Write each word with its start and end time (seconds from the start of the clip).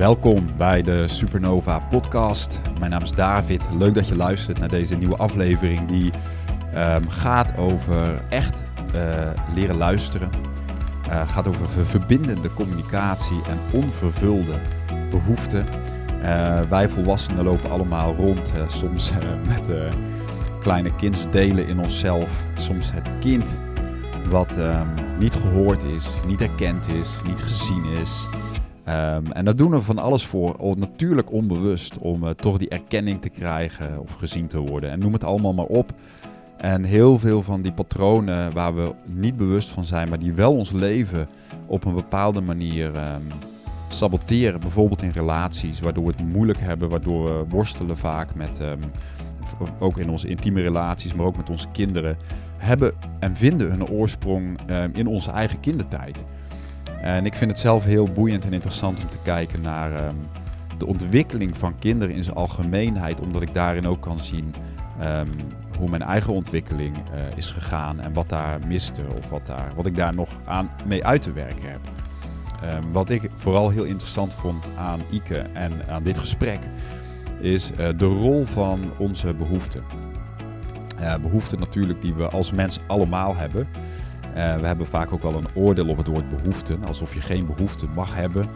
Welkom 0.00 0.46
bij 0.56 0.82
de 0.82 1.08
Supernova 1.08 1.78
podcast. 1.78 2.60
Mijn 2.78 2.90
naam 2.90 3.02
is 3.02 3.12
David. 3.12 3.68
Leuk 3.78 3.94
dat 3.94 4.08
je 4.08 4.16
luistert 4.16 4.58
naar 4.58 4.68
deze 4.68 4.96
nieuwe 4.96 5.16
aflevering 5.16 5.88
die 5.88 6.12
ehm, 6.72 7.08
gaat 7.08 7.56
over 7.56 8.22
echt 8.28 8.64
eh, 8.94 9.30
leren 9.54 9.76
luisteren. 9.76 10.30
Uh, 11.08 11.28
gaat 11.28 11.48
over 11.48 11.86
verbindende 11.86 12.52
communicatie 12.52 13.40
en 13.48 13.80
onvervulde 13.80 14.58
behoeften. 15.10 15.66
Uh, 16.22 16.60
wij 16.60 16.88
volwassenen 16.88 17.44
lopen 17.44 17.70
allemaal 17.70 18.14
rond, 18.14 18.50
soms 18.68 19.12
met 19.46 19.70
kleine 20.60 20.94
kindsdelen 20.94 21.66
in 21.66 21.80
onszelf. 21.80 22.42
Soms 22.56 22.92
het 22.92 23.10
kind 23.18 23.58
wat 24.26 24.56
um, 24.58 24.88
niet 25.18 25.34
gehoord 25.34 25.82
is, 25.82 26.10
niet 26.26 26.40
erkend 26.40 26.88
is, 26.88 27.20
niet 27.26 27.42
gezien 27.42 27.84
is. 27.84 28.26
Um, 28.90 29.32
en 29.32 29.44
daar 29.44 29.56
doen 29.56 29.70
we 29.70 29.82
van 29.82 29.98
alles 29.98 30.26
voor, 30.26 30.76
natuurlijk 30.76 31.32
onbewust, 31.32 31.98
om 31.98 32.24
uh, 32.24 32.30
toch 32.30 32.58
die 32.58 32.68
erkenning 32.68 33.22
te 33.22 33.28
krijgen 33.28 34.00
of 34.00 34.14
gezien 34.14 34.46
te 34.46 34.58
worden. 34.58 34.90
En 34.90 34.98
noem 34.98 35.12
het 35.12 35.24
allemaal 35.24 35.52
maar 35.52 35.64
op. 35.64 35.92
En 36.56 36.84
heel 36.84 37.18
veel 37.18 37.42
van 37.42 37.62
die 37.62 37.72
patronen 37.72 38.52
waar 38.52 38.74
we 38.74 38.94
niet 39.04 39.36
bewust 39.36 39.68
van 39.68 39.84
zijn, 39.84 40.08
maar 40.08 40.18
die 40.18 40.32
wel 40.32 40.56
ons 40.56 40.70
leven 40.70 41.28
op 41.66 41.84
een 41.84 41.94
bepaalde 41.94 42.40
manier 42.40 42.86
um, 42.86 43.26
saboteren. 43.88 44.60
Bijvoorbeeld 44.60 45.02
in 45.02 45.10
relaties, 45.10 45.80
waardoor 45.80 46.04
we 46.04 46.12
het 46.16 46.32
moeilijk 46.32 46.60
hebben, 46.60 46.88
waardoor 46.88 47.24
we 47.24 47.44
worstelen 47.48 47.96
vaak 47.96 48.34
met, 48.34 48.60
um, 48.60 48.90
ook 49.78 49.98
in 49.98 50.10
onze 50.10 50.28
intieme 50.28 50.60
relaties, 50.60 51.14
maar 51.14 51.26
ook 51.26 51.36
met 51.36 51.50
onze 51.50 51.68
kinderen, 51.72 52.16
hebben 52.56 52.92
en 53.18 53.36
vinden 53.36 53.70
hun 53.70 53.88
oorsprong 53.88 54.58
in 54.92 55.06
onze 55.06 55.30
eigen 55.30 55.60
kindertijd. 55.60 56.24
En 57.00 57.26
ik 57.26 57.34
vind 57.34 57.50
het 57.50 57.60
zelf 57.60 57.84
heel 57.84 58.08
boeiend 58.12 58.44
en 58.44 58.52
interessant 58.52 58.98
om 58.98 59.08
te 59.08 59.16
kijken 59.22 59.60
naar 59.60 60.06
um, 60.06 60.16
de 60.78 60.86
ontwikkeling 60.86 61.56
van 61.56 61.78
kinderen 61.78 62.14
in 62.14 62.24
zijn 62.24 62.36
algemeenheid, 62.36 63.20
omdat 63.20 63.42
ik 63.42 63.54
daarin 63.54 63.86
ook 63.86 64.00
kan 64.00 64.18
zien 64.18 64.54
um, 65.02 65.28
hoe 65.78 65.90
mijn 65.90 66.02
eigen 66.02 66.32
ontwikkeling 66.32 66.96
uh, 66.96 67.36
is 67.36 67.50
gegaan 67.50 68.00
en 68.00 68.12
wat 68.12 68.28
daar 68.28 68.58
miste 68.66 69.02
of 69.18 69.30
wat, 69.30 69.46
daar, 69.46 69.72
wat 69.74 69.86
ik 69.86 69.96
daar 69.96 70.14
nog 70.14 70.28
aan 70.44 70.70
mee 70.86 71.04
uit 71.04 71.22
te 71.22 71.32
werken 71.32 71.70
heb. 71.70 71.80
Um, 72.64 72.92
wat 72.92 73.10
ik 73.10 73.30
vooral 73.34 73.70
heel 73.70 73.84
interessant 73.84 74.34
vond 74.34 74.68
aan 74.78 75.00
Ike 75.10 75.38
en 75.52 75.88
aan 75.88 76.02
dit 76.02 76.18
gesprek, 76.18 76.58
is 77.40 77.70
uh, 77.70 77.76
de 77.76 78.04
rol 78.04 78.44
van 78.44 78.90
onze 78.98 79.34
behoeften. 79.34 79.82
Uh, 81.00 81.16
behoeften 81.16 81.58
natuurlijk 81.58 82.00
die 82.00 82.14
we 82.14 82.28
als 82.28 82.52
mens 82.52 82.78
allemaal 82.86 83.36
hebben. 83.36 83.68
Uh, 84.36 84.56
we 84.56 84.66
hebben 84.66 84.86
vaak 84.86 85.12
ook 85.12 85.22
wel 85.22 85.34
een 85.34 85.48
oordeel 85.54 85.88
op 85.88 85.96
het 85.96 86.06
woord 86.06 86.28
behoeften, 86.28 86.84
alsof 86.84 87.14
je 87.14 87.20
geen 87.20 87.46
behoefte 87.46 87.86
mag 87.94 88.14
hebben. 88.14 88.48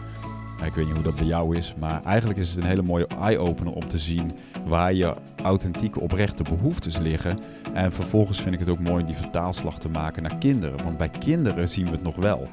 Ik 0.63 0.73
weet 0.73 0.85
niet 0.85 0.93
hoe 0.93 1.03
dat 1.03 1.15
bij 1.15 1.25
jou 1.25 1.57
is, 1.57 1.75
maar 1.79 2.03
eigenlijk 2.03 2.39
is 2.39 2.49
het 2.49 2.57
een 2.57 2.69
hele 2.69 2.81
mooie 2.81 3.07
eye-opener 3.07 3.73
om 3.73 3.87
te 3.87 3.99
zien 3.99 4.31
waar 4.65 4.93
je 4.93 5.13
authentieke, 5.43 5.99
oprechte 5.99 6.43
behoeftes 6.43 6.97
liggen. 6.97 7.37
En 7.73 7.91
vervolgens 7.91 8.41
vind 8.41 8.53
ik 8.53 8.59
het 8.59 8.69
ook 8.69 8.79
mooi 8.79 9.01
om 9.01 9.05
die 9.05 9.15
vertaalslag 9.15 9.79
te 9.79 9.89
maken 9.89 10.23
naar 10.23 10.37
kinderen, 10.37 10.83
want 10.83 10.97
bij 10.97 11.09
kinderen 11.09 11.69
zien 11.69 11.85
we 11.85 11.91
het 11.91 12.03
nog 12.03 12.15
wel. 12.15 12.47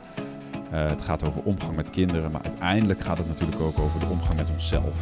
Uh, 0.73 0.89
het 0.89 1.03
gaat 1.03 1.23
over 1.23 1.42
omgang 1.42 1.77
met 1.77 1.91
kinderen, 1.91 2.31
maar 2.31 2.42
uiteindelijk 2.42 3.01
gaat 3.01 3.19
het 3.19 3.29
natuurlijk 3.29 3.61
ook 3.61 3.79
over 3.79 4.01
de 4.01 4.07
omgang 4.07 4.36
met 4.36 4.51
onszelf, 4.53 4.97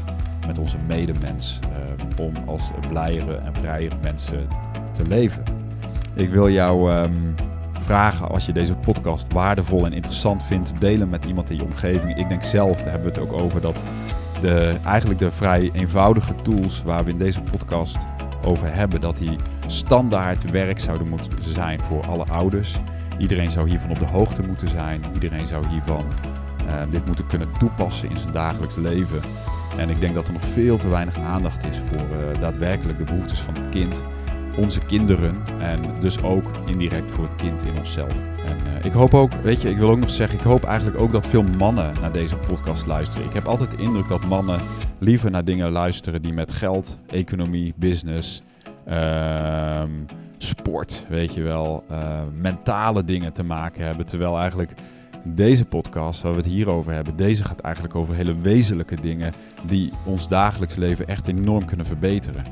met 0.46 0.58
onze 0.58 0.78
medemens, 0.86 1.58
om 2.18 2.32
als 2.46 2.70
blijere 2.88 3.34
en 3.34 3.54
vrijere 3.54 3.96
mensen 4.02 4.48
te 4.92 5.08
leven. 5.08 5.44
Ik 6.14 6.30
wil 6.30 6.48
jou 6.48 6.92
um, 6.92 7.34
vragen 7.80 8.28
als 8.28 8.46
je 8.46 8.52
deze 8.52 8.74
podcast 8.74 9.32
waardevol 9.32 9.84
en 9.84 9.92
interessant 9.92 10.42
vindt. 10.42 10.80
Delen 10.80 11.08
met 11.08 11.24
iemand 11.24 11.50
in 11.50 11.56
je 11.56 11.62
omgeving. 11.62 12.18
Ik 12.18 12.28
denk 12.28 12.42
zelf, 12.42 12.76
daar 12.76 12.90
hebben 12.90 13.12
we 13.12 13.20
het 13.20 13.30
ook 13.30 13.40
over, 13.40 13.60
dat 13.60 13.80
de, 14.40 14.76
eigenlijk 14.84 15.20
de 15.20 15.30
vrij 15.30 15.70
eenvoudige 15.72 16.34
tools 16.42 16.82
waar 16.82 17.04
we 17.04 17.10
in 17.10 17.18
deze 17.18 17.40
podcast 17.40 17.98
over 18.44 18.74
hebben, 18.74 19.00
dat 19.00 19.18
die 19.18 19.36
standaard 19.66 20.50
werk 20.50 20.80
zouden 20.80 21.08
moeten 21.08 21.32
zijn 21.42 21.80
voor 21.80 22.06
alle 22.06 22.24
ouders. 22.24 22.78
Iedereen 23.18 23.50
zou 23.50 23.68
hiervan 23.68 23.90
op 23.90 23.98
de 23.98 24.06
hoogte 24.06 24.42
moeten 24.42 24.68
zijn. 24.68 25.04
Iedereen 25.14 25.46
zou 25.46 25.66
hiervan 25.66 26.04
uh, 26.66 26.74
dit 26.90 27.06
moeten 27.06 27.26
kunnen 27.26 27.48
toepassen 27.58 28.10
in 28.10 28.18
zijn 28.18 28.32
dagelijks 28.32 28.76
leven. 28.76 29.20
En 29.76 29.90
ik 29.90 30.00
denk 30.00 30.14
dat 30.14 30.26
er 30.26 30.32
nog 30.32 30.44
veel 30.44 30.76
te 30.76 30.88
weinig 30.88 31.16
aandacht 31.18 31.64
is 31.64 31.78
voor 31.78 31.98
uh, 31.98 32.40
daadwerkelijk 32.40 32.98
de 32.98 33.04
behoeftes 33.04 33.40
van 33.40 33.54
het 33.54 33.68
kind 33.68 34.02
onze 34.56 34.80
kinderen 34.80 35.36
en 35.58 35.80
dus 36.00 36.22
ook 36.22 36.44
indirect 36.66 37.10
voor 37.10 37.24
het 37.24 37.34
kind 37.34 37.62
in 37.62 37.78
onszelf. 37.78 38.14
En 38.44 38.56
uh, 38.66 38.84
ik 38.84 38.92
hoop 38.92 39.14
ook, 39.14 39.32
weet 39.32 39.62
je, 39.62 39.70
ik 39.70 39.76
wil 39.76 39.90
ook 39.90 39.98
nog 39.98 40.10
zeggen, 40.10 40.38
ik 40.38 40.44
hoop 40.44 40.64
eigenlijk 40.64 41.00
ook 41.00 41.12
dat 41.12 41.26
veel 41.26 41.42
mannen 41.42 41.92
naar 42.00 42.12
deze 42.12 42.36
podcast 42.36 42.86
luisteren. 42.86 43.26
Ik 43.26 43.32
heb 43.32 43.44
altijd 43.44 43.70
de 43.70 43.82
indruk 43.82 44.08
dat 44.08 44.24
mannen 44.24 44.60
liever 44.98 45.30
naar 45.30 45.44
dingen 45.44 45.70
luisteren 45.70 46.22
die 46.22 46.32
met 46.32 46.52
geld, 46.52 46.98
economie, 47.06 47.74
business, 47.76 48.42
uh, 48.88 49.82
sport, 50.38 51.04
weet 51.08 51.34
je 51.34 51.42
wel, 51.42 51.84
uh, 51.90 52.20
mentale 52.40 53.04
dingen 53.04 53.32
te 53.32 53.42
maken 53.42 53.84
hebben. 53.84 54.06
Terwijl 54.06 54.38
eigenlijk 54.38 54.72
deze 55.24 55.64
podcast, 55.64 56.22
waar 56.22 56.32
we 56.32 56.38
het 56.38 56.46
hier 56.46 56.70
over 56.70 56.92
hebben, 56.92 57.16
deze 57.16 57.44
gaat 57.44 57.60
eigenlijk 57.60 57.94
over 57.94 58.14
hele 58.14 58.40
wezenlijke 58.40 59.00
dingen 59.00 59.34
die 59.62 59.92
ons 60.04 60.28
dagelijks 60.28 60.76
leven 60.76 61.08
echt 61.08 61.26
enorm 61.26 61.64
kunnen 61.64 61.86
verbeteren. 61.86 62.44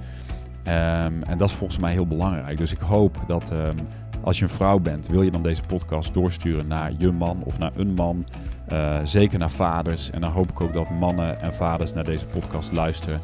Um, 0.68 1.22
en 1.22 1.38
dat 1.38 1.48
is 1.48 1.54
volgens 1.54 1.78
mij 1.78 1.92
heel 1.92 2.06
belangrijk. 2.06 2.58
Dus 2.58 2.72
ik 2.72 2.80
hoop 2.80 3.16
dat 3.26 3.50
um, 3.50 3.76
als 4.22 4.38
je 4.38 4.44
een 4.44 4.50
vrouw 4.50 4.78
bent, 4.78 5.08
wil 5.08 5.22
je 5.22 5.30
dan 5.30 5.42
deze 5.42 5.62
podcast 5.62 6.14
doorsturen 6.14 6.66
naar 6.66 6.92
je 6.98 7.12
man 7.12 7.42
of 7.44 7.58
naar 7.58 7.72
een 7.74 7.94
man. 7.94 8.24
Uh, 8.72 8.98
zeker 9.04 9.38
naar 9.38 9.50
vaders. 9.50 10.10
En 10.10 10.20
dan 10.20 10.30
hoop 10.30 10.50
ik 10.50 10.60
ook 10.60 10.72
dat 10.72 10.90
mannen 10.90 11.40
en 11.40 11.54
vaders 11.54 11.92
naar 11.92 12.04
deze 12.04 12.26
podcast 12.26 12.72
luisteren. 12.72 13.20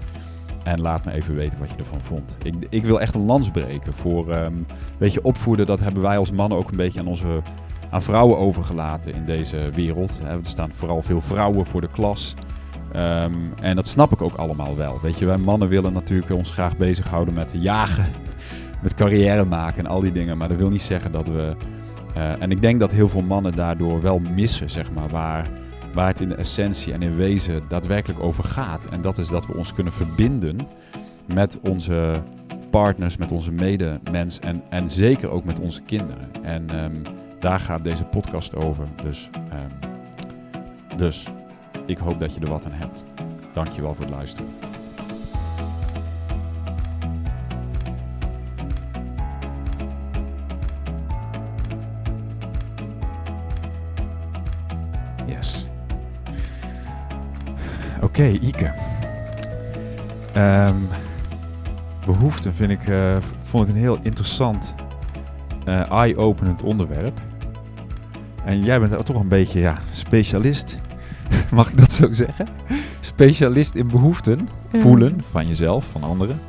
En 0.65 0.81
laat 0.81 1.05
me 1.05 1.12
even 1.12 1.34
weten 1.34 1.59
wat 1.59 1.71
je 1.71 1.77
ervan 1.77 2.00
vond. 2.00 2.37
Ik, 2.43 2.55
ik 2.69 2.84
wil 2.84 3.00
echt 3.00 3.15
een 3.15 3.25
lans 3.25 3.50
breken 3.50 3.93
voor 3.93 4.34
um, 4.34 4.66
weet 4.99 5.12
je, 5.12 5.25
opvoeden. 5.25 5.66
Dat 5.66 5.81
hebben 5.81 6.03
wij 6.03 6.19
als 6.19 6.32
mannen 6.32 6.59
ook 6.59 6.71
een 6.71 6.76
beetje 6.76 7.00
aan 7.00 7.06
onze 7.06 7.43
aan 7.91 8.03
vrouwen 8.03 8.38
overgelaten 8.38 9.15
in 9.15 9.25
deze 9.25 9.71
wereld. 9.75 10.21
Er 10.26 10.38
staan 10.43 10.72
vooral 10.72 11.03
veel 11.03 11.21
vrouwen 11.21 11.66
voor 11.66 11.81
de 11.81 11.88
klas. 11.88 12.34
Um, 12.97 13.53
en 13.60 13.77
dat 13.77 13.88
snap 13.88 14.12
ik 14.12 14.22
ook 14.22 14.34
allemaal 14.34 14.77
wel. 14.77 15.00
Weet 15.03 15.19
je, 15.19 15.27
wij 15.27 15.37
mannen 15.37 15.69
willen 15.69 15.93
natuurlijk 15.93 16.31
ons 16.31 16.50
graag 16.50 16.77
bezighouden 16.77 17.34
met 17.34 17.53
jagen, 17.56 18.06
met 18.82 18.94
carrière 18.94 19.44
maken 19.44 19.84
en 19.84 19.91
al 19.91 20.00
die 20.00 20.12
dingen. 20.12 20.38
Maar 20.38 20.49
dat 20.49 20.56
wil 20.56 20.69
niet 20.71 20.82
zeggen 20.82 21.12
dat 21.12 21.28
we. 21.28 21.56
Uh, 22.16 22.43
en 22.43 22.50
ik 22.50 22.62
denk 22.62 22.81
dat 22.81 22.93
heel 22.93 23.09
veel 23.09 23.22
mannen 23.22 23.53
daardoor 23.53 24.00
wel 24.00 24.19
missen, 24.19 24.71
zeg 24.71 24.93
maar, 24.93 25.09
waar, 25.09 25.49
waar 25.94 26.06
het 26.06 26.21
in 26.21 26.28
de 26.28 26.34
essentie 26.34 26.93
en 26.93 27.03
in 27.03 27.15
wezen 27.15 27.62
daadwerkelijk 27.69 28.21
over 28.21 28.44
gaat. 28.44 28.87
En 28.91 29.00
dat 29.00 29.19
is 29.19 29.28
dat 29.28 29.47
we 29.47 29.56
ons 29.56 29.75
kunnen 29.75 29.93
verbinden 29.93 30.66
met 31.26 31.59
onze 31.62 32.22
partners, 32.71 33.16
met 33.16 33.32
onze 33.32 33.53
medemens 33.53 34.41
en, 34.41 34.62
en 34.71 34.91
zeker 34.91 35.31
ook 35.31 35.44
met 35.44 35.61
onze 35.61 35.82
kinderen. 35.82 36.28
En 36.43 36.84
um, 36.84 37.03
daar 37.41 37.61
gaat 37.61 37.84
deze 37.84 38.05
podcast 38.05 38.56
over. 38.56 38.87
Dus, 39.03 39.31
um, 39.34 39.91
dus 40.97 41.26
ik 41.87 41.99
hoop 41.99 42.21
dat 42.21 42.34
je 42.34 42.41
er 42.41 42.49
wat 42.49 42.65
aan 42.65 42.72
hebt. 42.72 43.05
Dankjewel 43.53 43.95
voor 43.95 44.05
het 44.05 44.15
luisteren. 44.15 44.49
Yes. 55.27 55.67
Oké, 58.03 58.25
Ike. 58.25 58.73
Um, 60.37 60.89
behoeften 62.06 62.55
vind 62.55 62.71
ik, 62.71 62.87
uh, 62.87 63.17
vond 63.43 63.69
ik 63.69 63.75
een 63.75 63.81
heel 63.81 63.99
interessant, 64.03 64.75
uh, 65.67 65.91
eye-openend 65.91 66.62
onderwerp. 66.62 67.21
En 68.44 68.65
jij 68.65 68.81
bent 68.81 69.06
toch 69.06 69.21
een 69.21 69.29
beetje 69.29 69.61
ja, 69.61 69.79
specialist 69.93 70.79
mag 71.55 71.71
ik 71.71 71.77
dat 71.77 71.93
zo 71.93 72.13
zeggen? 72.13 72.49
Specialist 73.01 73.75
in 73.75 73.89
behoeften 73.89 74.49
voelen 74.73 75.21
van 75.31 75.47
jezelf, 75.47 75.85
van 75.85 76.03
anderen. 76.03 76.41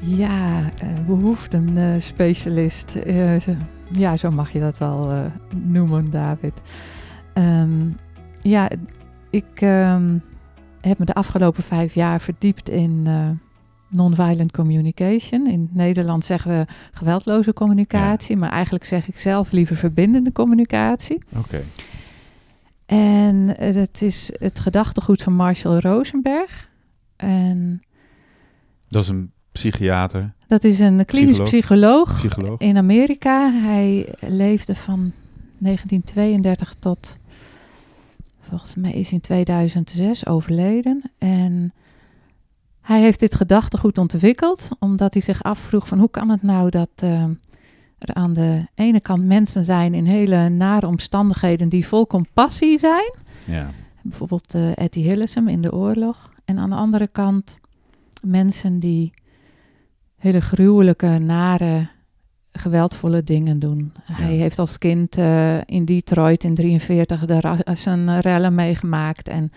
Ja, 0.00 0.60
uh, 0.60 1.06
behoeften 1.06 1.68
uh, 1.76 2.00
specialist. 2.00 2.96
Uh, 3.06 3.36
ja, 3.92 4.16
zo 4.16 4.30
mag 4.30 4.52
je 4.52 4.60
dat 4.60 4.78
wel 4.78 5.30
noemen, 5.56 6.10
David. 6.10 6.52
Um, 7.34 7.96
ja, 8.42 8.70
ik 9.30 9.60
um, 9.60 10.22
heb 10.80 10.98
me 10.98 11.04
de 11.04 11.14
afgelopen 11.14 11.62
vijf 11.62 11.94
jaar 11.94 12.20
verdiept 12.20 12.68
in 12.68 13.06
nonviolent 13.88 14.52
communication. 14.52 15.46
In 15.46 15.68
Nederland 15.72 16.24
zeggen 16.24 16.50
we 16.50 16.66
geweldloze 16.92 17.52
communicatie, 17.52 18.34
ja. 18.34 18.40
maar 18.40 18.50
eigenlijk 18.50 18.84
zeg 18.84 19.08
ik 19.08 19.18
zelf 19.18 19.52
liever 19.52 19.76
verbindende 19.76 20.32
communicatie. 20.32 21.22
Oké. 21.28 21.38
Okay. 21.38 21.64
En 22.88 23.54
het 23.58 24.02
is 24.02 24.30
het 24.32 24.60
gedachtegoed 24.60 25.22
van 25.22 25.32
Marshall 25.32 25.78
Rosenberg. 25.78 26.68
En 27.16 27.82
dat 28.88 29.02
is 29.02 29.08
een 29.08 29.30
psychiater. 29.52 30.32
Dat 30.46 30.64
is 30.64 30.78
een 30.78 31.04
klinisch 31.04 31.38
psycholoog, 31.38 32.16
psycholoog, 32.16 32.60
in 32.60 32.76
Amerika. 32.76 33.52
Hij 33.52 34.14
leefde 34.20 34.74
van 34.74 35.12
1932 35.58 36.74
tot 36.78 37.18
volgens 38.40 38.74
mij 38.74 38.92
is 38.92 39.12
in 39.12 39.20
2006 39.20 40.26
overleden. 40.26 41.02
En 41.18 41.72
hij 42.80 43.00
heeft 43.00 43.20
dit 43.20 43.34
gedachtegoed 43.34 43.98
ontwikkeld, 43.98 44.68
omdat 44.78 45.12
hij 45.12 45.22
zich 45.22 45.42
afvroeg 45.42 45.88
van 45.88 45.98
hoe 45.98 46.10
kan 46.10 46.28
het 46.28 46.42
nou 46.42 46.70
dat 46.70 46.90
uh, 47.04 47.24
er 47.98 48.14
aan 48.14 48.32
de 48.32 48.66
ene 48.74 49.00
kant 49.00 49.24
mensen 49.24 49.64
zijn 49.64 49.94
in 49.94 50.04
hele 50.04 50.48
nare 50.48 50.86
omstandigheden 50.86 51.68
die 51.68 51.86
vol 51.86 52.06
compassie 52.06 52.78
zijn. 52.78 53.14
Ja. 53.44 53.70
Bijvoorbeeld 54.02 54.54
uh, 54.54 54.70
Etty 54.74 55.00
Hillesum 55.00 55.48
in 55.48 55.62
de 55.62 55.72
oorlog. 55.72 56.30
En 56.44 56.58
aan 56.58 56.70
de 56.70 56.76
andere 56.76 57.06
kant 57.06 57.58
mensen 58.22 58.78
die 58.78 59.12
hele 60.16 60.40
gruwelijke, 60.40 61.18
nare, 61.18 61.88
geweldvolle 62.52 63.24
dingen 63.24 63.58
doen. 63.58 63.92
Hij 64.02 64.34
heeft 64.34 64.58
als 64.58 64.78
kind 64.78 65.18
uh, 65.18 65.60
in 65.64 65.84
Detroit 65.84 66.44
in 66.44 66.54
43 66.54 67.24
de 67.24 67.56
zijn 67.74 68.20
rellen 68.20 68.54
meegemaakt. 68.54 69.28
En 69.28 69.52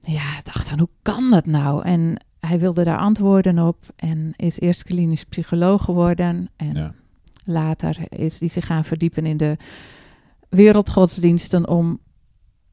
ja, 0.00 0.38
ik 0.38 0.44
dacht 0.44 0.68
van, 0.68 0.78
hoe 0.78 0.88
kan 1.02 1.30
dat 1.30 1.46
nou? 1.46 1.84
En 1.84 2.16
hij 2.40 2.58
wilde 2.58 2.84
daar 2.84 2.98
antwoorden 2.98 3.58
op 3.58 3.76
en 3.96 4.32
is 4.36 4.60
eerst 4.60 4.82
klinisch 4.82 5.24
psycholoog 5.24 5.84
geworden. 5.84 6.50
En 6.56 6.72
Ja. 6.74 6.94
Later 7.48 7.96
is 8.08 8.40
hij 8.40 8.48
zich 8.48 8.66
gaan 8.66 8.84
verdiepen 8.84 9.26
in 9.26 9.36
de 9.36 9.56
wereldgodsdiensten 10.48 11.68
om, 11.68 11.98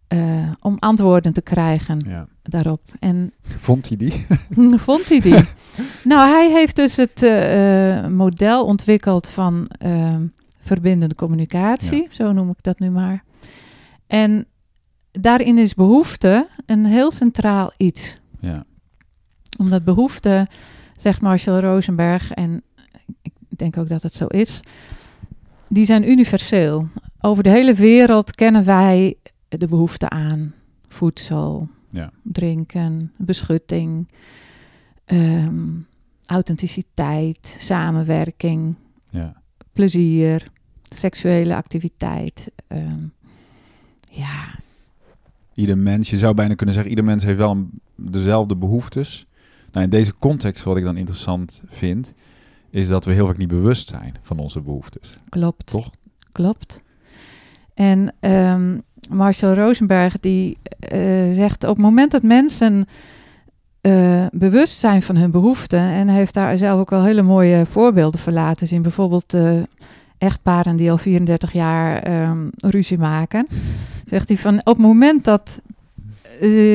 eh, 0.08 0.52
om 0.60 0.78
antwoorden 0.80 1.34
te 1.34 1.42
krijgen 1.42 2.00
ja. 2.08 2.28
daarop. 2.44 2.82
En 3.00 3.34
Vond 3.42 3.88
hij 3.88 3.98
die? 3.98 4.26
vond 4.88 5.10
hij 5.10 5.20
die? 5.20 5.44
nou, 6.12 6.30
hij 6.32 6.52
heeft 6.52 6.76
dus 6.76 6.96
het 6.96 7.24
eh, 7.24 7.98
eh, 7.98 8.08
model 8.12 8.66
ontwikkeld 8.66 9.28
van 9.28 9.68
eh, 9.68 10.16
verbindende 10.62 11.16
communicatie, 11.16 12.02
Ja. 12.02 12.08
zo 12.10 12.32
noem 12.32 12.50
ik 12.50 12.58
dat 12.64 12.80
nu 12.80 12.90
maar. 12.90 13.24
En 14.08 14.46
daarin 15.12 15.58
is 15.58 15.74
behoefte 15.74 16.48
een 16.66 16.86
heel 16.86 17.12
centraal 17.12 17.72
iets. 17.78 18.18
ja. 18.40 18.66
Omdat 19.58 19.84
behoefte, 19.84 20.48
zegt 20.98 21.22
Marshall 21.22 21.60
Rosenberg, 21.60 22.32
en 22.32 22.64
ik 23.56 23.62
denk 23.62 23.78
ook 23.78 23.90
dat 23.90 24.02
het 24.02 24.14
zo 24.14 24.26
is, 24.26 24.60
die 25.68 25.86
zijn 25.86 26.10
universeel. 26.10 26.88
Over 27.20 27.44
de 27.44 27.50
hele 27.50 27.74
wereld 27.74 28.36
kennen 28.36 28.66
wij 28.66 29.16
de 29.48 29.68
behoefte 29.68 30.10
aan 30.10 30.54
voedsel, 30.88 31.68
Ja. 31.90 32.12
drinken, 32.24 33.12
beschutting, 33.18 34.08
ehm, 35.06 35.68
authenticiteit, 36.26 37.56
samenwerking, 37.60 38.76
ja. 39.10 39.42
plezier, 39.74 40.48
seksuele 40.84 41.56
activiteit. 41.56 42.52
ehm, 42.68 43.00
ja, 44.02 44.60
Ieder 45.54 45.78
mens, 45.78 46.10
je 46.10 46.18
zou 46.18 46.34
bijna 46.34 46.54
kunnen 46.56 46.76
zeggen, 46.76 46.92
ieder 46.92 47.06
mens 47.06 47.24
heeft 47.24 47.38
wel 47.38 47.52
een- 47.52 47.70
dezelfde 47.96 48.56
behoeftes. 48.56 49.26
Nou, 49.72 49.84
in 49.86 49.90
deze 49.92 50.14
context, 50.20 50.64
wat 50.64 50.78
ik 50.78 50.84
dan 50.84 50.98
interessant 50.98 51.62
vind, 51.68 52.14
is 52.76 52.88
dat 52.88 53.06
we 53.06 53.14
heel 53.14 53.28
vaak 53.28 53.38
niet 53.38 53.48
bewust 53.48 53.90
zijn 53.90 54.16
van 54.22 54.40
onze 54.40 54.62
behoeftes. 54.62 55.16
klopt. 55.30 55.66
Toch? 55.66 55.90
Klopt. 56.32 56.84
En 57.74 58.14
ehm, 58.20 58.78
Marshall 59.10 59.54
Rosenberg 59.54 60.20
die 60.20 60.58
eh, 60.80 61.00
zegt 61.32 61.64
op 61.64 61.70
het 61.70 61.86
moment 61.86 62.12
dat 62.12 62.24
mensen 62.24 62.88
eh, 63.82 64.26
bewust 64.32 64.80
zijn 64.80 65.02
van 65.02 65.16
hun 65.16 65.32
behoeften 65.32 65.80
en 65.80 66.08
heeft 66.08 66.34
daar 66.34 66.58
zelf 66.58 66.80
ook 66.80 66.90
wel 66.90 67.04
hele 67.04 67.22
mooie 67.22 67.66
voorbeelden 67.66 68.20
voor 68.20 68.34
laten 68.34 68.68
zien. 68.68 68.82
Bijvoorbeeld 68.82 69.34
eh, 69.34 69.60
echtparen 70.18 70.76
die 70.76 70.92
al 70.92 70.98
34 70.98 71.54
jaar 71.54 72.02
ehm, 72.04 72.48
ruzie 72.58 72.98
maken. 72.98 73.48
Zegt 74.12 74.28
hij 74.28 74.38
van 74.38 74.58
op 74.60 74.66
het 74.66 74.78
moment 74.78 75.24
dat 75.24 75.62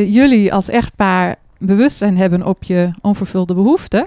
jullie 0.06 0.52
als 0.52 0.68
echtpaar 0.68 1.36
bewustzijn 1.58 2.16
hebben 2.16 2.46
op 2.46 2.64
je 2.64 2.90
onvervulde 3.00 3.54
behoeften, 3.54 4.06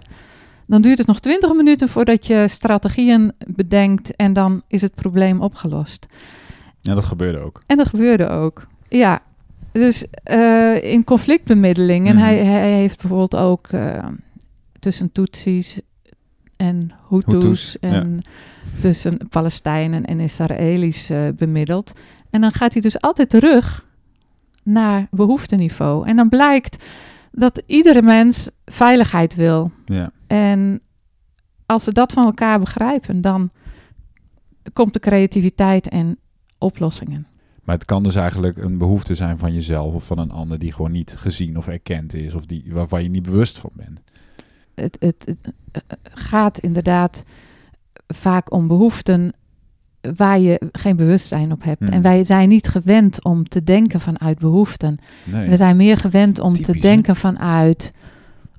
dan 0.67 0.81
duurt 0.81 0.97
het 0.97 1.07
nog 1.07 1.19
20 1.19 1.53
minuten 1.53 1.89
voordat 1.89 2.27
je 2.27 2.45
strategieën 2.47 3.31
bedenkt 3.47 4.15
en 4.15 4.33
dan 4.33 4.61
is 4.67 4.81
het 4.81 4.95
probleem 4.95 5.41
opgelost. 5.41 6.05
Ja, 6.81 6.93
dat 6.93 7.03
gebeurde 7.03 7.39
ook. 7.39 7.63
En 7.67 7.77
dat 7.77 7.87
gebeurde 7.87 8.27
ook. 8.29 8.67
Ja, 8.89 9.21
dus 9.71 10.05
eh, 10.23 10.83
in 10.83 11.03
conflictbemiddeling. 11.03 12.07
En 12.07 12.15
Mhm. 12.15 12.23
hij, 12.23 12.37
hij 12.45 12.71
heeft 12.71 12.97
bijvoorbeeld 13.01 13.35
ook 13.35 13.67
eh, 13.67 14.07
tussen 14.79 15.11
Tutsis 15.11 15.79
en 16.57 16.91
Hutus, 17.09 17.33
Hutus, 17.33 17.79
en 17.79 18.21
tussen 18.81 19.17
Palestijnen 19.29 20.05
en 20.05 20.19
Israëli's 20.19 21.09
eh, 21.09 21.19
bemiddeld. 21.35 21.93
En 22.29 22.41
dan 22.41 22.51
gaat 22.51 22.73
hij 22.73 22.81
dus 22.81 23.01
altijd 23.01 23.29
terug 23.29 23.85
naar 24.63 25.07
behoefteniveau. 25.11 26.07
En 26.07 26.15
dan 26.15 26.29
blijkt 26.29 26.83
dat 27.31 27.61
iedere 27.65 28.01
mens 28.01 28.49
veiligheid 28.65 29.35
wil. 29.35 29.71
Ja. 29.85 30.11
En 30.33 30.81
als 31.65 31.83
ze 31.83 31.91
dat 31.91 32.13
van 32.13 32.23
elkaar 32.23 32.59
begrijpen, 32.59 33.21
dan 33.21 33.51
komt 34.73 34.93
de 34.93 34.99
creativiteit 34.99 35.87
en 35.89 36.17
oplossingen. 36.57 37.27
Maar 37.63 37.75
het 37.75 37.85
kan 37.85 38.03
dus 38.03 38.15
eigenlijk 38.15 38.57
een 38.57 38.77
behoefte 38.77 39.15
zijn 39.15 39.37
van 39.37 39.53
jezelf 39.53 39.93
of 39.93 40.05
van 40.05 40.17
een 40.17 40.31
ander 40.31 40.59
die 40.59 40.71
gewoon 40.71 40.91
niet 40.91 41.15
gezien 41.17 41.57
of 41.57 41.67
erkend 41.67 42.13
is. 42.13 42.33
Of 42.33 42.45
die, 42.45 42.63
waarvan 42.67 43.03
je 43.03 43.09
niet 43.09 43.23
bewust 43.23 43.57
van 43.57 43.69
bent. 43.73 44.01
Het, 44.75 44.97
het, 44.99 45.25
het 45.25 45.53
eh, 45.71 45.81
gaat 46.03 46.59
inderdaad 46.59 47.23
vaak 48.07 48.51
om 48.51 48.67
behoeften 48.67 49.33
waar 50.15 50.39
je 50.39 50.61
geen 50.71 50.95
bewustzijn 50.95 51.51
op 51.51 51.63
hebt. 51.63 51.79
Hmm. 51.79 51.93
En 51.93 52.01
wij 52.01 52.23
zijn 52.23 52.49
niet 52.49 52.67
gewend 52.67 53.23
om 53.23 53.47
te 53.47 53.63
denken 53.63 53.99
vanuit 53.99 54.39
behoeften. 54.39 54.97
Nee. 55.23 55.49
We 55.49 55.55
zijn 55.55 55.77
meer 55.77 55.97
gewend 55.97 56.39
om 56.39 56.53
Typisch, 56.53 56.67
te 56.67 56.73
hè? 56.73 56.79
denken 56.79 57.15
vanuit 57.15 57.93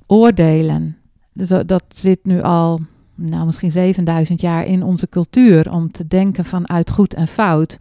oordelen. 0.06 0.98
Dus 1.34 1.48
dat- 1.48 1.68
dat 1.68 1.84
zit 1.88 2.18
nu 2.24 2.42
al, 2.42 2.80
nou 3.14 3.46
misschien 3.46 3.70
7000 3.72 4.40
jaar 4.40 4.64
in 4.66 4.82
onze 4.82 5.08
cultuur, 5.08 5.72
om 5.72 5.90
te 5.92 6.06
denken 6.06 6.44
vanuit 6.44 6.90
goed 6.90 7.14
en 7.14 7.28
fout. 7.28 7.76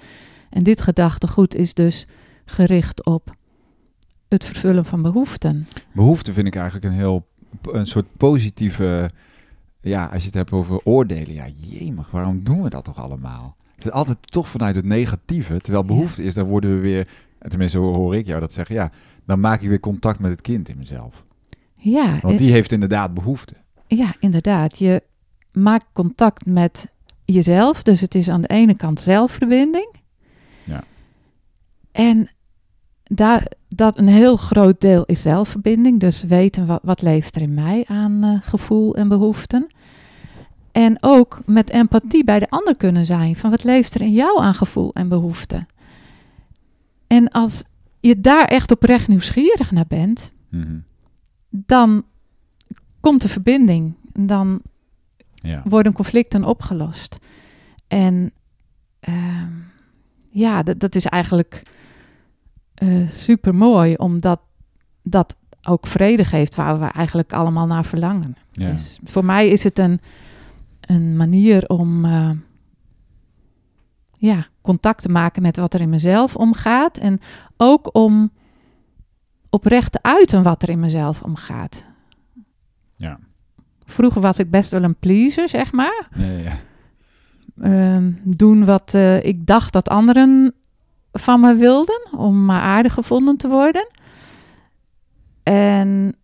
En 0.50 0.64
dit 0.64 0.82
gedachtegoed 0.82 1.56
is 1.56 1.74
dus 1.74 2.08
gericht 2.46 3.06
op 3.06 3.36
het 4.28 4.46
vervullen 4.46 4.86
van 4.86 5.02
behoeften. 5.02 5.68
Behoefte 5.92 6.34
vind 6.34 6.48
ik 6.48 6.56
eigenlijk 6.56 6.86
een 6.86 6.92
heel 6.92 7.26
een 7.72 7.88
soort 7.88 8.06
positieve. 8.18 9.10
Ja, 9.82 10.06
als 10.06 10.22
je 10.22 10.26
het 10.28 10.36
hebt 10.38 10.52
over 10.52 10.80
oordelen. 10.84 11.34
Ja, 11.34 11.46
jemig, 11.58 12.12
waarom 12.12 12.44
doen 12.44 12.62
we 12.62 12.70
dat 12.70 12.84
toch 12.84 12.98
allemaal? 12.98 13.56
Het 13.76 13.86
is 13.86 13.92
altijd 13.92 14.18
toch 14.22 14.48
vanuit 14.48 14.76
het 14.76 14.86
negatieve. 14.86 15.58
Terwijl 15.62 15.86
behoefte 15.86 16.24
is, 16.24 16.34
dan 16.34 16.46
worden 16.48 16.76
we 16.76 16.82
weer. 16.82 17.08
Tenminste, 17.48 17.78
hoor 17.78 18.16
ik 18.16 18.26
jou 18.28 18.40
dat 18.40 18.54
zeggen. 18.54 18.76
Ja, 18.76 18.92
dan 19.26 19.40
maak 19.40 19.62
ik 19.62 19.70
weer 19.70 19.80
contact 19.80 20.20
met 20.20 20.32
het 20.32 20.42
kind 20.42 20.70
in 20.70 20.78
mezelf. 20.78 21.26
Ja, 21.84 22.20
Want 22.22 22.34
eh, 22.34 22.38
die 22.40 22.52
heeft 22.52 22.72
inderdaad 22.72 23.14
behoefte. 23.14 23.54
ja, 23.88 24.14
inderdaad. 24.20 24.78
Je 24.80 25.04
maakt 25.52 25.86
contact 25.94 26.46
met 26.46 26.88
jezelf. 27.26 27.84
Dus 27.84 28.02
het 28.02 28.16
is 28.16 28.30
aan 28.30 28.42
de 28.42 28.48
ene 28.48 28.74
kant 28.74 29.00
zelfverbinding. 29.00 29.96
Ja. 30.64 30.84
En 31.92 32.30
daar, 33.04 33.46
dat 33.70 33.98
een 33.98 34.08
heel 34.08 34.36
groot 34.36 34.82
deel 34.82 35.04
is 35.06 35.22
zelfverbinding. 35.22 36.00
Dus 36.00 36.24
weten 36.24 36.66
wat, 36.66 36.80
wat 36.84 37.02
leeft 37.02 37.36
er 37.36 37.42
in 37.42 37.54
mij 37.54 37.84
aan 37.88 38.24
eh, 38.24 38.38
gevoel 38.42 38.96
en 38.96 39.08
behoeften. 39.08 39.68
En 40.72 40.98
ook 41.02 41.40
met 41.46 41.70
empathie 41.70 42.24
bij 42.24 42.40
de 42.40 42.50
ander 42.50 42.76
kunnen 42.76 43.06
zijn. 43.06 43.36
Van 43.36 43.50
wat 43.50 43.64
leeft 43.64 43.94
er 43.94 44.02
in 44.02 44.14
jou 44.14 44.42
aan 44.42 44.56
gevoel 44.56 44.94
en 44.94 45.10
behoeften. 45.10 45.66
En 47.08 47.30
als 47.32 47.64
je 48.00 48.22
daar 48.22 48.46
echt 48.46 48.72
oprecht 48.72 49.08
nieuwsgierig 49.08 49.72
naar 49.72 49.88
bent, 49.88 50.32
Mhm. 50.50 50.78
Dan 51.56 52.04
komt 53.00 53.22
de 53.22 53.30
verbinding. 53.30 53.94
Dan 54.14 54.62
Ja. 55.34 55.62
worden 55.66 55.94
conflicten 55.94 56.44
opgelost. 56.44 57.18
En 57.88 58.32
ehm, 59.00 59.52
ja, 60.30 60.64
dat, 60.64 60.80
dat 60.80 60.96
is 60.96 61.06
eigenlijk 61.06 61.62
super 63.10 63.56
mooi, 63.56 63.94
omdat 63.96 64.42
dat 65.04 65.36
ook 65.64 65.88
vrede 65.88 66.26
geeft 66.26 66.56
waar 66.56 66.80
we 66.80 66.86
eigenlijk 66.86 67.34
allemaal 67.34 67.66
naar 67.68 67.86
verlangen. 67.86 68.36
ja. 68.52 68.72
Dus 68.72 69.00
voor 69.04 69.26
mij 69.26 69.48
is 69.48 69.64
het 69.64 69.80
een, 69.80 70.00
een 70.82 71.18
manier 71.18 71.68
om 71.68 72.06
eh, 72.06 72.32
ja, 74.18 74.48
contact 74.62 75.02
te 75.02 75.10
maken 75.10 75.42
met 75.42 75.58
wat 75.58 75.74
er 75.74 75.82
in 75.82 75.90
mezelf 75.90 76.36
omgaat. 76.36 76.98
En 76.98 77.20
ook 77.58 77.96
om 77.96 78.32
oprecht 79.54 79.92
te 79.92 80.00
uiten 80.02 80.44
wat 80.44 80.62
er 80.62 80.70
in 80.70 80.80
mezelf 80.80 81.22
omgaat. 81.22 81.86
Ja. 82.96 83.20
Vroeger 83.86 84.22
was 84.22 84.40
ik 84.40 84.50
best 84.50 84.72
wel 84.72 84.84
een 84.84 84.96
pleaser, 84.96 85.50
zeg 85.50 85.72
maar. 85.72 86.08
Ja, 86.16 86.26
ja. 86.26 86.60
Ehm, 87.62 88.12
doen 88.24 88.66
wat 88.66 88.94
eh, 88.94 89.24
ik 89.24 89.48
dacht 89.48 89.74
dat 89.74 89.90
anderen 89.90 90.54
van 91.12 91.40
me 91.40 91.56
wilden, 91.56 92.08
om 92.18 92.46
maar 92.46 92.62
aardig 92.62 92.94
gevonden 92.94 93.38
te 93.38 93.48
worden. 93.48 93.88
En 95.44 96.16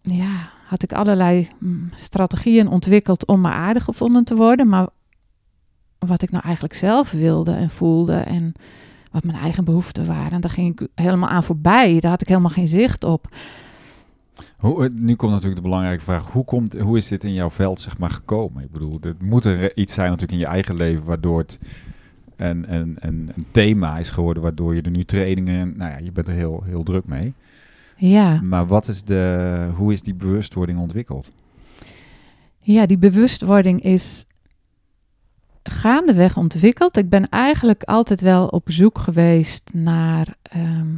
ja, 0.00 0.50
had 0.66 0.82
ik 0.82 0.92
allerlei 0.92 1.48
mm, 1.58 1.90
strategieën 1.94 2.68
ontwikkeld 2.68 3.26
om 3.26 3.40
maar 3.40 3.52
aardig 3.52 3.84
gevonden 3.84 4.24
te 4.24 4.34
worden. 4.34 4.68
Maar 4.68 4.88
wat 5.98 6.22
ik 6.22 6.30
nou 6.30 6.44
eigenlijk 6.44 6.74
zelf 6.74 7.10
wilde 7.10 7.52
en 7.52 7.70
voelde 7.70 8.16
en 8.16 8.54
wat 9.12 9.24
mijn 9.24 9.38
eigen 9.38 9.64
behoeften 9.64 10.06
waren. 10.06 10.32
En 10.32 10.40
daar 10.40 10.50
ging 10.50 10.80
ik 10.80 10.88
helemaal 10.94 11.28
aan 11.28 11.42
voorbij. 11.42 12.00
Daar 12.00 12.10
had 12.10 12.20
ik 12.20 12.28
helemaal 12.28 12.50
geen 12.50 12.68
zicht 12.68 13.04
op. 13.04 13.28
Hoe, 14.56 14.84
eh, 14.84 14.90
nu 14.94 15.14
komt 15.14 15.32
natuurlijk 15.32 15.62
de 15.62 15.68
belangrijke 15.68 16.04
vraag. 16.04 16.30
Hoe, 16.30 16.44
komt, 16.44 16.78
hoe 16.78 16.96
is 16.96 17.08
dit 17.08 17.24
in 17.24 17.32
jouw 17.32 17.50
veld 17.50 17.80
zeg 17.80 17.98
maar, 17.98 18.10
gekomen? 18.10 18.62
Ik 18.62 18.70
bedoel, 18.70 18.98
het 19.00 19.22
moet 19.22 19.44
er 19.44 19.76
iets 19.76 19.94
zijn 19.94 20.06
natuurlijk 20.06 20.32
in 20.32 20.46
je 20.46 20.52
eigen 20.52 20.74
leven... 20.74 21.04
waardoor 21.04 21.38
het 21.38 21.58
een, 22.36 22.74
een, 22.74 22.96
een, 22.98 23.30
een 23.34 23.46
thema 23.50 23.98
is 23.98 24.10
geworden... 24.10 24.42
waardoor 24.42 24.74
je 24.74 24.82
er 24.82 24.90
nu 24.90 25.04
trainingen... 25.04 25.76
Nou 25.76 25.90
ja, 25.90 25.98
je 25.98 26.12
bent 26.12 26.28
er 26.28 26.34
heel, 26.34 26.62
heel 26.64 26.82
druk 26.82 27.06
mee. 27.06 27.34
Ja. 27.96 28.40
Maar 28.40 28.66
wat 28.66 28.88
is 28.88 29.02
de, 29.02 29.68
hoe 29.76 29.92
is 29.92 30.02
die 30.02 30.14
bewustwording 30.14 30.78
ontwikkeld? 30.78 31.32
Ja, 32.60 32.86
die 32.86 32.98
bewustwording 32.98 33.82
is 33.82 34.26
gaandeweg 35.62 36.36
ontwikkeld. 36.36 36.96
Ik 36.96 37.08
ben 37.08 37.28
eigenlijk 37.28 37.82
altijd 37.82 38.20
wel 38.20 38.46
op 38.46 38.70
zoek 38.70 38.98
geweest 38.98 39.70
naar, 39.74 40.36
ehm, 40.42 40.94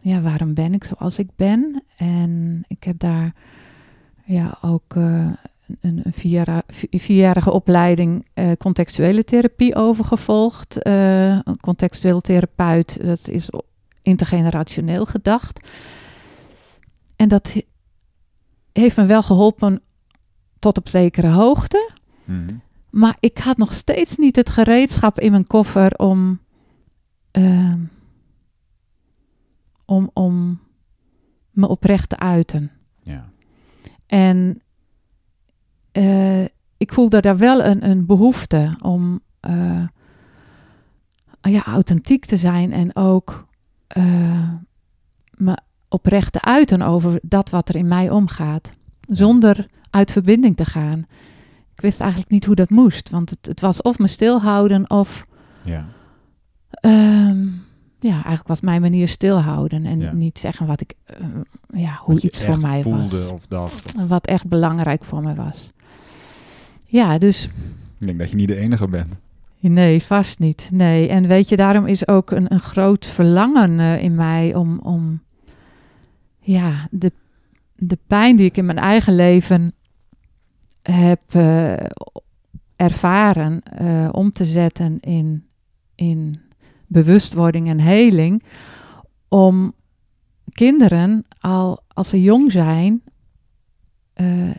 ja, 0.00 0.20
waarom 0.20 0.54
ben 0.54 0.74
ik 0.74 0.84
zoals 0.84 1.18
ik 1.18 1.28
ben? 1.36 1.82
En 1.96 2.64
ik 2.68 2.84
heb 2.84 2.98
daar 2.98 3.34
ja, 4.24 4.58
ook 4.62 4.94
uh, 4.94 5.26
een, 5.80 6.00
een 6.04 6.38
vierjarige 7.00 7.52
opleiding 7.52 8.26
uh, 8.34 8.52
contextuele 8.58 9.24
therapie 9.24 9.74
over 9.74 10.04
gevolgd. 10.04 10.86
Uh, 10.86 11.28
een 11.28 11.60
contextueel 11.60 12.20
therapeut, 12.20 13.04
dat 13.04 13.28
is 13.28 13.48
intergenerationeel 14.02 15.04
gedacht. 15.04 15.68
En 17.16 17.28
dat 17.28 17.62
heeft 18.72 18.96
me 18.96 19.06
wel 19.06 19.22
geholpen 19.22 19.80
tot 20.58 20.78
op 20.78 20.88
zekere 20.88 21.28
hoogte. 21.28 21.90
Mm 22.24 22.62
maar 22.94 23.16
ik 23.20 23.38
had 23.38 23.56
nog 23.56 23.72
steeds 23.72 24.16
niet 24.16 24.36
het 24.36 24.50
gereedschap 24.50 25.20
in 25.20 25.30
mijn 25.30 25.46
koffer 25.46 25.92
om, 25.96 26.40
uh, 27.32 27.74
om, 29.84 30.10
om 30.12 30.60
me 31.50 31.68
oprecht 31.68 32.08
te 32.08 32.18
uiten. 32.18 32.70
Ja. 33.02 33.28
En 34.06 34.62
uh, 35.92 36.44
ik 36.76 36.92
voelde 36.92 37.20
daar 37.20 37.36
wel 37.36 37.64
een, 37.64 37.88
een 37.90 38.06
behoefte 38.06 38.74
om 38.82 39.20
uh, 39.48 39.86
ja, 41.40 41.64
authentiek 41.64 42.24
te 42.24 42.36
zijn 42.36 42.72
en 42.72 42.96
ook 42.96 43.46
uh, 43.96 44.48
me 45.30 45.58
oprecht 45.88 46.32
te 46.32 46.42
uiten 46.42 46.82
over 46.82 47.18
dat 47.22 47.50
wat 47.50 47.68
er 47.68 47.76
in 47.76 47.88
mij 47.88 48.10
omgaat. 48.10 48.70
Zonder 49.08 49.66
uit 49.90 50.12
verbinding 50.12 50.56
te 50.56 50.64
gaan 50.64 51.06
ik 51.74 51.80
wist 51.80 52.00
eigenlijk 52.00 52.30
niet 52.30 52.44
hoe 52.44 52.54
dat 52.54 52.70
moest. 52.70 53.10
Want 53.10 53.30
het, 53.30 53.46
het 53.46 53.60
was 53.60 53.82
of 53.82 53.98
me 53.98 54.06
stilhouden 54.06 54.90
of... 54.90 55.26
Ja. 55.62 55.86
Um, 56.80 57.62
ja, 58.00 58.12
eigenlijk 58.12 58.48
was 58.48 58.60
mijn 58.60 58.80
manier 58.80 59.08
stilhouden. 59.08 59.86
En 59.86 60.18
niet 60.18 60.38
zeggen 60.38 60.66
wat 60.66 60.80
ik... 60.80 60.94
Uh, 61.20 61.26
ja, 61.82 61.98
hoe 62.02 62.20
iets 62.20 62.44
voor 62.44 62.60
mij 62.60 62.82
was. 62.82 63.30
Of 63.30 63.46
dat. 63.46 63.82
Wat 64.08 64.26
echt 64.26 64.46
belangrijk 64.46 65.04
voor 65.04 65.22
mij 65.22 65.34
was. 65.34 65.70
Ja, 66.86 67.18
dus... 67.18 67.44
Ik 67.98 68.06
denk 68.06 68.18
dat 68.18 68.30
je 68.30 68.36
niet 68.36 68.48
de 68.48 68.56
enige 68.56 68.88
bent. 68.88 69.08
Nee, 69.60 70.02
vast 70.02 70.38
niet. 70.38 70.68
Nee, 70.72 71.08
en 71.08 71.26
weet 71.26 71.48
je, 71.48 71.56
daarom 71.56 71.86
is 71.86 72.08
ook 72.08 72.30
een, 72.30 72.52
een 72.52 72.60
groot 72.60 73.06
verlangen 73.06 73.78
uh, 73.78 74.02
in 74.02 74.14
mij 74.14 74.54
om, 74.54 74.78
om 74.78 75.22
ja, 76.38 76.88
de, 76.90 77.12
de 77.76 77.98
pijn 78.06 78.36
die 78.36 78.46
ik 78.46 78.56
in 78.56 78.64
mijn 78.64 78.78
eigen 78.78 79.14
leven 79.14 79.74
heb 80.92 81.20
uh, 81.36 81.74
ervaren 82.76 83.62
uh, 83.80 84.08
om 84.12 84.32
te 84.32 84.44
zetten 84.44 85.00
in, 85.00 85.46
in 85.94 86.40
bewustwording 86.86 87.68
en 87.68 87.80
heling. 87.80 88.42
Om 89.28 89.74
kinderen 90.48 91.24
al 91.38 91.82
als 91.88 92.08
ze 92.08 92.22
jong 92.22 92.52
zijn 92.52 93.02
uh, 94.16 94.50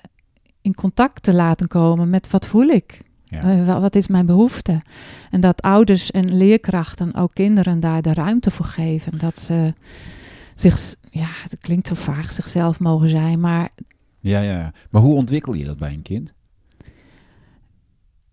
in 0.62 0.74
contact 0.76 1.24
te 1.24 1.34
laten 1.34 1.68
komen 1.68 2.10
met 2.10 2.30
wat 2.30 2.46
voel 2.46 2.68
ik. 2.68 3.04
Ja. 3.24 3.80
wat 3.80 3.96
is 3.96 4.08
mijn 4.08 4.26
behoefte? 4.26 4.82
En 5.32 5.42
dat 5.42 5.62
ouders 5.62 6.12
en 6.12 6.38
leerkrachten 6.38 7.16
ook 7.16 7.34
kinderen 7.34 7.80
daar 7.80 8.02
de 8.02 8.14
ruimte 8.14 8.52
voor 8.52 8.66
geven. 8.66 9.18
Dat 9.18 9.40
ze 9.40 9.74
zich, 10.56 10.96
ja, 11.10 11.28
het 11.28 11.58
klinkt 11.60 11.88
zo 11.88 11.94
vaag, 11.96 12.32
zichzelf 12.32 12.80
mogen 12.80 13.10
zijn, 13.10 13.40
maar 13.40 13.70
ja, 14.30 14.40
ja. 14.40 14.74
Maar 14.90 15.02
hoe 15.02 15.16
ontwikkel 15.16 15.54
je 15.54 15.66
dat 15.66 15.78
bij 15.78 15.94
een 15.94 16.02
kind? 16.02 16.34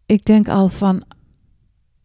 Ik 0.06 0.24
denk 0.24 0.48
al 0.48 0.68
van 0.68 1.04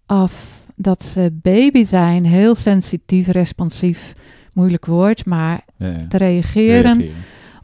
af 0.06 0.62
dat 0.75 1.03
ze 1.03 1.38
baby 1.41 1.86
zijn, 1.86 2.25
heel 2.25 2.56
sensitief, 2.56 3.27
responsief, 3.27 4.13
moeilijk 4.53 4.86
woord, 4.86 5.25
maar 5.25 5.65
te 6.10 6.17
reageren, 6.17 7.10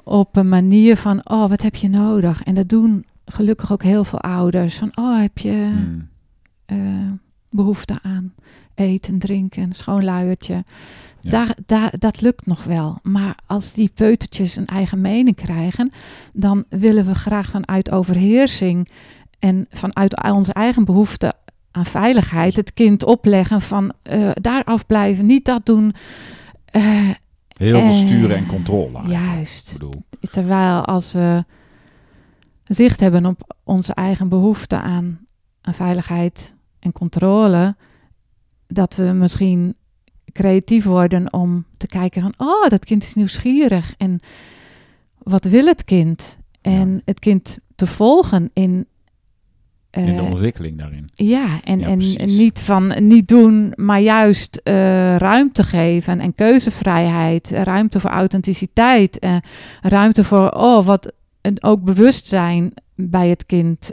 op 0.04 0.36
een 0.36 0.50
manier 0.50 0.98
van, 0.98 1.30
oh, 1.30 1.50
wat 1.50 1.62
heb 1.62 1.76
je 1.76 1.90
nodig? 1.90 2.44
En 2.44 2.56
dat 2.56 2.70
doen 2.70 3.06
gelukkig 3.26 3.72
ook 3.72 3.84
heel 3.84 4.04
veel 4.04 4.22
ouders. 4.22 4.78
Van, 4.78 4.92
oh, 4.98 5.22
heb 5.22 5.38
je 5.38 5.52
hmm. 5.52 6.10
uh, 6.72 7.12
behoefte 7.54 8.00
aan 8.02 8.34
eten, 8.76 9.20
drinken, 9.20 9.74
schoon 9.74 10.04
luiertje. 10.04 10.64
Daar, 11.22 11.56
daar, 11.66 11.94
dat 12.00 12.22
lukt 12.22 12.46
nog 12.46 12.64
wel. 12.64 13.00
Maar 13.02 13.38
als 13.46 13.74
die 13.74 13.92
peutertjes 13.94 14.56
een 14.56 14.66
eigen 14.66 15.02
mening 15.02 15.36
krijgen, 15.36 15.92
dan 16.34 16.66
willen 16.70 17.06
we 17.06 17.16
graag 17.16 17.50
vanuit 17.50 17.92
overheersing 17.92 18.90
en 19.40 19.68
vanuit 19.70 20.24
onze 20.24 20.54
eigen 20.54 20.86
behoefte 20.86 21.34
aan 21.72 21.86
veiligheid 21.86 22.56
het 22.56 22.74
kind 22.74 23.04
opleggen 23.04 23.62
van 23.62 23.94
uh, 24.04 24.30
daar 24.34 24.64
afblijven, 24.64 25.26
niet 25.26 25.46
dat 25.46 25.66
doen. 25.66 25.94
Uh, 26.76 27.10
Heel 27.48 27.82
veel 27.82 27.94
sturen 27.94 28.38
en 28.38 28.46
controle. 28.46 29.08
Juist. 29.08 29.78
Terwijl 30.32 30.86
als 30.86 31.12
we 31.12 31.44
zicht 32.64 33.00
hebben 33.00 33.26
op 33.26 33.56
onze 33.64 33.94
eigen 33.94 34.30
behoefte 34.30 34.80
aan, 34.80 35.20
aan 35.62 35.74
veiligheid 35.74 36.53
en 36.84 36.92
controle, 36.92 37.76
dat 38.68 38.96
we 38.96 39.04
misschien 39.04 39.76
creatief 40.32 40.84
worden 40.84 41.34
om 41.34 41.66
te 41.78 41.88
kijken 41.88 42.22
van, 42.22 42.34
oh, 42.38 42.70
dat 42.70 42.86
kind 42.86 43.04
is 43.04 43.14
nieuwsgierig 43.14 43.94
en 43.98 44.20
wat 45.18 45.46
wil 45.46 45.66
het 45.66 45.84
kind? 45.84 46.38
En 46.62 47.02
het 47.06 47.20
kind 47.20 47.58
te 47.76 47.88
volgen 47.88 48.50
in 48.54 48.88
in 49.92 50.06
de 50.06 50.12
eh, 50.12 50.32
ontwikkeling 50.32 50.78
daarin. 50.78 51.10
Ja, 51.14 51.60
en, 51.64 51.82
en, 51.82 51.98
niet 52.26 52.60
van 52.60 53.08
niet 53.08 53.28
doen, 53.28 53.74
maar 53.76 54.00
juist 54.00 54.62
uh, 54.64 54.74
ruimte 55.16 55.64
geven 55.64 56.20
en 56.20 56.36
keuzevrijheid, 56.36 57.50
ruimte 57.50 58.00
voor 58.00 58.10
authenticiteit, 58.10 59.18
uh, 59.24 59.36
ruimte 59.82 60.24
voor 60.24 60.50
oh, 60.50 60.86
wat 60.86 61.14
en 61.42 61.64
ook 61.64 61.84
bewustzijn 61.84 62.74
bij 62.96 63.30
het 63.30 63.46
kind 63.46 63.92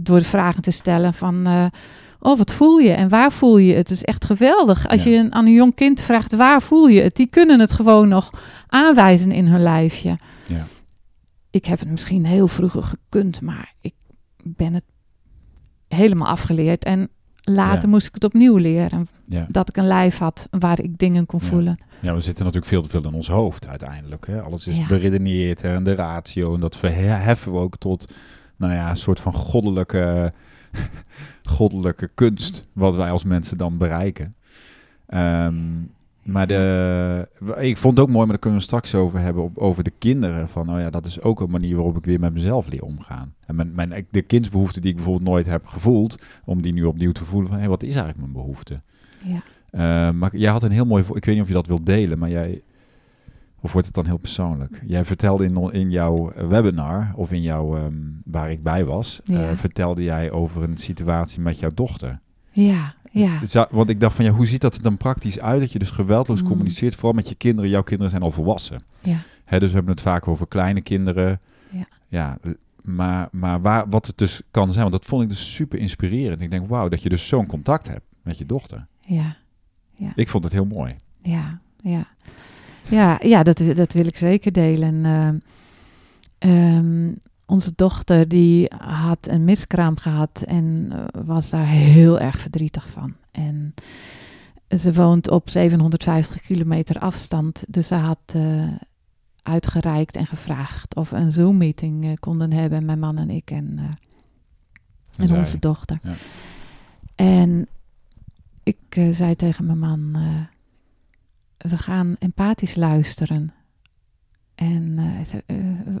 door 0.00 0.18
de 0.18 0.24
vragen 0.24 0.62
te 0.62 0.70
stellen 0.70 1.14
van 1.14 1.70
oh, 2.20 2.38
wat 2.38 2.52
voel 2.52 2.78
je 2.78 2.92
en 2.92 3.08
waar 3.08 3.32
voel 3.32 3.58
je 3.58 3.74
het? 3.74 3.88
Het 3.88 3.98
is 3.98 4.04
echt 4.04 4.24
geweldig. 4.24 4.88
Als 4.88 5.02
je 5.02 5.26
aan 5.30 5.46
een 5.46 5.52
jong 5.52 5.74
kind 5.74 6.00
vraagt, 6.00 6.32
waar 6.32 6.62
voel 6.62 6.88
je 6.88 7.02
het? 7.02 7.16
Die 7.16 7.30
kunnen 7.30 7.60
het 7.60 7.72
gewoon 7.72 8.08
nog 8.08 8.30
aanwijzen 8.66 9.32
in 9.32 9.46
hun 9.46 9.62
lijfje. 9.62 10.18
Ja. 10.46 10.66
Ik 11.50 11.64
heb 11.64 11.78
het 11.78 11.90
misschien 11.90 12.24
heel 12.24 12.48
vroeger 12.48 12.82
gekund, 12.82 13.40
maar 13.40 13.74
ik 13.80 13.94
ben 14.42 14.74
het 14.74 14.84
helemaal 15.88 16.28
afgeleerd. 16.28 16.84
En 16.84 17.08
later 17.42 17.88
moest 17.88 18.06
ik 18.06 18.14
het 18.14 18.24
opnieuw 18.24 18.56
leren. 18.56 19.08
Dat 19.48 19.68
ik 19.68 19.76
een 19.76 19.86
lijf 19.86 20.18
had 20.18 20.48
waar 20.50 20.80
ik 20.80 20.98
dingen 20.98 21.26
kon 21.26 21.40
voelen. 21.40 21.78
Ja, 22.00 22.14
we 22.14 22.20
zitten 22.20 22.44
natuurlijk 22.44 22.72
veel 22.72 22.82
te 22.82 22.88
veel 22.88 23.04
in 23.04 23.14
ons 23.14 23.28
hoofd 23.28 23.68
uiteindelijk. 23.68 24.26
Hè? 24.26 24.42
Alles 24.42 24.66
is 24.66 24.86
beredeneerd 24.86 25.62
en 25.62 25.82
de 25.82 25.94
ratio. 25.94 26.54
En 26.54 26.60
dat 26.60 26.76
verheffen 26.76 27.52
we 27.52 27.58
ook 27.58 27.76
tot 27.76 28.12
nou 28.56 28.72
ja, 28.72 28.90
een 28.90 28.96
soort 28.96 29.20
van 29.20 29.32
goddelijke 29.32 30.32
goddelijke 31.56 32.10
kunst, 32.14 32.66
wat 32.72 32.96
wij 32.96 33.10
als 33.10 33.24
mensen 33.24 33.58
dan 33.58 33.76
bereiken. 33.76 34.34
Ehm, 35.06 35.56
maar 36.22 36.46
de, 36.46 37.28
ik 37.58 37.76
vond 37.76 37.96
het 37.96 38.06
ook 38.06 38.12
mooi, 38.12 38.20
maar 38.20 38.28
daar 38.28 38.38
kunnen 38.38 38.58
we 38.58 38.64
straks 38.64 38.94
over 38.94 39.18
hebben, 39.18 39.42
op, 39.42 39.58
over 39.58 39.84
de 39.84 39.92
kinderen. 39.98 40.48
Van, 40.48 40.70
oh 40.74 40.80
ja, 40.80 40.90
dat 40.90 41.06
is 41.06 41.20
ook 41.20 41.40
een 41.40 41.50
manier 41.50 41.76
waarop 41.76 41.96
ik 41.96 42.04
weer 42.04 42.20
met 42.20 42.32
mezelf 42.32 42.68
leer 42.68 42.82
omgaan. 42.82 43.34
En 43.46 43.54
mijn, 43.54 43.74
mijn, 43.74 44.06
de 44.10 44.22
kindsbehoeften 44.22 44.80
die 44.80 44.90
ik 44.90 44.96
bijvoorbeeld 44.96 45.28
nooit 45.28 45.46
heb 45.46 45.66
gevoeld, 45.66 46.22
om 46.44 46.62
die 46.62 46.72
nu 46.72 46.84
opnieuw 46.84 47.12
te 47.12 47.24
voelen 47.24 47.48
van, 47.48 47.56
hé, 47.56 47.62
hey, 47.62 47.70
wat 47.70 47.82
is 47.82 47.94
eigenlijk 47.94 48.18
mijn 48.18 48.32
behoefte? 48.32 48.80
Ja. 49.24 49.42
Uh, 49.72 50.14
maar 50.14 50.36
jij 50.36 50.50
had 50.50 50.62
een 50.62 50.70
heel 50.70 50.84
mooi, 50.84 51.04
ik 51.12 51.24
weet 51.24 51.34
niet 51.34 51.42
of 51.42 51.48
je 51.48 51.54
dat 51.54 51.66
wilt 51.66 51.86
delen, 51.86 52.18
maar 52.18 52.30
jij 52.30 52.62
of 53.60 53.72
wordt 53.72 53.86
het 53.86 53.96
dan 53.96 54.06
heel 54.06 54.16
persoonlijk? 54.16 54.82
Jij 54.86 55.04
vertelde 55.04 55.44
in, 55.44 55.72
in 55.72 55.90
jouw 55.90 56.32
webinar, 56.48 57.12
of 57.14 57.32
in 57.32 57.42
jouw, 57.42 57.76
ehm, 57.76 57.94
waar 58.24 58.50
ik 58.50 58.62
bij 58.62 58.84
was, 58.84 59.20
eh, 59.26 59.48
vertelde 59.54 60.02
jij 60.02 60.30
over 60.30 60.62
een 60.62 60.76
situatie 60.76 61.40
met 61.40 61.58
jouw 61.58 61.70
dochter. 61.74 62.20
Ja, 62.50 62.94
ja. 63.10 63.40
Want 63.70 63.88
ik 63.88 64.00
dacht 64.00 64.16
van, 64.16 64.24
ja, 64.24 64.30
hoe 64.30 64.46
ziet 64.46 64.60
dat 64.60 64.74
er 64.74 64.82
dan 64.82 64.96
praktisch 64.96 65.40
uit? 65.40 65.60
Dat 65.60 65.72
je 65.72 65.78
dus 65.78 65.90
geweldloos 65.90 66.42
mm. 66.42 66.48
communiceert, 66.48 66.94
vooral 66.94 67.12
met 67.12 67.28
je 67.28 67.34
kinderen. 67.34 67.70
Jouw 67.70 67.82
kinderen 67.82 68.10
zijn 68.10 68.22
al 68.22 68.30
volwassen. 68.30 68.82
Ja. 69.00 69.16
Hè, 69.44 69.58
dus 69.58 69.68
we 69.68 69.74
hebben 69.74 69.92
het 69.92 70.02
vaak 70.02 70.28
over 70.28 70.48
kleine 70.48 70.80
kinderen. 70.80 71.40
Ja. 71.70 71.86
ja 72.08 72.38
maar 72.82 73.28
maar 73.32 73.60
waar, 73.60 73.88
wat 73.88 74.06
het 74.06 74.18
dus 74.18 74.42
kan 74.50 74.72
zijn, 74.72 74.90
want 74.90 74.92
dat 74.92 75.04
vond 75.04 75.22
ik 75.22 75.28
dus 75.28 75.54
super 75.54 75.78
inspirerend. 75.78 76.40
Ik 76.40 76.50
denk, 76.50 76.68
wauw, 76.68 76.88
dat 76.88 77.02
je 77.02 77.08
dus 77.08 77.28
zo'n 77.28 77.46
contact 77.46 77.88
hebt 77.88 78.04
met 78.22 78.38
je 78.38 78.46
dochter. 78.46 78.86
Ja. 79.00 79.36
ja. 79.94 80.12
Ik 80.14 80.28
vond 80.28 80.44
het 80.44 80.52
heel 80.52 80.64
mooi. 80.64 80.96
Ja, 81.22 81.60
ja. 81.82 82.06
Ja, 82.90 83.18
ja 83.22 83.42
dat, 83.42 83.62
dat 83.74 83.92
wil 83.92 84.06
ik 84.06 84.16
zeker 84.16 84.52
delen. 84.52 85.04
Ehm, 85.04 85.36
ehm, 86.38 87.12
onze 87.46 87.72
dochter 87.76 88.28
die 88.28 88.70
had 88.78 89.28
een 89.28 89.44
miskraam 89.44 89.96
gehad 89.96 90.42
en 90.46 90.88
eh, 90.92 91.22
was 91.24 91.50
daar 91.50 91.66
heel 91.66 92.20
erg 92.20 92.38
verdrietig 92.38 92.88
van. 92.88 93.14
En 93.30 93.74
ze 94.78 94.92
woont 94.92 95.30
op 95.30 95.50
750 95.50 96.40
kilometer 96.40 96.98
afstand, 96.98 97.64
dus 97.68 97.86
ze 97.86 97.94
had 97.94 98.18
uh, 98.36 98.68
uitgereikt 99.42 100.16
en 100.16 100.26
gevraagd 100.26 100.96
of 100.96 101.10
we 101.10 101.16
een 101.16 101.32
Zoom-meeting 101.32 102.04
uh, 102.04 102.12
konden 102.14 102.52
hebben, 102.52 102.84
mijn 102.84 102.98
man 102.98 103.18
en 103.18 103.30
ik 103.30 103.50
en, 103.50 103.78
en 105.16 105.36
onze 105.36 105.58
dochter. 105.58 105.98
Ja. 106.02 106.14
En 107.14 107.68
ik 108.62 108.76
zei 109.12 109.36
tegen 109.36 109.66
mijn 109.66 109.78
man 109.78 110.16
we 111.68 111.78
gaan 111.78 112.16
empathisch 112.18 112.74
luisteren. 112.74 113.52
En 114.54 114.96
uh, 114.98 115.24
zei, 115.24 115.42
uh, 115.46 115.96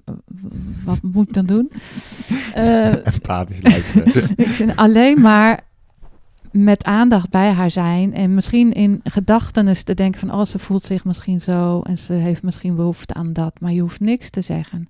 wat 0.84 1.02
moet 1.02 1.28
ik 1.28 1.34
dan 1.34 1.46
doen? 1.46 1.72
Uh, 2.56 3.06
empathisch 3.14 3.62
luisteren. 3.62 4.30
ik 4.70 4.72
alleen 4.74 5.20
maar 5.20 5.68
met 6.50 6.84
aandacht 6.84 7.30
bij 7.30 7.50
haar 7.50 7.70
zijn 7.70 8.14
en 8.14 8.34
misschien 8.34 8.72
in 8.72 9.00
gedachtenis 9.04 9.82
te 9.82 9.94
denken 9.94 10.20
van, 10.20 10.34
oh, 10.34 10.44
ze 10.44 10.58
voelt 10.58 10.82
zich 10.82 11.04
misschien 11.04 11.40
zo 11.40 11.80
en 11.80 11.98
ze 11.98 12.12
heeft 12.12 12.42
misschien 12.42 12.74
behoefte 12.74 13.14
aan 13.14 13.32
dat, 13.32 13.60
maar 13.60 13.72
je 13.72 13.80
hoeft 13.80 14.00
niks 14.00 14.30
te 14.30 14.40
zeggen. 14.40 14.88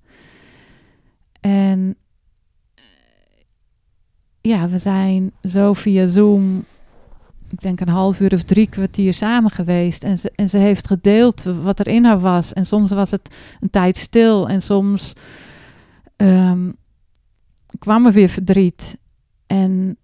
En 1.39 1.95
ja, 4.41 4.69
we 4.69 4.77
zijn 4.77 5.31
zo 5.43 5.73
via 5.73 6.07
Zoom 6.07 6.63
ik 7.51 7.61
denk 7.61 7.79
een 7.79 7.87
half 7.87 8.19
uur 8.19 8.33
of 8.33 8.43
drie 8.43 8.67
kwartier 8.67 9.13
samen 9.13 9.51
geweest. 9.51 10.03
En 10.03 10.19
ze, 10.19 10.31
en 10.35 10.49
ze 10.49 10.57
heeft 10.57 10.87
gedeeld 10.87 11.43
wat 11.43 11.79
er 11.79 11.87
in 11.87 12.03
haar 12.03 12.19
was. 12.19 12.53
En 12.53 12.65
soms 12.65 12.91
was 12.91 13.11
het 13.11 13.35
een 13.59 13.69
tijd 13.69 13.97
stil. 13.97 14.49
En 14.49 14.61
soms 14.61 15.13
um, 16.17 16.75
kwam 17.79 18.05
er 18.05 18.11
weer 18.11 18.29
verdriet. 18.29 18.97
En 19.47 19.97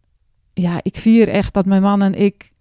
ja, 0.53 0.79
ik 0.81 0.97
vier 0.97 1.27
echt 1.27 1.53
dat 1.53 1.65
mijn 1.65 1.81
man 1.81 2.01
en 2.01 2.13
ik 2.13 2.51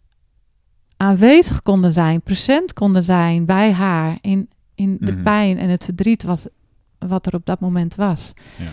aanwezig 0.97 1.63
konden 1.63 1.93
zijn, 1.93 2.23
present 2.23 2.73
konden 2.73 3.03
zijn 3.03 3.45
bij 3.45 3.73
haar 3.73 4.19
in, 4.21 4.49
in 4.75 4.97
de 5.01 5.13
mhm. 5.13 5.23
pijn 5.23 5.59
en 5.59 5.69
het 5.69 5.85
verdriet 5.85 6.23
wat, 6.23 6.51
wat 6.99 7.27
er 7.27 7.35
op 7.35 7.47
dat 7.47 7.61
moment 7.61 7.95
was. 7.95 8.33
Ja. 8.59 8.71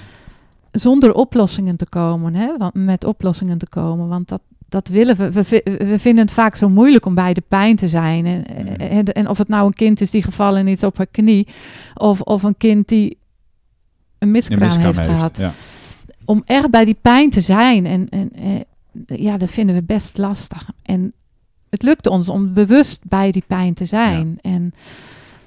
Zonder 0.71 1.13
oplossingen 1.13 1.77
te 1.77 1.89
komen, 1.89 2.35
hè, 2.35 2.53
met 2.73 3.03
oplossingen 3.03 3.57
te 3.57 3.69
komen, 3.69 4.07
want 4.07 4.27
dat, 4.27 4.41
dat 4.73 4.87
willen 4.87 5.15
we. 5.15 5.31
we. 5.31 5.61
we. 5.63 5.99
vinden 5.99 6.25
het 6.25 6.33
vaak 6.33 6.55
zo 6.55 6.69
moeilijk 6.69 7.05
om 7.05 7.15
bij 7.15 7.33
de 7.33 7.43
pijn 7.47 7.75
te 7.75 7.87
zijn. 7.87 8.25
En, 8.25 8.43
mm. 8.61 8.67
en, 8.67 9.05
en, 9.05 9.29
of 9.29 9.37
het 9.37 9.47
nou 9.47 9.65
een 9.65 9.73
kind 9.73 10.01
is 10.01 10.11
die 10.11 10.23
gevallen 10.23 10.67
is 10.67 10.83
op 10.83 10.97
haar 10.97 11.07
knie, 11.11 11.47
of, 11.93 12.21
of 12.21 12.43
een 12.43 12.57
kind 12.57 12.87
die 12.87 13.17
een 14.19 14.31
miskraam, 14.31 14.79
heeft, 14.79 15.03
gehad. 15.03 15.37
Ja. 15.37 15.53
Om 16.25 16.43
echt 16.45 16.69
bij 16.69 16.85
die 16.85 16.97
pijn 17.01 17.29
te 17.29 17.41
zijn. 17.41 17.85
En, 17.85 18.09
en, 18.09 18.31
ja, 19.05 19.37
dat 19.37 19.49
vinden 19.49 19.75
we 19.75 19.83
best 19.83 20.17
lastig. 20.17 20.69
En 20.83 21.13
het 21.69 21.83
lukte 21.83 22.09
ons 22.09 22.29
om 22.29 22.53
bewust 22.53 22.99
bij 23.03 23.31
die 23.31 23.43
pijn 23.47 23.73
te 23.73 23.85
zijn. 23.85 24.37
En, 24.41 24.73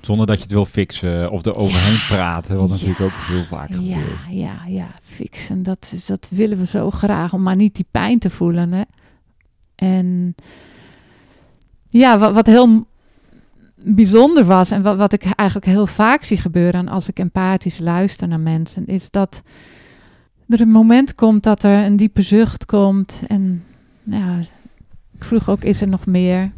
zonder 0.01 0.27
dat 0.27 0.37
je 0.37 0.43
het 0.43 0.53
wil 0.53 0.67
fixen 0.67 1.31
of 1.31 1.47
er 1.47 1.55
overheen 1.55 1.99
praten, 2.09 2.57
wat 2.57 2.69
natuurlijk 2.69 3.01
ook 3.01 3.27
heel 3.27 3.45
vaak 3.45 3.75
gebeurt. 3.75 3.89
Ja, 3.89 4.31
ja, 4.31 4.65
ja, 4.69 4.89
fixen, 5.03 5.63
dat, 5.63 5.95
dat 6.07 6.29
willen 6.31 6.59
we 6.59 6.67
zo 6.67 6.91
graag, 6.91 7.33
om 7.33 7.43
maar 7.43 7.57
niet 7.57 7.75
die 7.75 7.87
pijn 7.91 8.19
te 8.19 8.31
voelen. 8.31 8.73
Hè? 8.73 8.83
En 9.77 10.35
ja, 11.89 12.19
wat, 12.19 12.35
wat 12.35 12.47
heel 12.47 12.87
bijzonder 13.75 14.45
was 14.45 14.71
en 14.71 14.83
wat, 14.83 14.97
wat 14.97 15.13
ik 15.13 15.25
eigenlijk 15.25 15.69
heel 15.69 15.87
vaak 15.87 16.25
zie 16.25 16.37
gebeuren 16.37 16.89
als 16.89 17.09
ik 17.09 17.19
empathisch 17.19 17.79
luister 17.79 18.29
naar 18.29 18.41
mensen, 18.41 18.87
is 18.87 19.11
dat 19.11 19.43
er 20.49 20.61
een 20.61 20.71
moment 20.71 21.15
komt 21.15 21.43
dat 21.43 21.63
er 21.63 21.85
een 21.85 21.97
diepe 21.97 22.23
zucht 22.23 22.65
komt. 22.65 23.23
En 23.27 23.65
ja, 24.03 24.39
ik 25.13 25.25
vroeg 25.25 25.49
ook, 25.49 25.63
is 25.63 25.81
er 25.81 25.89
nog 25.89 26.07
meer? 26.07 26.53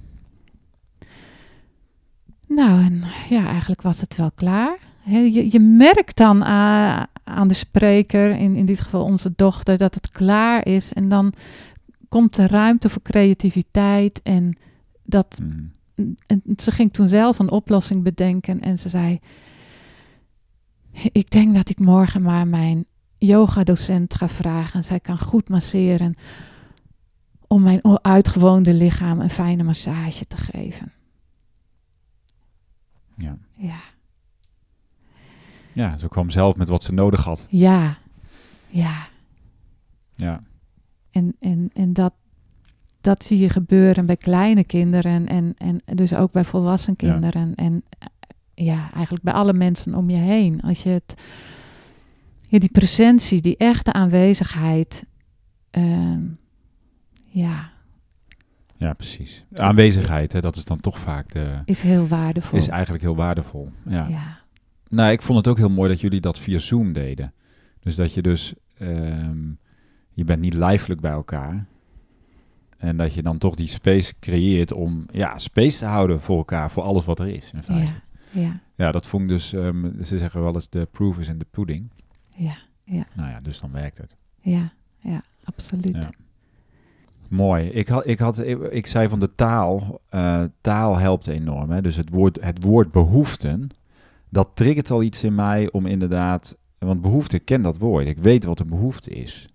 Nou, 2.48 2.84
en 2.84 3.04
ja, 3.28 3.46
eigenlijk 3.46 3.82
was 3.82 4.00
het 4.00 4.16
wel 4.16 4.30
klaar. 4.34 4.78
je, 5.04 5.52
je 5.52 5.60
merkt 5.60 6.16
dan 6.16 6.44
aan 6.44 7.48
de 7.48 7.54
spreker, 7.54 8.30
in, 8.30 8.56
in 8.56 8.66
dit 8.66 8.80
geval 8.80 9.02
onze 9.02 9.32
dochter, 9.36 9.78
dat 9.78 9.94
het 9.94 10.10
klaar 10.10 10.66
is. 10.66 10.92
En 10.92 11.08
dan 11.08 11.32
komt 12.08 12.36
er 12.36 12.50
ruimte 12.50 12.88
voor 12.88 13.02
creativiteit. 13.02 14.22
En, 14.22 14.56
dat, 15.02 15.40
hmm. 15.42 15.72
en 16.26 16.42
ze 16.56 16.70
ging 16.70 16.92
toen 16.92 17.08
zelf 17.08 17.38
een 17.38 17.50
oplossing 17.50 18.02
bedenken 18.02 18.60
en 18.60 18.78
ze 18.78 18.88
zei: 18.88 19.20
Ik 21.12 21.30
denk 21.30 21.54
dat 21.54 21.68
ik 21.68 21.78
morgen 21.78 22.22
maar 22.22 22.46
mijn 22.46 22.84
yoga-docent 23.18 24.14
ga 24.14 24.28
vragen. 24.28 24.84
Zij 24.84 25.00
kan 25.00 25.18
goed 25.18 25.48
masseren 25.48 26.14
om 27.46 27.62
mijn 27.62 27.98
uitgewoonde 28.02 28.74
lichaam 28.74 29.20
een 29.20 29.30
fijne 29.30 29.62
massage 29.62 30.26
te 30.26 30.36
geven. 30.36 30.92
Ja. 33.16 33.38
Ja. 33.56 33.80
Ja, 35.72 35.96
ze 35.96 36.08
kwam 36.08 36.30
zelf 36.30 36.56
met 36.56 36.68
wat 36.68 36.82
ze 36.82 36.92
nodig 36.92 37.24
had. 37.24 37.46
Ja. 37.50 37.98
Ja. 38.68 39.08
Ja. 40.14 40.42
En, 41.10 41.36
en, 41.40 41.70
en 41.74 41.92
dat, 41.92 42.12
dat 43.00 43.24
zie 43.24 43.38
je 43.38 43.48
gebeuren 43.48 44.06
bij 44.06 44.16
kleine 44.16 44.64
kinderen 44.64 45.26
en, 45.26 45.54
en 45.56 45.80
dus 45.84 46.14
ook 46.14 46.32
bij 46.32 46.44
volwassen 46.44 46.96
kinderen. 46.96 47.54
En 47.54 47.82
ja, 48.54 48.90
eigenlijk 48.92 49.24
bij 49.24 49.32
alle 49.32 49.52
mensen 49.52 49.94
om 49.94 50.10
je 50.10 50.16
heen. 50.16 50.60
Als 50.60 50.82
je 50.82 50.88
het, 50.88 51.14
ja, 52.48 52.58
die 52.58 52.70
presentie, 52.70 53.40
die 53.40 53.56
echte 53.56 53.92
aanwezigheid, 53.92 55.04
uh, 55.78 56.18
ja. 57.28 57.70
Ja, 58.76 58.92
precies. 58.92 59.44
Aanwezigheid, 59.54 60.32
hè, 60.32 60.40
dat 60.40 60.56
is 60.56 60.64
dan 60.64 60.80
toch 60.80 60.98
vaak 60.98 61.32
de... 61.32 61.58
Is 61.64 61.82
heel 61.82 62.06
waardevol. 62.06 62.58
Is 62.58 62.68
eigenlijk 62.68 63.02
heel 63.02 63.16
waardevol, 63.16 63.70
ja. 63.88 64.06
ja. 64.08 64.38
Nou, 64.88 65.12
ik 65.12 65.22
vond 65.22 65.38
het 65.38 65.48
ook 65.48 65.56
heel 65.56 65.70
mooi 65.70 65.88
dat 65.88 66.00
jullie 66.00 66.20
dat 66.20 66.38
via 66.38 66.58
Zoom 66.58 66.92
deden. 66.92 67.32
Dus 67.80 67.94
dat 67.94 68.12
je 68.14 68.22
dus... 68.22 68.54
Um, 68.80 69.58
je 70.18 70.24
bent 70.24 70.40
niet 70.40 70.54
lijfelijk 70.54 71.00
bij 71.00 71.10
elkaar. 71.10 71.66
En 72.78 72.96
dat 72.96 73.14
je 73.14 73.22
dan 73.22 73.38
toch 73.38 73.54
die 73.54 73.66
space 73.66 74.14
creëert 74.20 74.72
om 74.72 75.06
ja, 75.12 75.38
space 75.38 75.78
te 75.78 75.84
houden 75.84 76.20
voor 76.20 76.36
elkaar, 76.36 76.70
voor 76.70 76.82
alles 76.82 77.04
wat 77.04 77.18
er 77.18 77.28
is 77.28 77.50
in 77.52 77.62
feite. 77.62 78.00
Ja, 78.30 78.40
ja. 78.40 78.60
ja 78.74 78.92
dat 78.92 79.06
vond 79.06 79.22
ik 79.22 79.28
dus, 79.28 79.52
um, 79.52 80.04
ze 80.04 80.18
zeggen 80.18 80.42
wel 80.42 80.54
eens 80.54 80.68
de 80.68 80.88
proof 80.90 81.18
is 81.18 81.28
in 81.28 81.38
the 81.38 81.44
pudding. 81.44 81.90
Ja, 82.34 82.56
ja. 82.84 83.06
Nou 83.14 83.30
ja, 83.30 83.40
dus 83.40 83.60
dan 83.60 83.72
werkt 83.72 83.98
het. 83.98 84.16
Ja, 84.40 84.72
ja, 84.98 85.22
absoluut. 85.44 85.94
Ja. 85.94 86.10
Mooi. 87.28 87.68
Ik, 87.68 87.88
had, 87.88 88.06
ik, 88.06 88.18
had, 88.18 88.38
ik, 88.70 88.86
zei 88.86 89.08
van 89.08 89.20
de 89.20 89.34
taal, 89.34 90.00
uh, 90.10 90.44
taal 90.60 90.96
helpt 90.96 91.26
enorm. 91.26 91.70
Hè? 91.70 91.82
Dus 91.82 91.96
het 91.96 92.10
woord, 92.10 92.44
het 92.44 92.62
woord 92.62 92.92
behoeften, 92.92 93.70
dat 94.28 94.48
triggert 94.54 94.90
al 94.90 95.02
iets 95.02 95.24
in 95.24 95.34
mij 95.34 95.70
om 95.70 95.86
inderdaad, 95.86 96.56
want 96.78 97.02
behoefte, 97.02 97.38
ken 97.38 97.62
dat 97.62 97.78
woord. 97.78 98.06
Ik 98.06 98.18
weet 98.18 98.44
wat 98.44 98.60
een 98.60 98.68
behoefte 98.68 99.10
is. 99.10 99.52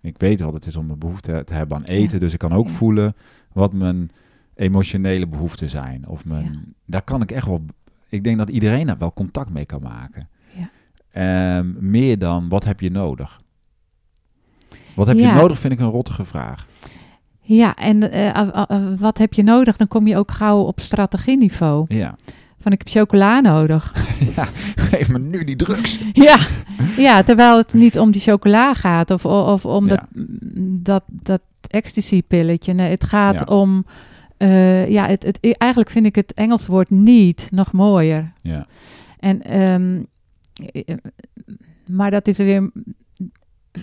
Ik 0.00 0.18
weet 0.18 0.40
wat 0.40 0.52
het 0.52 0.66
is 0.66 0.76
om 0.76 0.90
een 0.90 0.98
behoefte 0.98 1.42
te 1.46 1.54
hebben 1.54 1.76
aan 1.76 1.84
eten. 1.84 2.20
Dus 2.20 2.32
ik 2.32 2.38
kan 2.38 2.52
ook 2.52 2.68
voelen 2.68 3.14
wat 3.52 3.72
mijn 3.72 4.10
emotionele 4.54 5.26
behoeften 5.26 5.68
zijn. 5.68 6.08
Of 6.08 6.24
mijn, 6.24 6.74
Daar 6.86 7.02
kan 7.02 7.22
ik 7.22 7.30
echt 7.30 7.46
wel... 7.46 7.64
Ik 8.08 8.24
denk 8.24 8.38
dat 8.38 8.50
iedereen 8.50 8.86
daar 8.86 8.98
wel 8.98 9.12
contact 9.12 9.50
mee 9.50 9.64
kan 9.64 9.82
maken. 9.82 10.28
Um, 11.16 11.76
meer 11.80 12.18
dan, 12.18 12.48
wat 12.48 12.64
heb 12.64 12.80
je 12.80 12.90
nodig? 12.90 13.40
Wat 14.94 15.06
heb 15.06 15.18
je 15.18 15.26
nodig, 15.26 15.58
vind 15.58 15.72
ik 15.72 15.80
een 15.80 15.90
rottige 15.90 16.24
vraag. 16.24 16.66
Ja, 17.40 17.74
en 17.74 18.14
uh, 18.14 18.98
wat 18.98 19.18
heb 19.18 19.32
je 19.32 19.42
nodig? 19.42 19.76
Dan 19.76 19.88
kom 19.88 20.06
je 20.06 20.16
ook 20.16 20.30
gauw 20.30 20.60
op 20.60 20.80
strategieniveau. 20.80 21.84
Ja 21.88 22.14
van 22.60 22.72
ik 22.72 22.78
heb 22.78 22.88
chocola 22.88 23.40
nodig. 23.40 23.92
Ja, 24.36 24.48
geef 24.74 25.08
me 25.08 25.18
nu 25.18 25.44
die 25.44 25.56
drugs. 25.56 25.98
ja, 26.12 26.38
ja, 26.96 27.22
terwijl 27.22 27.56
het 27.56 27.72
niet 27.72 27.98
om 27.98 28.10
die 28.10 28.20
chocola 28.20 28.74
gaat 28.74 29.10
of, 29.10 29.24
of 29.24 29.64
om 29.64 29.88
dat, 29.88 30.00
dat, 30.82 31.02
dat 31.06 31.40
ecstasy-pilletje. 31.66 32.72
Nee, 32.72 32.90
het 32.90 33.04
gaat 33.04 33.48
om, 33.48 33.84
uh, 34.38 34.88
ja, 34.88 35.06
het, 35.06 35.22
het, 35.22 35.38
eigenlijk 35.40 35.90
vind 35.90 36.06
ik 36.06 36.14
het 36.14 36.32
Engelse 36.32 36.70
woord 36.70 36.90
niet 36.90 37.48
nog 37.50 37.72
mooier. 37.72 38.32
Ja. 38.42 38.66
En, 39.18 39.60
um, 39.60 40.06
maar 41.86 42.10
dat 42.10 42.28
is 42.28 42.36
weer 42.36 42.70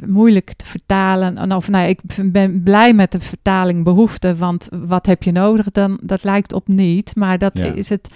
moeilijk 0.06 0.54
te 0.54 0.66
vertalen. 0.66 1.52
Of 1.52 1.68
nou, 1.68 1.88
ik 1.88 2.02
ben 2.32 2.64
blij 2.64 2.94
met 2.94 3.12
de 3.12 3.20
vertaling 3.20 3.84
behoefte, 3.84 4.36
want 4.36 4.68
wat 4.72 5.06
heb 5.06 5.24
je 5.24 5.32
nodig? 5.32 5.72
Dan 5.72 6.00
dat 6.02 6.24
lijkt 6.24 6.54
op 6.54 6.68
niet, 6.68 7.16
maar 7.16 7.38
dat 7.38 7.60
is 7.60 7.90
het. 7.90 8.10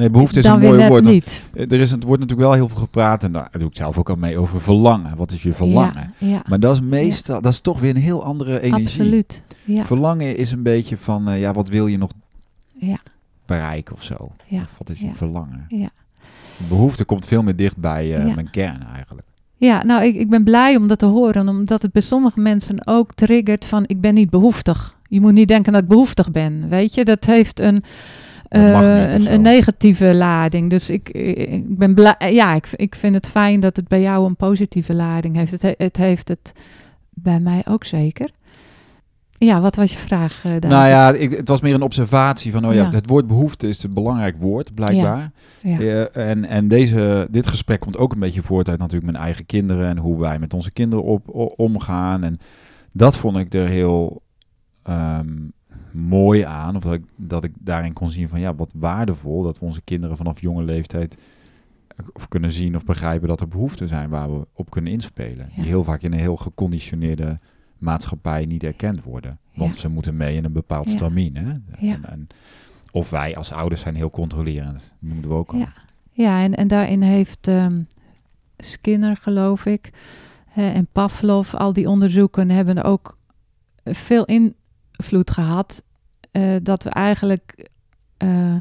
Nee, 0.00 0.10
behoefte 0.10 0.38
is 0.38 0.44
een 0.44 0.60
mooi 0.60 0.88
woord. 0.88 1.04
Niet. 1.04 1.42
Er, 1.54 1.72
is, 1.72 1.90
het 1.90 2.02
wordt 2.04 2.20
natuurlijk 2.20 2.48
wel 2.48 2.58
heel 2.58 2.68
veel 2.68 2.78
gepraat, 2.78 3.24
en 3.24 3.32
daar 3.32 3.48
doe 3.58 3.68
ik 3.68 3.76
zelf 3.76 3.98
ook 3.98 4.08
al 4.08 4.16
mee, 4.16 4.38
over 4.38 4.60
verlangen. 4.60 5.16
Wat 5.16 5.32
is 5.32 5.42
je 5.42 5.52
verlangen? 5.52 6.14
Ja, 6.18 6.42
Maar 6.48 6.60
dat 6.60 6.74
is 6.74 6.80
meestal, 6.80 7.40
dat 7.40 7.52
is 7.52 7.60
toch 7.60 7.80
weer 7.80 7.90
een 7.90 8.02
heel 8.02 8.24
andere 8.24 8.60
energie. 8.60 8.86
Absoluut. 8.86 9.42
Verlangen 9.66 10.36
is 10.36 10.52
een 10.52 10.62
beetje 10.62 10.96
van, 10.96 11.28
uh, 11.28 11.40
ja, 11.40 11.52
wat 11.52 11.68
wil 11.68 11.86
je 11.86 11.98
nog 11.98 12.10
Ja. 12.78 12.98
bereiken 13.46 13.94
of 13.94 14.02
zo? 14.02 14.32
Ja. 14.48 14.62
Of 14.62 14.74
wat 14.78 14.90
is 14.90 15.00
je 15.00 15.10
verlangen? 15.14 15.64
Ja. 15.68 15.90
De 16.56 16.64
behoefte 16.68 17.04
komt 17.04 17.24
veel 17.24 17.42
meer 17.42 17.56
dicht 17.56 17.76
bij 17.76 18.16
eh, 18.16 18.34
mijn 18.34 18.50
kern 18.50 18.86
eigenlijk. 18.94 19.26
Ja, 19.56 19.84
nou, 19.84 20.04
ik, 20.04 20.14
ik 20.14 20.30
ben 20.30 20.44
blij 20.44 20.76
om 20.76 20.86
dat 20.86 20.98
te 20.98 21.06
horen, 21.06 21.48
omdat 21.48 21.82
het 21.82 21.92
bij 21.92 22.02
sommige 22.02 22.40
mensen 22.40 22.86
ook 22.86 23.14
triggert 23.14 23.64
van 23.64 23.84
ik 23.86 24.00
ben 24.00 24.14
niet 24.14 24.30
behoeftig. 24.30 24.98
Je 25.08 25.20
moet 25.20 25.32
niet 25.32 25.48
denken 25.48 25.72
dat 25.72 25.82
ik 25.82 25.88
behoeftig 25.88 26.30
ben, 26.30 26.68
weet 26.68 26.94
je. 26.94 27.04
Dat 27.04 27.24
heeft 27.24 27.60
een, 27.60 27.82
Eh, 28.50 29.12
een, 29.12 29.32
een 29.32 29.40
negatieve 29.42 30.14
lading. 30.14 30.70
Dus 30.70 30.90
ik, 30.90 31.08
ik 31.08 31.78
ben 31.78 31.94
blij, 31.94 32.16
ja, 32.32 32.54
ik, 32.54 32.68
ik 32.76 32.94
vind 32.94 33.14
het 33.14 33.28
fijn 33.28 33.60
dat 33.60 33.76
het 33.76 33.88
bij 33.88 34.00
jou 34.00 34.26
een 34.26 34.36
positieve 34.36 34.94
lading 34.94 35.36
heeft. 35.36 35.52
Het, 35.52 35.62
he- 35.62 35.74
het 35.76 35.96
heeft 35.96 36.28
het 36.28 36.52
bij 37.10 37.40
mij 37.40 37.62
ook 37.68 37.84
zeker. 37.84 38.30
Ja, 39.38 39.60
wat 39.60 39.76
was 39.76 39.92
je 39.92 39.98
vraag, 39.98 40.36
eh 40.36 40.42
David? 40.44 40.68
Nou 40.68 40.88
ja, 40.88 41.12
ik, 41.12 41.30
het 41.30 41.48
was 41.48 41.60
meer 41.60 41.74
een 41.74 41.82
observatie 41.82 42.52
van, 42.52 42.66
oh 42.66 42.74
ja, 42.74 42.82
Ja. 42.82 42.90
het 42.90 43.08
woord 43.08 43.26
behoefte 43.26 43.68
is 43.68 43.82
een 43.82 43.94
belangrijk 43.94 44.36
woord, 44.38 44.74
blijkbaar. 44.74 45.30
Ja. 45.60 45.78
Eh, 45.78 46.28
en 46.30 46.44
en 46.44 46.68
deze, 46.68 47.28
dit 47.30 47.46
gesprek 47.46 47.80
komt 47.80 47.96
ook 47.96 48.12
een 48.12 48.18
beetje 48.18 48.42
voort 48.42 48.68
uit 48.68 48.78
natuurlijk 48.78 49.12
mijn 49.12 49.24
eigen 49.24 49.46
kinderen 49.46 49.88
en 49.88 49.98
hoe 49.98 50.18
wij 50.20 50.38
met 50.38 50.54
onze 50.54 50.70
kinderen 50.70 51.04
op, 51.04 51.28
o- 51.30 51.52
omgaan. 51.56 52.24
En 52.24 52.38
dat 52.92 53.16
vond 53.16 53.36
ik 53.36 53.54
er 53.54 53.66
heel 53.68 54.22
ehm, 54.82 55.28
mooi 55.92 56.42
aan, 56.42 56.76
of 56.76 56.82
dat 56.82 56.92
ik, 56.92 57.02
dat 57.16 57.44
ik 57.44 57.52
daarin 57.58 57.92
kon 57.92 58.10
zien 58.10 58.28
van 58.28 58.40
ja, 58.40 58.54
wat 58.54 58.72
waardevol 58.76 59.42
dat 59.42 59.58
we 59.58 59.64
onze 59.64 59.80
kinderen 59.82 60.16
vanaf 60.16 60.40
jonge 60.40 60.62
leeftijd 60.62 61.16
of 62.12 62.28
kunnen 62.28 62.50
zien 62.50 62.76
of 62.76 62.84
begrijpen 62.84 63.28
dat 63.28 63.40
er 63.40 63.48
behoeften 63.48 63.88
zijn 63.88 64.08
waar 64.10 64.32
we 64.34 64.46
op 64.52 64.70
kunnen 64.70 64.92
inspelen. 64.92 65.48
Ja. 65.50 65.54
Die 65.54 65.64
heel 65.70 65.84
vaak 65.84 66.02
in 66.02 66.12
een 66.12 66.18
heel 66.18 66.36
geconditioneerde 66.36 67.38
maatschappij 67.78 68.44
niet 68.46 68.64
erkend 68.64 69.02
worden. 69.02 69.38
Want 69.54 69.74
Ja. 69.74 69.80
ze 69.80 69.88
moeten 69.88 70.16
mee 70.16 70.36
in 70.36 70.44
een 70.44 70.52
bepaald 70.52 70.88
Ja. 70.88 70.92
stramien. 70.94 71.36
Hè? 71.36 71.52
En, 71.90 72.04
en, 72.04 72.26
of 72.90 73.10
wij 73.10 73.36
als 73.36 73.52
ouders 73.52 73.80
zijn 73.80 73.94
heel 73.94 74.10
controlerend. 74.10 74.94
noemden 74.98 75.30
we 75.30 75.36
ook 75.36 75.52
al. 75.52 75.58
Ja, 75.58 75.72
ja 76.12 76.42
en, 76.42 76.54
en 76.54 76.68
daarin 76.68 77.02
heeft 77.02 77.48
ehm, 77.48 77.82
Skinner, 78.56 79.16
geloof 79.16 79.66
ik, 79.66 79.90
hè, 80.48 80.70
en 80.70 80.86
Pavlov, 80.92 81.54
al 81.54 81.72
die 81.72 81.88
onderzoeken 81.88 82.50
hebben 82.50 82.82
ook 82.82 83.18
veel 83.84 84.24
invloed 85.00 85.30
gehad. 85.30 85.82
eh, 86.30 86.56
dat 86.62 86.82
we 86.82 86.90
eigenlijk 86.90 87.70
eh, 88.16 88.56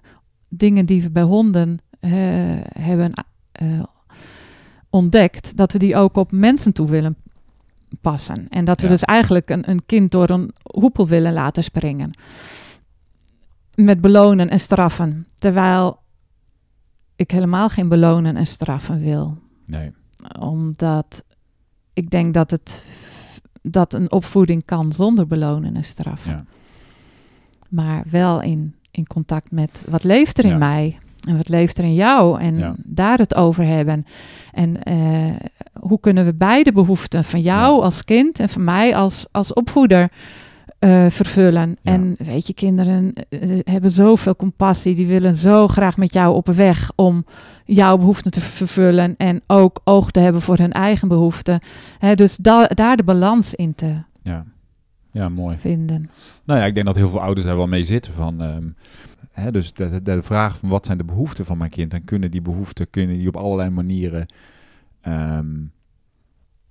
dingen 0.48 0.86
die 0.86 1.02
we 1.02 1.10
bij 1.12 1.24
honden 1.24 1.80
eh, 2.00 2.12
hebben 2.80 3.14
ontdekt, 4.90 5.58
dat 5.58 5.72
we 5.72 5.80
die 5.80 5.96
ook 5.96 6.16
op 6.18 6.32
mensen 6.32 6.74
toe 6.74 6.88
willen 6.90 7.16
passen. 8.02 8.48
En 8.50 8.66
dat 8.66 8.78
we 8.82 8.86
Ja. 8.88 8.92
dus 8.92 9.04
eigenlijk 9.04 9.50
een, 9.50 9.70
een 9.70 9.86
kind 9.86 10.12
door 10.12 10.30
een 10.30 10.52
hoepel 10.64 11.08
willen 11.08 11.34
laten 11.34 11.64
springen. 11.64 12.12
Met 13.76 14.02
belonen 14.02 14.50
en 14.50 14.60
straffen. 14.60 15.28
Terwijl 15.36 16.00
ik 17.16 17.32
helemaal 17.32 17.70
geen 17.70 17.88
belonen 17.90 18.36
en 18.36 18.48
straffen 18.48 19.00
wil. 19.00 19.38
Nee. 19.66 19.92
Omdat 20.40 21.24
ik 21.94 22.10
denk 22.10 22.34
dat, 22.34 22.52
het, 22.52 22.86
dat 23.62 23.94
een 23.94 24.12
opvoeding 24.12 24.66
kan 24.66 24.92
zonder 24.92 25.28
belonen 25.28 25.76
en 25.76 25.84
straffen. 25.84 26.32
Ja. 26.32 26.46
Maar 27.70 28.04
wel 28.10 28.42
in, 28.42 28.76
in 28.92 29.08
contact 29.08 29.52
met 29.52 29.86
wat 29.90 30.04
leeft 30.04 30.38
er 30.38 30.44
in 30.46 30.50
Ja. 30.52 30.58
mij. 30.58 30.98
En 31.28 31.38
wat 31.38 31.50
leeft 31.50 31.78
er 31.78 31.84
in 31.84 31.94
jou. 31.94 32.40
En 32.42 32.58
Ja. 32.58 32.76
daar 32.78 33.18
het 33.18 33.36
over 33.36 33.66
hebben. 33.66 34.06
En 34.52 34.84
eh, 34.84 35.36
hoe 35.80 36.00
kunnen 36.00 36.26
we 36.26 36.34
beide 36.34 36.72
behoeften 36.72 37.24
van 37.24 37.42
jou 37.42 37.82
als 37.84 38.04
kind 38.04 38.40
en 38.40 38.50
van 38.50 38.64
mij 38.64 38.96
als, 38.96 39.26
als 39.32 39.54
opvoeder 39.54 40.12
eh, 40.80 41.06
vervullen. 41.10 41.78
Ja. 41.82 41.92
En 41.92 42.16
weet 42.18 42.48
je, 42.48 42.54
kinderen 42.54 43.14
eh, 43.30 43.60
hebben 43.64 43.92
zoveel 43.92 44.36
compassie. 44.36 44.96
Die 44.96 45.08
willen 45.08 45.36
zo 45.36 45.68
graag 45.68 45.98
met 45.98 46.14
jou 46.14 46.36
op 46.36 46.48
weg 46.48 46.92
om 46.96 47.26
jouw 47.66 47.98
behoeften 47.98 48.32
te 48.32 48.42
vervullen. 48.42 49.16
En 49.18 49.42
ook 49.48 49.80
oog 49.84 50.12
te 50.12 50.20
hebben 50.20 50.42
voor 50.42 50.58
hun 50.58 50.72
eigen 50.72 51.08
behoeften. 51.08 51.60
Hè, 52.00 52.16
dus 52.16 52.36
da- 52.38 52.68
daar 52.68 52.98
de 52.98 53.04
balans 53.04 53.54
in 53.56 53.76
te 53.76 53.96
Ja. 54.22 54.46
ja, 55.12 55.30
mooi. 55.30 55.58
vinden. 55.58 56.10
Nou 56.44 56.60
ja, 56.60 56.66
ik 56.66 56.74
denk 56.74 56.86
dat 56.86 56.96
heel 56.96 57.10
veel 57.10 57.22
ouders 57.22 57.46
daar 57.48 57.58
wel 57.58 57.68
mee 57.68 57.84
zitten. 57.84 58.14
Van, 58.14 58.42
ehm, 58.42 58.68
hè, 59.32 59.52
dus 59.52 59.74
de, 59.74 59.90
de, 59.90 60.02
de 60.02 60.24
vraag 60.24 60.58
van 60.58 60.70
wat 60.70 60.86
zijn 60.86 60.98
de 60.98 61.04
behoeften 61.04 61.46
van 61.46 61.58
mijn 61.58 61.70
kind? 61.70 61.94
En 61.94 62.04
kunnen 62.04 62.32
die 62.32 62.42
behoeften 62.42 62.90
kunnen 62.90 63.18
die 63.18 63.28
op 63.28 63.38
allerlei 63.38 63.70
manieren 63.70 64.26
ehm, 65.02 65.56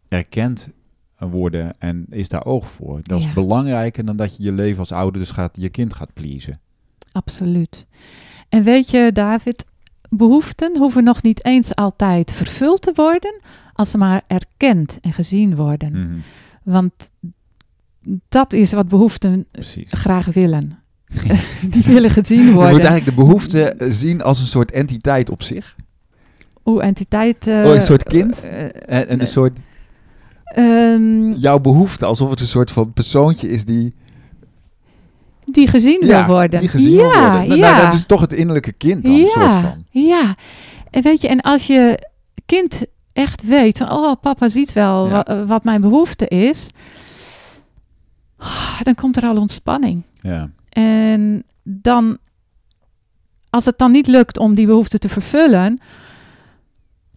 erkend 0.09 0.69
worden? 1.19 1.75
En 1.79 2.07
is 2.11 2.29
daar 2.29 2.45
oog 2.45 2.69
voor? 2.71 3.01
Dat 3.03 3.19
is 3.21 3.27
Ja. 3.27 3.33
belangrijker 3.33 4.05
dan 4.05 4.17
dat 4.17 4.37
je 4.37 4.43
je 4.43 4.53
leven 4.53 4.79
als 4.79 4.93
ouder 4.93 5.21
dus 5.21 5.31
gaat, 5.31 5.57
je 5.61 5.69
kind 5.69 5.95
gaat 5.95 6.13
pleasen. 6.13 6.61
Absoluut. 7.13 7.87
En 8.49 8.63
weet 8.63 8.91
je, 8.91 9.11
David, 9.13 9.65
behoeften 10.11 10.77
hoeven 10.79 11.05
nog 11.05 11.23
niet 11.23 11.45
eens 11.45 11.75
altijd 11.75 12.33
vervuld 12.33 12.83
te 12.83 12.93
worden, 12.95 13.41
als 13.75 13.91
ze 13.91 13.99
maar 13.99 14.23
erkend 14.27 14.99
en 15.01 15.13
gezien 15.13 15.57
worden. 15.57 15.91
Mhm, 15.93 16.19
Want 16.63 17.11
dat 18.29 18.53
is 18.53 18.73
wat 18.73 18.89
behoeften 18.89 19.47
Precies. 19.51 19.93
graag 19.93 20.27
willen. 20.27 20.79
Die 21.71 21.83
willen 21.83 22.11
gezien 22.11 22.39
Je 22.39 22.45
moet 22.45 22.53
worden. 22.55 22.71
eigenlijk 22.81 23.05
de 23.05 23.15
behoefte 23.25 23.63
eh, 23.65 23.91
zien 23.91 24.23
als 24.23 24.41
een 24.41 24.47
soort 24.47 24.71
entiteit 24.71 25.31
op 25.31 25.43
zich. 25.43 25.77
Hoe 26.63 26.83
entiteit. 26.83 27.47
eh, 27.47 27.65
Oh, 27.65 27.75
een 27.75 27.83
soort 27.83 28.03
kind? 28.03 28.41
eh, 28.41 29.11
en 29.11 29.21
een 29.21 29.27
soort, 29.29 29.59
ehm, 30.55 31.33
jouw 31.33 31.59
behoefte, 31.61 32.05
alsof 32.05 32.31
het 32.31 32.41
een 32.41 32.47
soort 32.47 32.71
van 32.71 32.93
persoontje 32.93 33.49
is 33.51 33.65
die, 33.65 33.95
die 35.45 35.67
gezien 35.69 36.01
wil 36.07 36.25
worden. 36.25 36.61
die 36.61 36.69
gezien 36.69 36.91
ja, 36.93 36.97
wil 36.99 37.09
worden. 37.31 37.49
Nou, 37.49 37.61
ja. 37.61 37.71
nou, 37.71 37.85
dat 37.85 37.95
is 37.95 38.07
toch 38.07 38.21
het 38.21 38.33
innerlijke 38.33 38.73
kind 38.73 39.05
dan, 39.05 39.15
een 39.15 39.27
soort 39.27 39.45
ja, 39.47 39.61
van. 39.61 39.85
ja. 39.91 40.35
En 40.91 41.03
weet 41.03 41.21
je, 41.23 41.29
en 41.29 41.41
als 41.41 41.67
je 41.67 42.07
kind 42.47 42.83
echt 43.13 43.43
weet 43.43 43.79
van, 43.79 43.91
oh, 43.93 44.13
papa 44.21 44.49
ziet 44.49 44.73
wel 44.73 45.07
Ja. 45.09 45.23
wa- 45.27 45.45
wat 45.45 45.65
mijn 45.65 45.81
behoefte 45.81 46.29
is, 46.29 46.69
dan 48.83 48.95
komt 48.95 49.17
er 49.17 49.23
al 49.25 49.37
ontspanning. 49.37 50.03
Ja. 50.21 50.51
En 50.69 51.45
dan, 51.63 52.19
als 53.51 53.65
het 53.65 53.79
dan 53.79 53.91
niet 53.91 54.07
lukt 54.07 54.39
om 54.39 54.55
die 54.55 54.67
behoefte 54.67 54.99
te 54.99 55.09
vervullen, 55.09 55.81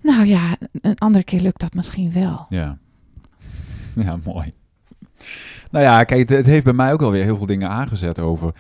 nou 0.02 0.26
ja, 0.26 0.42
een 0.82 0.98
andere 0.98 1.24
keer 1.24 1.42
lukt 1.42 1.60
dat 1.60 1.74
misschien 1.74 2.12
wel. 2.12 2.46
Ja. 2.50 2.78
Ja, 4.06 4.18
mooi. 4.26 4.52
Nou 5.72 5.86
ja, 5.86 6.04
kijk, 6.04 6.20
het, 6.20 6.30
het 6.38 6.46
heeft 6.46 6.64
bij 6.64 6.74
mij 6.74 6.94
ook 6.94 7.02
alweer 7.02 7.24
heel 7.24 7.38
veel 7.38 7.46
dingen 7.46 7.70
aangezet 7.70 8.20
over. 8.20 8.54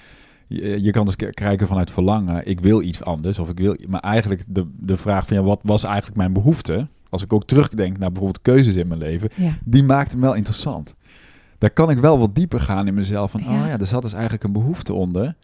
Je, 0.47 0.81
je 0.83 0.91
kan 0.91 1.05
dus 1.05 1.15
kijken 1.15 1.67
vanuit 1.67 1.91
verlangen, 1.91 2.47
ik 2.47 2.59
wil 2.59 2.81
iets 2.81 3.03
anders. 3.03 3.39
Of 3.39 3.49
ik 3.49 3.57
wil, 3.59 3.75
maar 3.87 3.99
eigenlijk 3.99 4.43
de, 4.47 4.67
de 4.79 4.97
vraag 4.97 5.27
van 5.27 5.37
ja, 5.37 5.43
wat 5.43 5.59
was 5.63 5.83
eigenlijk 5.83 6.17
mijn 6.17 6.33
behoefte? 6.33 6.87
Als 7.09 7.23
ik 7.23 7.33
ook 7.33 7.45
terugdenk 7.45 7.97
naar 7.97 8.11
bijvoorbeeld 8.11 8.41
keuzes 8.41 8.75
in 8.75 8.87
mijn 8.87 8.99
leven, 8.99 9.29
Ja, 9.35 9.57
die 9.63 9.83
maakte 9.83 10.11
hem 10.11 10.21
wel 10.21 10.33
interessant. 10.33 10.95
Daar 11.57 11.69
kan 11.71 11.89
ik 11.89 11.97
wel 11.97 12.19
wat 12.19 12.35
dieper 12.35 12.59
gaan 12.59 12.87
in 12.87 12.93
mezelf. 12.93 13.31
Van, 13.31 13.41
Ja. 13.43 13.47
oh 13.61 13.67
ja, 13.67 13.79
er 13.79 13.87
zat 13.87 14.01
dus 14.01 14.13
eigenlijk 14.13 14.43
een 14.43 14.51
behoefte 14.51 14.93
onder, 14.93 15.35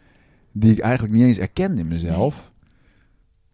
die 0.52 0.72
ik 0.72 0.78
eigenlijk 0.78 1.14
niet 1.14 1.24
eens 1.24 1.38
erkende 1.38 1.80
in 1.80 1.88
mezelf. 1.88 2.50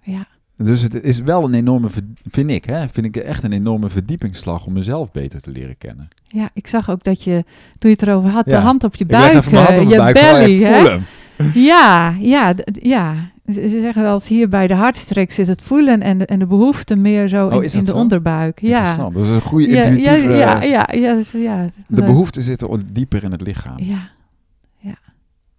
ja, 0.00 0.26
Dus 0.56 0.82
het 0.82 1.02
is 1.02 1.18
wel 1.20 1.44
een 1.44 1.54
enorme, 1.54 1.88
vind 2.30 2.50
ik, 2.50 2.64
hè, 2.64 2.88
vind 2.88 3.06
ik 3.06 3.16
echt 3.16 3.44
een 3.44 3.52
enorme 3.52 3.88
verdiepingsslag 3.88 4.66
om 4.66 4.72
mezelf 4.72 5.10
beter 5.12 5.40
te 5.40 5.50
leren 5.50 5.78
kennen. 5.78 6.08
ja. 6.28 6.50
Ik 6.54 6.66
zag 6.66 6.90
ook 6.90 7.02
dat 7.04 7.22
je, 7.22 7.44
toen 7.78 7.90
je 7.90 7.96
het 7.98 8.02
erover 8.08 8.30
had, 8.30 8.44
de 8.44 8.50
Ja. 8.50 8.60
hand 8.60 8.84
op 8.84 8.94
je 8.94 9.06
buik, 9.06 9.32
hand 9.44 9.68
eh, 9.68 9.82
op 9.82 9.88
je 9.90 9.96
buik, 9.96 10.14
belly, 10.14 10.62
hè? 10.62 10.98
Ja, 11.54 12.14
ja, 12.20 12.54
ja. 12.72 13.14
Ze 13.46 13.68
ze 13.68 13.80
zeggen 13.80 14.02
wel 14.02 14.12
eens 14.14 14.28
hier 14.28 14.48
bij 14.48 14.66
de 14.66 14.74
hartstreek 14.74 15.32
zit 15.32 15.46
het 15.46 15.62
voelen 15.62 16.02
en 16.02 16.18
de, 16.18 16.26
en 16.26 16.38
de 16.38 16.46
behoefte 16.46 16.96
meer 16.96 17.28
zo 17.28 17.46
Oh, 17.46 17.54
in, 17.64 17.72
in 17.72 17.84
de 17.84 17.90
zo? 17.90 17.96
onderbuik. 17.96 18.60
Ja. 18.60 18.76
Interessant. 18.78 19.14
Dat 19.14 19.24
is 19.24 19.30
een 19.30 19.40
goede 19.40 19.68
Ja, 19.68 19.74
ja, 19.74 19.82
intuïtieve... 19.84 20.28
ja, 20.36 20.62
ja, 20.62 20.88
ja, 20.92 21.14
dus 21.14 21.30
ja, 21.30 21.68
De 21.88 22.02
behoeften 22.02 22.42
zitten 22.42 22.82
dieper 22.92 23.22
in 23.22 23.30
het 23.30 23.40
lichaam. 23.40 23.78
Ja. 23.78 24.10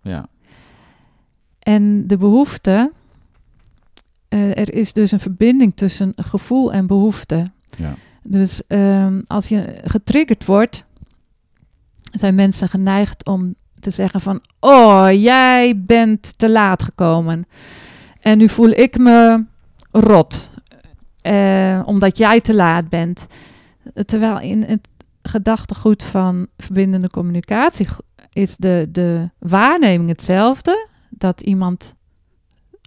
Ja. 0.02 0.26
En 1.60 2.08
de 2.08 2.18
behoefte, 2.18 2.72
eh, 2.72 2.84
er 4.40 4.74
is 4.74 4.94
dus 4.94 5.12
een 5.12 5.20
verbinding 5.20 5.76
tussen 5.76 6.14
gevoel 6.16 6.74
en 6.74 6.88
behoefte. 6.88 7.46
Ja. 7.78 7.96
Dus 8.24 8.62
ehm, 8.68 9.22
als 9.28 9.48
je 9.48 9.82
getriggerd 9.84 10.46
wordt, 10.46 10.84
zijn 12.12 12.36
mensen 12.36 12.70
geneigd 12.70 13.26
om 13.26 13.56
te 13.80 13.90
zeggen 13.90 14.22
van, 14.22 14.42
oh, 14.60 15.08
jij 15.12 15.84
bent 15.86 16.38
te 16.38 16.50
laat 16.50 16.84
gekomen. 16.84 17.46
En 18.20 18.38
nu 18.38 18.50
voel 18.50 18.70
ik 18.70 18.98
me 18.98 19.46
rot, 19.92 20.52
eh, 21.22 21.82
omdat 21.86 22.18
jij 22.18 22.42
te 22.42 22.54
laat 22.54 22.90
bent. 22.90 23.28
Terwijl 24.06 24.40
in 24.40 24.64
het 24.64 24.88
gedachtegoed 25.22 26.04
van 26.04 26.48
verbindende 26.58 27.10
communicatie 27.10 27.88
is 28.34 28.56
de, 28.56 28.88
de 28.92 29.30
waarneming 29.40 30.10
hetzelfde. 30.10 30.88
Dat 31.10 31.42
iemand 31.42 31.96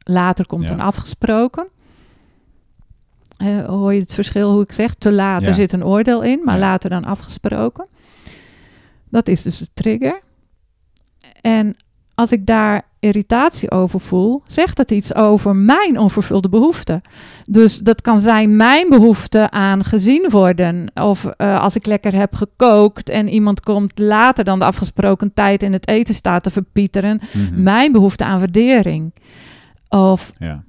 later 0.08 0.46
komt 0.46 0.68
Ja. 0.68 0.74
dan 0.76 0.86
afgesproken. 0.86 1.66
Eh, 3.36 3.64
hoor 3.64 3.94
je 3.94 4.00
het 4.00 4.14
verschil 4.14 4.52
hoe 4.52 4.62
ik 4.62 4.72
zeg? 4.72 4.94
Te 4.94 5.12
later 5.12 5.48
Ja. 5.48 5.54
zit 5.54 5.72
een 5.72 5.84
oordeel 5.84 6.22
in, 6.22 6.40
maar 6.44 6.54
Ja. 6.54 6.60
later 6.60 6.90
dan 6.90 7.04
afgesproken. 7.04 7.86
Dat 9.10 9.28
is 9.28 9.42
dus 9.42 9.58
de 9.58 9.66
trigger. 9.74 10.20
En 11.40 11.76
als 12.14 12.32
ik 12.32 12.46
daar 12.46 12.86
irritatie 13.00 13.70
over 13.70 14.00
voel, 14.00 14.42
zegt 14.46 14.78
het 14.78 14.90
iets 14.90 15.14
over 15.14 15.56
mijn 15.56 15.98
onvervulde 15.98 16.48
behoeften. 16.48 17.00
Dus 17.46 17.78
dat 17.78 18.00
kan 18.00 18.20
zijn 18.20 18.56
mijn 18.56 18.88
behoefte 18.88 19.50
aan 19.50 19.84
gezien 19.84 20.26
worden. 20.30 20.90
Of 20.94 21.24
eh, 21.24 21.60
als 21.60 21.76
ik 21.76 21.86
lekker 21.86 22.14
heb 22.14 22.34
gekookt 22.34 23.08
en 23.08 23.28
iemand 23.28 23.60
komt 23.60 23.98
later 23.98 24.44
dan 24.44 24.58
de 24.58 24.64
afgesproken 24.64 25.34
tijd 25.34 25.62
in 25.62 25.72
het 25.72 25.88
eten 25.88 26.14
staat 26.14 26.42
te 26.42 26.50
verpieteren. 26.50 27.20
Mhm. 27.32 27.62
Mijn 27.62 27.92
behoefte 27.92 28.24
aan 28.24 28.38
waardering. 28.38 29.12
Of 29.88 30.32
Ja. 30.38 30.64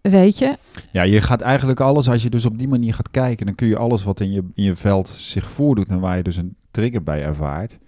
weet 0.00 0.38
je, 0.38 0.56
ja, 0.92 1.02
je 1.02 1.20
gaat 1.20 1.40
eigenlijk 1.40 1.80
alles, 1.80 2.08
als 2.08 2.22
je 2.22 2.30
dus 2.30 2.44
op 2.44 2.58
die 2.58 2.68
manier 2.68 2.94
gaat 2.94 3.10
kijken, 3.10 3.46
dan 3.46 3.54
kun 3.54 3.66
je 3.66 3.76
alles 3.78 4.04
wat 4.04 4.20
in 4.20 4.32
je, 4.32 4.44
in 4.54 4.64
je 4.64 4.76
veld 4.76 5.08
zich 5.08 5.46
voordoet 5.50 5.88
en 5.88 6.00
waar 6.00 6.16
je 6.16 6.22
dus 6.22 6.36
een 6.36 6.56
trigger 6.70 7.02
bij 7.02 7.22
ervaart, 7.24 7.78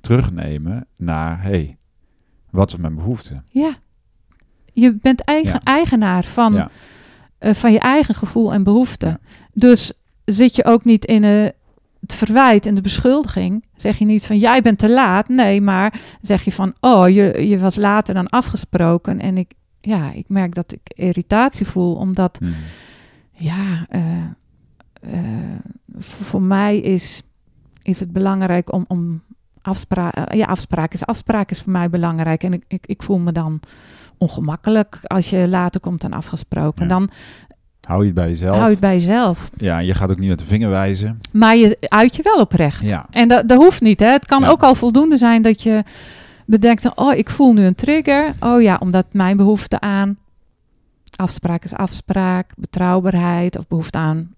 terugnemen 0.00 0.86
naar, 0.96 1.42
hé, 1.42 1.48
hey, 1.50 1.76
wat 2.50 2.68
is 2.72 2.76
mijn 2.76 2.94
behoefte? 2.94 3.42
ja. 3.48 3.76
Je 4.72 4.92
bent 4.94 5.20
eigen, 5.20 5.52
Ja. 5.52 5.60
eigenaar 5.64 6.24
van, 6.24 6.52
Ja. 6.52 6.70
eh, 7.38 7.54
van 7.54 7.72
je 7.72 7.78
eigen 7.78 8.14
gevoel 8.14 8.52
en 8.52 8.64
behoeften. 8.64 9.08
Ja. 9.08 9.18
Dus 9.52 9.92
zit 10.24 10.56
je 10.56 10.64
ook 10.64 10.84
niet 10.84 11.04
in 11.04 11.24
eh, 11.24 11.46
het 12.06 12.14
verwijt 12.14 12.66
en 12.66 12.74
de 12.74 12.80
beschuldiging. 12.80 13.64
Zeg 13.74 13.98
je 13.98 14.04
niet 14.04 14.26
van 14.26 14.38
jij 14.38 14.62
bent 14.62 14.78
te 14.78 14.90
laat. 14.90 15.28
Nee, 15.28 15.60
maar 15.60 16.00
zeg 16.20 16.42
je 16.42 16.52
van 16.52 16.74
oh, 16.80 17.08
je, 17.08 17.48
je 17.48 17.58
was 17.58 17.76
later 17.76 18.14
dan 18.14 18.28
afgesproken. 18.28 19.20
En 19.20 19.38
ik, 19.38 19.52
ja, 19.80 20.12
ik 20.12 20.24
merk 20.28 20.54
dat 20.54 20.72
ik 20.72 20.80
irritatie 20.84 21.66
voel. 21.66 21.94
Omdat, 21.94 22.40
Mhm. 22.40 22.52
ja, 23.30 23.86
eh, 23.88 24.02
eh, 25.00 25.20
voor, 25.98 26.26
voor 26.26 26.42
mij 26.42 26.78
is, 26.78 27.22
is 27.82 28.00
het 28.00 28.12
belangrijk 28.12 28.72
om, 28.72 28.84
om 28.88 29.22
afspraak. 29.62 30.34
ja, 30.34 30.46
afspraak 30.46 30.92
is 30.92 31.06
afspraak 31.06 31.50
is 31.50 31.62
voor 31.62 31.72
mij 31.72 31.90
belangrijk. 31.90 32.42
En 32.42 32.52
ik, 32.52 32.64
ik, 32.68 32.86
ik 32.86 33.02
voel 33.02 33.18
me 33.18 33.32
dan 33.32 33.60
ongemakkelijk 34.18 34.98
als 35.02 35.30
je 35.30 35.48
later 35.48 35.80
komt 35.80 36.00
dan 36.00 36.12
afgesproken. 36.12 36.82
Ja. 36.82 36.88
Dan 36.88 37.10
Hou 37.86 38.00
je 38.00 38.06
het 38.06 38.14
bij 38.14 38.28
jezelf. 38.28 38.50
hou 38.54 38.64
je 38.64 38.70
het 38.70 38.80
bij 38.80 38.94
jezelf. 38.94 39.50
Ja, 39.56 39.78
je 39.78 39.94
gaat 39.94 40.10
ook 40.10 40.18
niet 40.18 40.28
met 40.28 40.38
de 40.38 40.44
vinger 40.44 40.70
wijzen. 40.70 41.20
Maar 41.32 41.56
je 41.56 41.76
uit 41.80 42.16
je 42.16 42.22
wel 42.22 42.40
oprecht. 42.40 42.88
Ja. 42.88 43.06
En 43.10 43.28
dat, 43.28 43.48
dat 43.48 43.62
hoeft 43.62 43.80
niet. 43.80 44.00
Hè? 44.00 44.06
Het 44.06 44.26
kan 44.26 44.40
Ja. 44.42 44.48
ook 44.48 44.62
al 44.62 44.74
voldoende 44.74 45.16
zijn 45.16 45.42
dat 45.42 45.62
je 45.62 45.82
bedenkt: 46.46 46.94
oh, 46.94 47.14
ik 47.14 47.30
voel 47.30 47.52
nu 47.52 47.64
een 47.64 47.74
trigger. 47.74 48.32
Oh 48.40 48.62
ja, 48.62 48.76
omdat 48.80 49.06
mijn 49.12 49.36
behoefte 49.36 49.80
aan 49.80 50.18
afspraak 51.16 51.64
is 51.64 51.72
afspraak, 51.74 52.50
betrouwbaarheid 52.56 53.58
of 53.58 53.66
behoefte 53.68 53.98
aan 53.98 54.34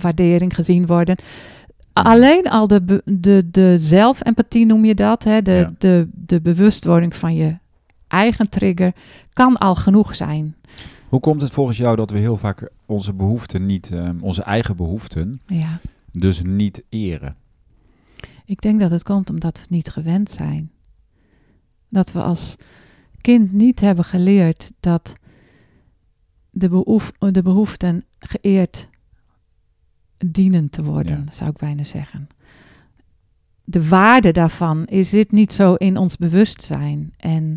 waardering 0.00 0.54
gezien 0.54 0.86
worden. 0.86 1.16
Alleen 1.92 2.44
al 2.50 2.66
de, 2.66 3.02
de, 3.04 3.48
de 3.50 3.76
zelfempathie 3.78 4.66
noem 4.66 4.84
je 4.84 4.94
dat, 4.94 5.24
hè? 5.24 5.42
De, 5.42 5.50
Ja. 5.52 5.72
de, 5.78 6.08
de 6.12 6.40
bewustwording 6.40 7.16
van 7.16 7.34
je 7.34 7.56
eigen 8.08 8.48
trigger 8.48 8.92
kan 9.32 9.56
al 9.58 9.74
genoeg 9.74 10.16
zijn. 10.16 10.54
Hoe 11.08 11.20
komt 11.20 11.40
het 11.42 11.50
volgens 11.52 11.76
jou 11.76 11.96
dat 11.96 12.10
we 12.10 12.18
heel 12.18 12.36
vaak 12.36 12.70
onze 12.86 13.12
behoeften 13.12 13.66
niet, 13.66 13.90
ehm, 13.92 14.16
onze 14.20 14.42
eigen 14.42 14.76
behoeften, 14.76 15.40
Ja. 15.46 15.80
dus 16.12 16.42
niet 16.42 16.84
eren? 16.88 17.36
Ik 18.44 18.60
denk 18.60 18.80
dat 18.80 18.90
het 18.90 19.02
komt 19.02 19.30
omdat 19.30 19.54
we 19.56 19.60
het 19.60 19.70
niet 19.70 19.88
gewend 19.88 20.30
zijn. 20.30 20.70
Dat 21.88 22.12
we 22.12 22.22
als 22.22 22.56
kind 23.20 23.52
niet 23.52 23.80
hebben 23.80 24.04
geleerd 24.04 24.72
dat 24.80 25.14
de, 26.50 26.68
behoef, 26.68 27.12
de 27.18 27.42
behoeften 27.42 28.04
geëerd 28.18 28.88
dienen 30.18 30.70
te 30.70 30.82
worden, 30.82 31.22
Ja. 31.26 31.32
zou 31.32 31.50
ik 31.50 31.56
bijna 31.56 31.84
zeggen. 31.84 32.28
De 33.64 33.88
waarde 33.88 34.32
daarvan 34.32 34.84
is 34.86 35.08
zit 35.10 35.30
niet 35.32 35.52
zo 35.52 35.74
in 35.74 35.96
ons 35.96 36.16
bewustzijn. 36.16 37.14
En 37.16 37.56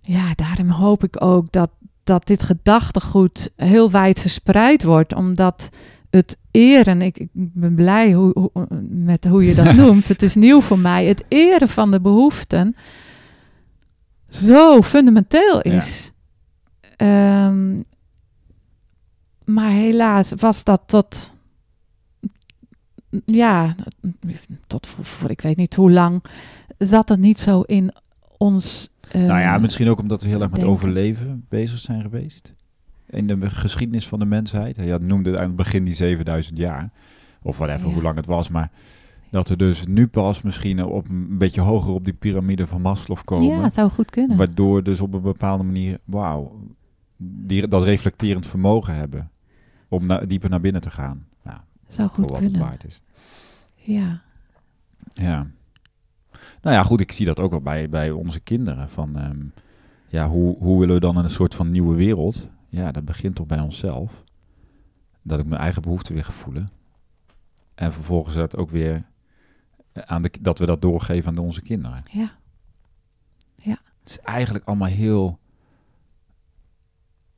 ja, 0.00 0.34
daarom 0.34 0.68
hoop 0.68 1.04
ik 1.04 1.22
ook 1.24 1.52
dat, 1.52 1.70
dat 2.10 2.26
dit 2.26 2.42
gedachtegoed 2.42 3.50
heel 3.56 3.90
wijd 3.90 4.20
verspreid 4.20 4.82
wordt, 4.82 5.14
omdat 5.14 5.68
het 6.10 6.38
eren, 6.50 7.02
ik, 7.02 7.18
ik 7.18 7.28
ben 7.32 7.74
blij 7.74 8.12
hoe, 8.12 8.30
hoe- 8.52 8.66
met 8.88 9.24
hoe 9.24 9.44
je 9.46 9.54
dat 9.54 9.74
noemt. 9.82 10.08
Het 10.08 10.22
is 10.22 10.34
nieuw 10.34 10.60
voor 10.60 10.78
mij. 10.78 11.04
Het 11.06 11.24
eren 11.28 11.68
van 11.68 11.90
de 11.90 12.00
behoeften 12.00 12.76
zo 14.28 14.82
fundamenteel 14.82 15.60
is. 15.60 16.10
Ehm, 16.96 17.80
maar 19.44 19.70
helaas 19.70 20.32
was 20.36 20.64
dat 20.64 20.82
tot, 20.86 21.34
ja, 23.24 23.74
tot 24.66 24.86
voor, 24.86 25.04
voor 25.04 25.30
ik 25.30 25.40
weet 25.40 25.56
niet 25.56 25.74
hoe 25.74 25.90
lang, 25.90 26.22
zat 26.78 27.08
het 27.08 27.18
niet 27.20 27.38
zo 27.40 27.60
in 27.60 27.92
ons. 28.38 28.88
Nou 29.12 29.40
ja, 29.40 29.58
misschien 29.58 29.88
ook 29.88 29.98
omdat 30.00 30.22
we 30.22 30.28
heel 30.28 30.40
erg 30.40 30.50
met 30.50 30.54
denken. 30.60 30.72
overleven 30.72 31.44
bezig 31.48 31.78
zijn 31.78 32.00
geweest. 32.00 32.54
In 33.06 33.26
de 33.26 33.50
geschiedenis 33.50 34.08
van 34.08 34.18
de 34.18 34.24
mensheid. 34.24 34.76
Je 34.76 34.90
had- 34.90 35.00
noemde 35.00 35.38
aan 35.38 35.46
het 35.46 35.56
begin 35.56 35.84
die 35.84 35.94
7000 35.94 36.58
jaar. 36.58 36.90
Of 37.42 37.58
whatever, 37.58 37.86
Ja. 37.88 37.92
hoe 37.94 38.02
lang 38.02 38.16
het 38.16 38.26
was. 38.26 38.48
Maar 38.48 38.70
dat 39.30 39.48
we 39.48 39.56
dus 39.56 39.86
nu 39.86 40.06
pas 40.06 40.42
misschien 40.42 40.84
op 40.84 41.08
een 41.08 41.38
beetje 41.38 41.60
hoger 41.60 41.92
op 41.92 42.04
die 42.04 42.14
piramide 42.14 42.66
van 42.66 42.80
Maslow 42.80 43.18
komen. 43.24 43.46
ja, 43.56 43.62
het 43.62 43.74
zou 43.74 43.90
goed 43.90 44.10
kunnen. 44.10 44.36
Waardoor 44.36 44.82
dus 44.82 45.00
op 45.00 45.12
een 45.14 45.22
bepaalde 45.22 45.64
manier, 45.64 45.98
wauw, 46.04 46.60
die, 47.16 47.68
dat 47.68 47.82
reflecterend 47.82 48.46
vermogen 48.46 48.94
hebben. 48.94 49.30
Om 49.88 50.06
na- 50.06 50.20
dieper 50.26 50.50
naar 50.50 50.60
binnen 50.60 50.80
te 50.82 50.90
gaan. 50.90 51.26
Nou, 51.44 51.58
zou 51.88 52.08
goed 52.08 52.30
wat 52.30 52.30
het 52.40 52.40
kunnen. 52.50 52.60
waard 52.60 52.86
is. 52.86 53.00
Ja. 53.74 54.20
Ja. 55.12 55.46
Nou 56.62 56.76
ja, 56.76 56.82
goed, 56.82 57.00
ik 57.00 57.12
zie 57.12 57.26
dat 57.26 57.40
ook 57.40 57.50
wel 57.50 57.60
bij, 57.60 57.88
bij 57.88 58.10
onze 58.10 58.40
kinderen. 58.40 58.88
Van, 58.88 59.16
ehm, 59.18 59.38
ja, 60.08 60.28
hoe, 60.28 60.56
hoe 60.58 60.78
willen 60.80 60.94
we 60.94 61.00
dan 61.00 61.18
in 61.18 61.24
een 61.24 61.30
soort 61.30 61.54
van 61.54 61.70
nieuwe 61.70 61.94
wereld? 61.96 62.48
Ja, 62.68 62.92
dat 62.92 63.04
begint 63.04 63.34
toch 63.34 63.46
bij 63.46 63.60
onszelf. 63.60 64.24
Dat 65.22 65.38
ik 65.38 65.46
mijn 65.46 65.60
eigen 65.60 65.82
behoeften 65.82 66.14
weer 66.14 66.24
ga 66.24 66.32
voelen. 66.32 66.70
En 67.74 67.92
vervolgens 67.92 68.34
dat 68.34 68.56
ook 68.56 68.70
weer 68.70 69.04
aan 69.92 70.22
de, 70.22 70.30
dat 70.40 70.58
we 70.58 70.66
dat 70.66 70.82
doorgeven 70.82 71.30
aan 71.30 71.44
onze 71.44 71.62
kinderen. 71.62 72.02
Ja. 72.10 72.38
Het 74.00 74.18
is 74.18 74.20
eigenlijk 74.20 74.64
allemaal 74.64 74.88
heel 74.88 75.38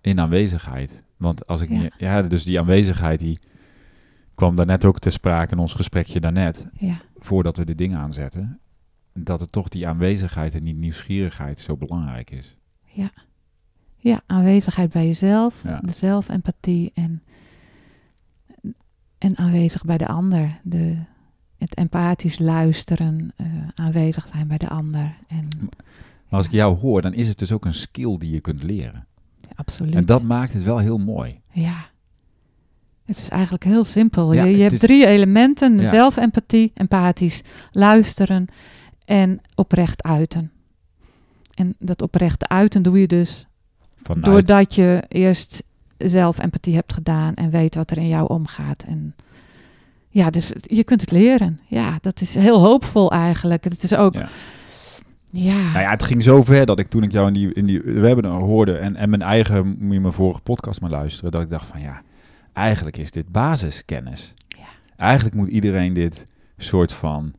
in 0.01 0.21
aanwezigheid. 0.21 1.05
Want 1.17 1.47
als 1.47 1.61
ik 1.61 1.69
Ja. 1.71 1.79
niet- 1.79 1.95
ja, 1.99 2.23
dus 2.23 2.45
die 2.45 2.59
aanwezigheid 2.59 3.19
die 3.21 3.39
kwam 4.35 4.55
daarnet 4.55 4.85
ook 4.85 4.99
te 4.99 5.11
sprake 5.11 5.53
in 5.53 5.59
ons 5.59 5.73
gesprekje 5.73 6.21
daarnet, 6.21 6.67
Ja. 6.73 7.01
voordat 7.19 7.57
we 7.57 7.65
de 7.65 7.75
dingen 7.75 7.99
aanzetten, 7.99 8.61
dat 9.15 9.41
het 9.41 9.53
toch 9.53 9.69
die 9.69 9.89
aanwezigheid 9.89 10.55
en 10.55 10.65
die 10.65 10.75
nieuwsgierigheid 10.75 11.61
zo 11.61 11.77
belangrijk 11.77 12.31
is. 12.31 12.57
Ja, 14.05 14.21
aanwezigheid 14.27 14.91
bij 14.93 15.07
jezelf, 15.07 15.63
Ja. 15.63 15.81
de 15.85 15.93
zelfempathie 15.93 16.91
en, 16.95 17.23
en 19.19 19.37
aanwezig 19.39 19.85
bij 19.85 19.99
de 19.99 20.07
ander. 20.07 20.61
De, 20.63 20.97
het 21.59 21.75
empathisch 21.75 22.39
luisteren, 22.39 23.33
eh, 23.37 23.47
aanwezig 23.75 24.29
zijn 24.29 24.47
bij 24.49 24.59
de 24.59 24.69
ander. 24.69 25.15
En, 25.29 25.49
Maar 26.29 26.41
als 26.41 26.47
ik 26.47 26.53
jou 26.53 26.77
hoor, 26.79 27.03
dan 27.03 27.15
is 27.15 27.29
het 27.29 27.39
dus 27.39 27.53
ook 27.53 27.65
een 27.65 27.75
skill 27.75 28.19
die 28.19 28.31
je 28.31 28.41
kunt 28.41 28.63
leren. 28.63 29.07
absoluut. 29.55 29.95
En 29.95 30.05
dat 30.07 30.23
maakt 30.23 30.53
het 30.53 30.63
wel 30.63 30.79
heel 30.79 30.99
mooi. 30.99 31.41
Ja. 31.53 31.91
Het 33.05 33.17
is 33.19 33.29
eigenlijk 33.29 33.65
heel 33.65 33.85
simpel. 33.85 34.33
Ja, 34.33 34.45
je 34.45 34.57
je 34.57 34.63
hebt 34.63 34.73
is- 34.73 34.81
drie 34.81 35.07
elementen: 35.07 35.79
Ja. 35.79 35.89
zelfempathie, 35.89 36.71
empathisch 36.75 37.43
luisteren 37.71 38.47
en 39.05 39.41
oprecht 39.55 40.03
uiten. 40.03 40.51
En 41.55 41.75
dat 41.79 42.03
oprecht 42.03 42.49
uiten 42.49 42.83
doe 42.83 43.01
je 43.01 43.07
dus 43.07 43.47
Vanuit, 44.03 44.25
Doordat 44.25 44.75
je 44.75 45.03
eerst 45.09 45.63
zelf 45.97 46.39
empathie 46.39 46.75
hebt 46.75 46.93
gedaan 46.93 47.35
en 47.35 47.51
weet 47.51 47.75
wat 47.75 47.91
er 47.91 47.99
in 47.99 48.09
jou 48.09 48.29
omgaat. 48.29 48.83
En 48.83 49.15
ja, 50.09 50.31
dus 50.31 50.53
je 50.63 50.85
kunt 50.85 51.01
het 51.01 51.11
leren. 51.11 51.61
Ja, 51.67 51.99
dat 52.01 52.21
is 52.21 52.35
heel 52.35 52.61
hoopvol 52.61 53.11
eigenlijk. 53.11 53.65
Het 53.65 53.83
is 53.83 53.95
ook, 53.95 54.15
Ja. 54.15 54.29
ja, 55.31 55.71
Nou 55.71 55.81
ja, 55.81 55.91
het 55.91 56.03
ging 56.03 56.23
zo 56.23 56.43
ver 56.43 56.67
dat 56.67 56.79
ik 56.79 56.89
toen 56.89 57.03
ik 57.03 57.13
jou 57.13 57.27
in 57.27 57.33
die, 57.33 57.55
in 57.55 57.67
die 57.67 57.81
webinar 57.81 58.41
hoorde 58.41 58.77
en, 58.77 58.97
en 58.97 59.11
mijn 59.11 59.23
eigen, 59.23 59.77
moet 59.79 59.95
je 59.95 60.01
mijn 60.01 60.13
vorige 60.13 60.41
podcast 60.41 60.81
maar 60.81 60.91
luisteren, 60.91 61.31
dat 61.31 61.43
ik 61.43 61.51
dacht 61.51 61.67
van 61.67 61.81
ja, 61.81 62.03
eigenlijk 62.53 62.97
is 62.97 63.11
dit 63.11 63.29
basiskennis. 63.29 64.35
Ja. 64.49 64.69
Eigenlijk 64.97 65.35
moet 65.35 65.49
iedereen 65.49 65.93
dit 65.93 66.27
soort 66.57 66.93
van 66.93 67.33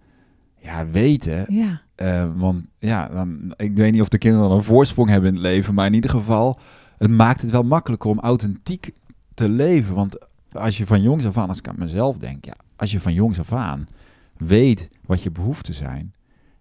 ja, 0.63 0.87
weten. 0.87 1.53
ja, 1.53 1.81
Eh, 1.95 2.29
want 2.35 2.65
ja, 2.79 3.07
dan, 3.07 3.53
ik 3.57 3.75
weet 3.75 3.91
niet 3.91 4.01
of 4.01 4.07
de 4.07 4.17
kinderen 4.17 4.47
dan 4.47 4.57
een 4.57 4.63
voorsprong 4.63 5.09
hebben 5.09 5.29
in 5.29 5.35
het 5.35 5.43
leven, 5.43 5.73
maar 5.73 5.85
in 5.85 5.93
ieder 5.93 6.09
geval, 6.09 6.59
het 6.97 7.09
maakt 7.09 7.41
het 7.41 7.51
wel 7.51 7.63
makkelijker 7.63 8.09
om 8.09 8.19
authentiek 8.19 8.91
te 9.33 9.49
leven. 9.49 9.95
Want 9.95 10.17
als 10.51 10.77
je 10.77 10.85
van 10.85 11.01
jongs 11.01 11.25
af 11.25 11.37
aan, 11.37 11.47
als 11.47 11.57
ik 11.57 11.67
aan 11.67 11.75
mezelf 11.77 12.17
denk, 12.17 12.45
ja, 12.45 12.55
als 12.75 12.91
je 12.91 12.99
van 12.99 13.13
jongs 13.13 13.39
af 13.39 13.53
aan 13.53 13.87
weet 14.37 14.89
wat 15.05 15.23
je 15.23 15.31
behoeften 15.31 15.73
zijn, 15.73 16.13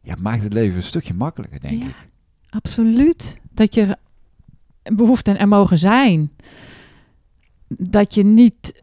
ja, 0.02 0.14
maakt 0.18 0.42
het 0.42 0.52
leven 0.52 0.76
een 0.76 0.82
stukje 0.82 1.14
makkelijker, 1.14 1.60
denk 1.60 1.82
ja, 1.82 1.88
ik. 1.88 2.08
absoluut. 2.48 3.40
Dat 3.50 3.74
je 3.74 3.96
behoeften 4.82 5.38
er 5.38 5.48
mogen 5.48 5.78
zijn. 5.78 6.30
Dat 7.68 8.14
je 8.14 8.24
niet 8.24 8.81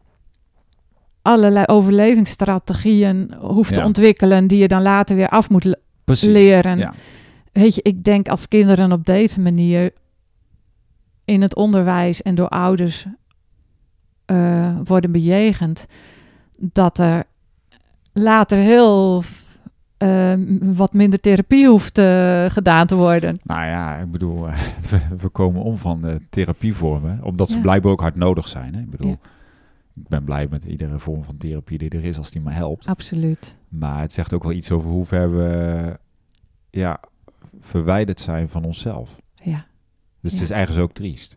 allerlei 1.22 1.64
overlevingsstrategieën 1.66 3.34
hoeft 3.40 3.74
te 3.74 3.82
ontwikkelen 3.82 4.46
die 4.46 4.58
je 4.58 4.68
dan 4.68 4.82
later 4.82 5.16
weer 5.16 5.28
af 5.28 5.50
moet 5.50 5.76
Precies. 6.04 6.28
leren. 6.28 6.78
Ja. 6.78 6.94
weet 7.52 7.74
je, 7.74 7.82
ik 7.82 8.04
denk 8.04 8.28
als 8.28 8.48
kinderen 8.48 8.92
op 8.92 9.06
deze 9.06 9.40
manier 9.40 9.92
in 11.24 11.42
het 11.42 11.54
onderwijs 11.54 12.22
en 12.22 12.34
door 12.34 12.48
ouders 12.48 13.06
eh, 14.24 14.76
worden 14.84 15.12
bejegend, 15.12 15.86
dat 16.58 16.98
er 16.98 17.24
later 18.12 18.58
heel 18.58 19.24
uh, 19.98 20.32
wat 20.60 20.92
minder 20.92 21.20
therapie 21.20 21.68
hoeft 21.68 21.98
uh, 21.98 22.44
gedaan 22.50 22.86
te 22.86 22.94
worden. 22.94 23.40
Nou 23.42 23.64
ja, 23.66 23.96
ik 23.96 24.10
bedoel, 24.10 24.46
we, 24.90 25.00
we, 25.18 25.28
komen 25.28 25.62
om 25.62 25.78
van 25.78 26.00
de 26.00 26.20
therapievormen, 26.30 27.20
omdat 27.22 27.48
ze 27.48 27.56
ja. 27.56 27.62
blijkbaar 27.62 27.92
ook 27.92 28.00
hard 28.00 28.16
nodig 28.16 28.48
zijn. 28.48 28.74
Hè? 28.74 28.80
Ik 28.80 28.90
bedoel, 28.90 29.10
ja. 29.22 29.30
Ik 29.94 30.08
ben 30.08 30.24
blij 30.24 30.46
met 30.50 30.64
iedere 30.64 30.98
vorm 30.98 31.24
van 31.24 31.36
therapie 31.36 31.78
die 31.78 31.90
er 31.90 32.04
is, 32.04 32.18
als 32.18 32.30
die 32.30 32.40
me 32.40 32.50
helpt. 32.50 32.86
Absoluut. 32.86 33.56
Maar 33.68 34.00
het 34.00 34.12
zegt 34.12 34.32
ook 34.32 34.42
wel 34.42 34.52
iets 34.52 34.70
over 34.70 34.90
hoe 34.90 35.04
ver 35.04 35.36
we 35.36 35.98
ja, 36.70 37.00
verwijderd 37.60 38.20
zijn 38.20 38.48
van 38.48 38.64
onszelf. 38.64 39.20
Ja. 39.34 39.66
Dus 40.20 40.32
ja. 40.32 40.38
het 40.38 40.50
is 40.50 40.56
ergens 40.56 40.78
ook 40.78 40.92
triest. 40.92 41.36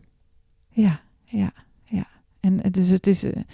Ja, 0.68 1.00
ja, 1.24 1.52
ja. 1.84 2.06
En 2.40 2.56
dus 2.70 2.88
het 2.88 3.06
is 3.06 3.22
een 3.22 3.44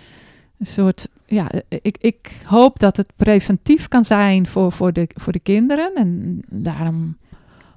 soort, 0.67 1.09
ja, 1.27 1.51
ik, 1.69 1.99
ik 2.01 2.41
hoop 2.45 2.79
dat 2.79 2.97
het 2.97 3.13
preventief 3.17 3.89
kan 3.89 4.05
zijn 4.05 4.47
voor, 4.47 4.73
voor, 4.73 4.93
de, 4.93 5.11
voor 5.15 5.33
de 5.33 5.41
kinderen. 5.41 5.95
En 5.95 6.41
daarom 6.49 7.17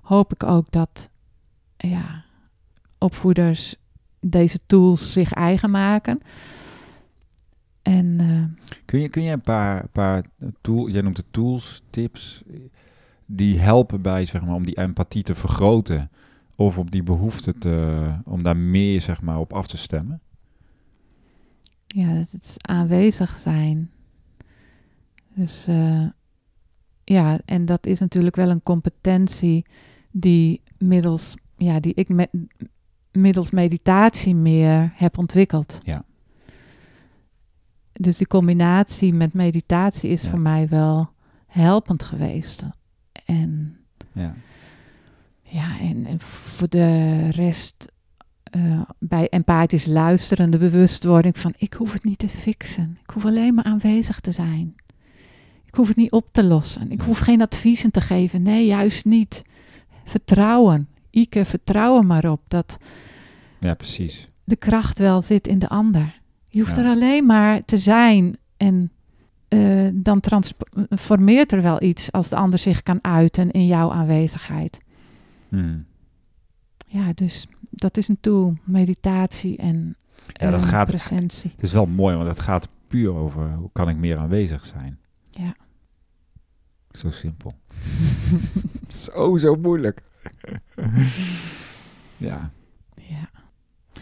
hoop 0.01 0.33
ik 0.33 0.43
ook 0.43 0.65
dat 0.69 1.09
ja, 1.77 2.23
opvoeders 2.97 3.75
deze 4.19 4.59
tools 4.65 5.11
zich 5.13 5.33
eigen 5.33 5.71
maken. 5.71 6.21
En, 7.83 8.05
uh, 8.05 8.43
kun, 8.85 8.99
je, 8.99 9.09
kun 9.09 9.23
je 9.23 9.31
een 9.31 9.41
paar, 9.41 9.87
paar 9.87 10.23
tools, 10.61 10.91
jij 10.91 11.01
noemt 11.01 11.17
het 11.17 11.25
tools, 11.31 11.81
tips, 11.89 12.43
die 13.25 13.59
helpen 13.59 14.01
bij, 14.01 14.25
zeg 14.25 14.45
maar, 14.45 14.55
om 14.55 14.65
die 14.65 14.77
empathie 14.77 15.23
te 15.23 15.35
vergroten? 15.35 16.11
Of 16.55 16.77
op 16.77 16.91
die 16.91 17.03
behoefte 17.03 17.57
te, 17.57 18.07
om 18.25 18.43
daar 18.43 18.57
meer, 18.57 19.01
zeg 19.01 19.21
maar, 19.21 19.39
op 19.39 19.53
af 19.53 19.67
te 19.67 19.77
stemmen? 19.77 20.21
Ja, 21.87 22.07
het 22.07 22.39
is 22.41 22.55
aanwezig 22.57 23.39
zijn. 23.39 23.91
Dus 25.33 25.67
uh, 25.69 26.07
ja, 27.03 27.39
en 27.45 27.65
dat 27.65 27.85
is 27.85 27.99
natuurlijk 27.99 28.35
wel 28.35 28.49
een 28.49 28.63
competentie 28.63 29.65
die 30.11 30.61
middels, 30.77 31.35
ja, 31.55 31.79
die 31.79 31.93
ik 31.93 32.27
middels 33.11 33.51
meditatie 33.51 34.35
meer 34.35 34.93
heb 34.95 35.17
ontwikkeld. 35.17 35.79
Ja. 35.83 36.05
Dus 37.93 38.17
die 38.17 38.27
combinatie 38.27 39.13
met 39.13 39.33
meditatie 39.33 40.09
is 40.09 40.21
ja. 40.21 40.29
voor 40.29 40.39
mij 40.39 40.67
wel 40.67 41.09
helpend 41.47 42.03
geweest. 42.03 42.63
En 43.25 43.77
ja, 44.11 44.33
ja 45.41 45.79
en, 45.79 46.05
en 46.05 46.19
voor 46.19 46.69
de 46.69 47.29
rest 47.29 47.91
uh, 48.55 48.81
bij 48.99 49.29
empathisch 49.29 49.85
luisteren, 49.85 50.51
de 50.51 50.57
bewustwording 50.57 51.37
van 51.37 51.53
ik 51.57 51.73
hoef 51.73 51.93
het 51.93 52.03
niet 52.03 52.19
te 52.19 52.29
fixen. 52.29 52.97
Ik 53.03 53.09
hoef 53.09 53.25
alleen 53.25 53.53
maar 53.53 53.63
aanwezig 53.63 54.19
te 54.19 54.31
zijn. 54.31 54.75
Ik 55.65 55.75
hoef 55.75 55.87
het 55.87 55.97
niet 55.97 56.11
op 56.11 56.27
te 56.31 56.43
lossen. 56.43 56.91
Ik 56.91 57.01
hoef 57.01 57.19
geen 57.19 57.41
adviezen 57.41 57.91
te 57.91 58.01
geven. 58.01 58.41
Nee, 58.41 58.65
juist 58.65 59.05
niet. 59.05 59.41
Vertrouwen. 60.05 60.87
Ike, 61.09 61.45
vertrouwen 61.45 62.05
maar 62.05 62.31
op 62.31 62.41
dat 62.47 62.77
ja, 63.59 63.73
precies. 63.73 64.27
de 64.43 64.55
kracht 64.55 64.99
wel 64.99 65.21
zit 65.21 65.47
in 65.47 65.59
de 65.59 65.69
ander. 65.69 66.21
Je 66.53 66.59
hoeft 66.59 66.75
ja. 66.75 66.83
er 66.83 66.89
alleen 66.89 67.25
maar 67.25 67.65
te 67.65 67.77
zijn 67.77 68.37
en 68.57 68.91
uh, 69.49 69.89
dan 69.93 70.19
transformeert 70.19 71.51
er 71.51 71.61
wel 71.61 71.81
iets 71.81 72.11
als 72.11 72.29
de 72.29 72.35
ander 72.35 72.59
zich 72.59 72.83
kan 72.83 72.99
uiten 73.01 73.51
in 73.51 73.65
jouw 73.65 73.91
aanwezigheid. 73.91 74.79
Hmm. 75.49 75.85
Ja, 76.87 77.13
dus 77.13 77.47
dat 77.69 77.97
is 77.97 78.07
een 78.07 78.17
tool, 78.19 78.57
meditatie 78.63 79.57
en 79.57 79.95
ja, 80.27 80.49
dat 80.49 80.63
uh, 80.63 80.67
gaat, 80.67 80.87
presentie. 80.87 81.51
Het 81.55 81.63
is 81.63 81.73
wel 81.73 81.85
mooi, 81.85 82.15
want 82.15 82.27
het 82.27 82.39
gaat 82.39 82.69
puur 82.87 83.13
over 83.13 83.53
hoe 83.53 83.69
kan 83.71 83.89
ik 83.89 83.97
meer 83.97 84.17
aanwezig 84.17 84.65
zijn. 84.65 84.99
Ja. 85.29 85.55
Zo 86.91 87.11
simpel. 87.11 87.53
zo, 89.03 89.37
zo 89.37 89.55
moeilijk. 89.55 90.01
ja. 90.77 90.91
Ja. 92.17 92.51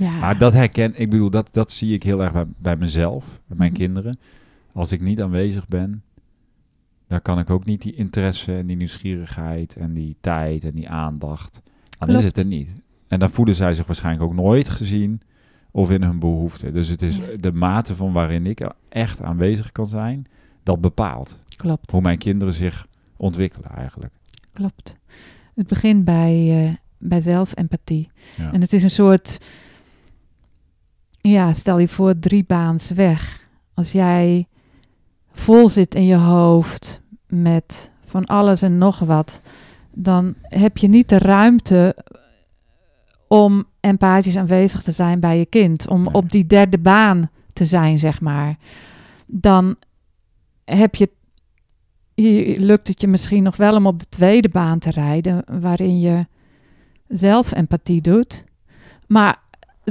Ja. 0.01 0.19
Maar 0.19 0.37
dat 0.37 0.53
herken, 0.53 0.93
ik 0.99 1.09
bedoel, 1.09 1.29
dat, 1.29 1.53
dat 1.53 1.71
zie 1.71 1.93
ik 1.93 2.03
heel 2.03 2.21
erg 2.23 2.31
bij, 2.31 2.45
bij 2.57 2.75
mezelf, 2.75 3.39
bij 3.47 3.57
mijn 3.57 3.71
Mhm. 3.71 3.79
kinderen. 3.81 4.19
Als 4.73 4.91
ik 4.91 5.01
niet 5.01 5.21
aanwezig 5.21 5.67
ben, 5.67 6.03
dan 7.07 7.21
kan 7.21 7.39
ik 7.39 7.49
ook 7.49 7.65
niet 7.65 7.81
die 7.81 7.93
interesse 7.95 8.57
en 8.57 8.67
die 8.67 8.75
nieuwsgierigheid 8.75 9.75
en 9.75 9.93
die 9.93 10.15
tijd 10.21 10.63
en 10.65 10.71
die 10.73 10.89
aandacht. 10.89 11.61
Dan 11.99 12.09
is 12.09 12.23
het 12.23 12.37
er 12.37 12.45
niet. 12.45 12.73
En 13.07 13.19
dan 13.19 13.29
voelen 13.29 13.55
zij 13.55 13.73
zich 13.73 13.85
waarschijnlijk 13.85 14.25
ook 14.25 14.33
nooit 14.33 14.69
gezien 14.69 15.21
of 15.71 15.91
in 15.91 16.03
hun 16.03 16.19
behoeften. 16.19 16.73
Dus 16.73 16.87
het 16.87 17.01
is 17.01 17.19
de 17.37 17.51
mate 17.51 17.95
van 17.95 18.11
waarin 18.13 18.45
ik 18.45 18.69
echt 18.89 19.21
aanwezig 19.21 19.71
kan 19.71 19.87
zijn, 19.87 20.25
dat 20.63 20.81
bepaalt 20.81 21.39
Klopt, 21.55 21.91
hoe 21.91 22.01
mijn 22.01 22.17
kinderen 22.17 22.53
zich 22.53 22.87
ontwikkelen 23.17 23.69
eigenlijk. 23.69 24.13
klopt. 24.53 24.97
Het 25.55 25.67
begint 25.67 26.03
bij, 26.05 26.65
eh, 26.65 26.73
bij 26.97 27.21
zelfempathie. 27.21 28.09
Ja. 28.37 28.51
En 28.53 28.61
het 28.61 28.73
is 28.73 28.83
een 28.83 28.89
soort, 28.91 29.37
ja, 31.21 31.53
stel 31.53 31.79
je 31.79 31.87
voor 31.87 32.19
drie 32.19 32.43
baans 32.47 32.91
weg. 32.91 33.47
Als 33.73 33.91
jij 33.91 34.47
vol 35.31 35.69
zit 35.69 35.95
in 35.95 36.05
je 36.05 36.15
hoofd 36.15 37.01
met 37.27 37.91
van 38.05 38.25
alles 38.25 38.61
en 38.61 38.77
nog 38.77 38.99
wat, 38.99 39.41
dan 39.91 40.33
heb 40.41 40.77
je 40.77 40.87
niet 40.87 41.09
de 41.09 41.17
ruimte 41.17 41.95
om 43.27 43.65
empathisch 43.79 44.37
aanwezig 44.37 44.81
te 44.81 44.91
zijn 44.91 45.19
bij 45.19 45.37
je 45.37 45.45
kind. 45.45 45.87
Om 45.87 46.01
Nee. 46.01 46.13
op 46.13 46.31
die 46.31 46.45
derde 46.45 46.77
baan 46.77 47.29
te 47.53 47.65
zijn, 47.65 47.99
zeg 47.99 48.21
maar. 48.21 48.57
Dan 49.25 49.75
heb 50.65 50.95
je, 50.95 51.09
je, 52.13 52.59
lukt 52.59 52.87
het 52.87 53.01
je 53.01 53.07
misschien 53.07 53.43
nog 53.43 53.55
wel 53.55 53.75
om 53.75 53.85
op 53.85 53.99
de 53.99 54.09
tweede 54.09 54.49
baan 54.49 54.79
te 54.79 54.91
rijden, 54.91 55.43
waarin 55.61 55.99
je 55.99 56.25
zelf 57.07 57.51
empathie 57.51 58.01
doet. 58.01 58.43
Maar 59.07 59.41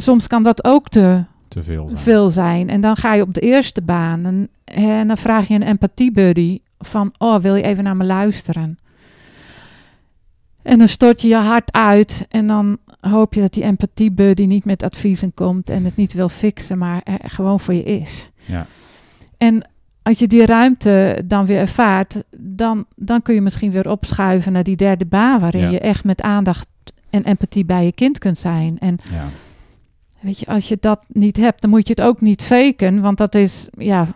soms 0.00 0.26
kan 0.26 0.42
dat 0.42 0.64
ook 0.64 0.88
te 0.88 1.24
Te 1.48 1.62
veel 1.62 1.86
zijn. 1.88 2.00
veel 2.00 2.30
zijn. 2.30 2.68
En 2.68 2.80
dan 2.80 2.96
ga 2.96 3.14
je 3.14 3.22
op 3.22 3.34
de 3.34 3.40
eerste 3.40 3.82
baan 3.82 4.24
en, 4.24 4.48
en 4.64 5.06
dan 5.06 5.16
vraag 5.16 5.48
je 5.48 5.54
een 5.54 5.62
empathiebuddy 5.62 6.58
van, 6.78 7.12
oh, 7.18 7.40
wil 7.40 7.54
je 7.54 7.62
even 7.62 7.84
naar 7.84 7.96
me 7.96 8.04
luisteren? 8.04 8.78
En 10.62 10.78
dan 10.78 10.88
stort 10.88 11.22
je 11.22 11.28
je 11.28 11.34
hart 11.36 11.72
uit 11.72 12.26
en 12.28 12.46
dan 12.46 12.78
hoop 13.00 13.34
je 13.34 13.40
dat 13.40 13.52
die 13.52 13.62
empathiebuddy 13.62 14.44
niet 14.46 14.64
met 14.64 14.82
adviezen 14.82 15.34
komt 15.34 15.70
en 15.70 15.84
het 15.84 15.96
niet 15.96 16.12
wil 16.12 16.28
fixen, 16.28 16.78
maar 16.78 17.00
er 17.04 17.30
gewoon 17.30 17.60
voor 17.60 17.74
je 17.74 17.82
is. 17.82 18.30
Ja. 18.44 18.66
En 19.38 19.68
als 20.02 20.18
je 20.18 20.26
die 20.26 20.46
ruimte 20.46 21.22
dan 21.24 21.46
weer 21.46 21.58
ervaart, 21.58 22.22
dan, 22.36 22.84
dan 22.96 23.22
kun 23.22 23.34
je 23.34 23.40
misschien 23.40 23.70
weer 23.70 23.90
opschuiven 23.90 24.52
naar 24.52 24.62
die 24.62 24.76
derde 24.76 25.06
baan, 25.06 25.40
waarin 25.40 25.60
Ja. 25.60 25.68
je 25.70 25.80
echt 25.80 26.04
met 26.04 26.20
aandacht 26.22 26.66
en 27.10 27.24
empathie 27.24 27.64
bij 27.64 27.84
je 27.84 27.92
kind 27.92 28.18
kunt 28.18 28.38
zijn. 28.38 28.78
En 28.78 28.96
Ja. 29.12 29.24
Weet 30.20 30.38
je, 30.38 30.46
als 30.46 30.68
je 30.68 30.76
dat 30.80 31.04
niet 31.08 31.36
hebt, 31.36 31.60
dan 31.60 31.70
moet 31.70 31.86
je 31.86 31.92
het 31.96 32.02
ook 32.02 32.20
niet 32.20 32.42
faken. 32.42 33.00
Want 33.00 33.18
dat 33.18 33.34
is, 33.34 33.68
ja, 33.78 34.06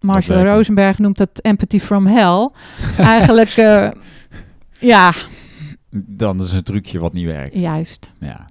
Marshall. 0.00 0.44
Rosenberg 0.56 0.98
noemt 0.98 1.16
dat 1.18 1.30
empathy 1.42 1.78
from 1.78 2.06
hell. 2.06 2.50
Eigenlijk, 2.98 3.48
eh, 3.48 3.90
ja, 4.80 5.12
Dan 5.90 6.38
is 6.38 6.46
het 6.46 6.54
een 6.54 6.62
trucje 6.62 6.98
wat 6.98 7.12
niet 7.12 7.26
werkt. 7.26 7.58
juist. 7.58 8.12
Ja. 8.20 8.48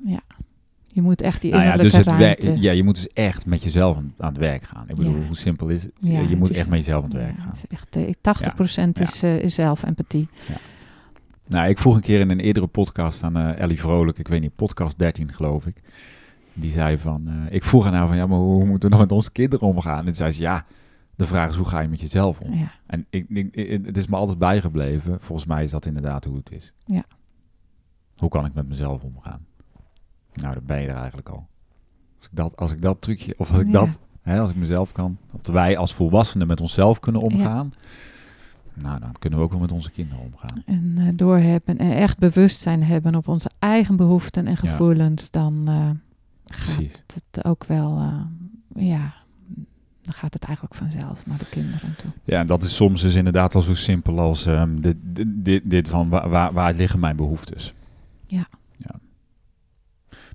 Je 0.91 1.01
moet 1.01 1.21
echt 1.21 1.41
die 1.41 1.51
Nou 1.51 1.63
ja, 1.63 1.77
dus 1.77 1.93
het 1.95 2.17
werk, 2.17 2.41
ja, 2.55 2.71
je 2.71 2.83
moet 2.83 2.95
dus 2.95 3.07
echt 3.13 3.45
met 3.45 3.63
jezelf 3.63 3.97
aan, 3.97 4.13
het 4.17 4.37
werk 4.37 4.63
gaan. 4.63 4.85
Ik 4.87 4.95
bedoel, 4.95 5.15
Ja. 5.19 5.25
hoe 5.27 5.35
simpel 5.35 5.67
is 5.67 5.83
het? 5.83 5.91
Ja, 5.99 6.19
je 6.19 6.27
het 6.27 6.37
moet 6.39 6.49
is- 6.49 6.57
echt 6.57 6.69
met 6.69 6.77
jezelf 6.77 7.03
aan 7.03 7.09
het 7.09 7.17
werk 7.19 7.35
Ja, 7.35 7.41
gaan. 7.41 7.51
het 7.51 7.57
is 7.69 7.77
echt, 7.77 7.95
eh, 7.95 8.13
80% 8.21 8.99
is, 8.99 9.23
eh, 9.23 9.37
is 9.39 9.53
zelfempathie. 9.53 10.27
Nou, 11.47 11.69
ik 11.69 11.77
vroeg 11.77 11.95
een 11.95 12.01
keer 12.01 12.19
in 12.19 12.29
een 12.29 12.39
eerdere 12.39 12.67
podcast 12.67 13.23
aan 13.23 13.37
eh, 13.37 13.59
Ellie 13.61 13.79
Vrolijk, 13.79 14.19
ik 14.19 14.27
weet 14.27 14.41
niet, 14.41 14.55
podcast 14.55 14.97
13 14.97 15.31
geloof 15.33 15.65
ik. 15.65 15.75
Die 16.59 16.71
zei 16.71 16.97
van, 16.97 17.27
eh, 17.27 17.53
ik 17.55 17.63
vroeg 17.63 17.85
aan 17.85 17.93
haar 17.93 18.07
van, 18.07 18.15
ja, 18.17 18.27
maar 18.27 18.37
hoe 18.37 18.65
moeten 18.65 18.89
we 18.89 18.95
nou 18.95 19.07
met 19.07 19.11
onze 19.11 19.31
kinderen 19.31 19.67
omgaan? 19.67 20.07
En 20.07 20.15
zei 20.15 20.31
ze, 20.31 20.41
ja, 20.41 20.65
de 21.15 21.27
vraag 21.27 21.49
is 21.49 21.55
hoe 21.55 21.65
ga 21.67 21.79
je 21.79 21.87
met 21.87 22.01
jezelf 22.01 22.39
om? 22.39 22.53
Ja, 22.53 22.71
En 22.85 23.05
ik, 23.09 23.25
ik, 23.29 23.55
ik- 23.55 23.85
het 23.85 23.97
is 23.97 24.07
me 24.07 24.15
altijd 24.15 24.37
bijgebleven, 24.37 25.17
volgens 25.21 25.47
mij 25.47 25.63
is 25.63 25.71
dat 25.71 25.85
inderdaad 25.85 26.23
hoe 26.23 26.35
het 26.37 26.51
is. 26.51 26.73
Ja. 26.85 27.03
Hoe 28.17 28.29
kan 28.29 28.45
ik 28.45 28.53
met 28.53 28.67
mezelf 28.67 29.03
omgaan? 29.03 29.45
Nou, 30.33 30.53
dan 30.53 30.63
ben 30.65 30.81
je 30.81 30.87
er 30.87 30.95
eigenlijk 30.95 31.29
al. 31.29 31.47
Als 32.17 32.25
ik 32.27 32.35
dat, 32.37 32.55
als 32.57 32.71
ik 32.71 32.81
dat 32.81 33.01
trucje, 33.01 33.33
of 33.37 33.49
als 33.51 33.59
ik 33.59 33.65
Ja. 33.65 33.71
dat, 33.71 33.99
hè, 34.21 34.39
als 34.39 34.49
ik 34.49 34.55
mezelf 34.55 34.91
kan, 34.91 35.17
dat 35.31 35.47
wij 35.53 35.77
als 35.77 35.93
volwassenen 35.93 36.47
met 36.47 36.61
onszelf 36.61 36.99
kunnen 36.99 37.21
omgaan, 37.21 37.73
nou, 38.73 38.99
dan 38.99 39.11
kunnen 39.19 39.39
we 39.39 39.45
ook 39.45 39.51
wel 39.51 39.59
met 39.59 39.71
onze 39.71 39.91
kinderen 39.91 40.23
omgaan. 40.23 40.63
en 40.65 40.93
eh, 40.97 41.07
doorhebben 41.15 41.77
en 41.77 41.91
echt 41.95 42.17
bewustzijn 42.19 42.83
hebben 42.83 43.15
op 43.15 43.27
onze 43.27 43.49
eigen 43.59 43.95
behoeften 43.95 44.45
en 44.47 44.51
Ja. 44.61 44.69
gevoelens, 44.69 45.31
dan 45.31 45.67
eh, 45.67 45.89
Precies. 46.49 46.91
gaat 46.93 47.21
het 47.31 47.45
ook 47.45 47.63
wel, 47.63 47.97
eh, 47.97 48.87
ja, 48.87 49.13
dan 50.01 50.13
gaat 50.13 50.33
het 50.33 50.43
eigenlijk 50.43 50.75
vanzelf 50.75 51.25
naar 51.25 51.37
de 51.37 51.49
kinderen 51.49 51.95
toe. 51.95 52.11
Ja, 52.23 52.43
dat 52.43 52.63
is 52.63 52.75
soms 52.75 53.01
dus 53.01 53.15
inderdaad 53.15 53.55
al 53.55 53.61
zo 53.61 53.73
simpel 53.75 54.19
als 54.19 54.45
ehm, 54.45 54.79
dit, 54.81 54.95
dit, 55.27 55.69
dit, 55.69 55.87
van 55.87 56.09
waar, 56.09 56.53
waar, 56.53 56.73
liggen 56.73 56.99
mijn 56.99 57.15
behoeftes? 57.15 57.73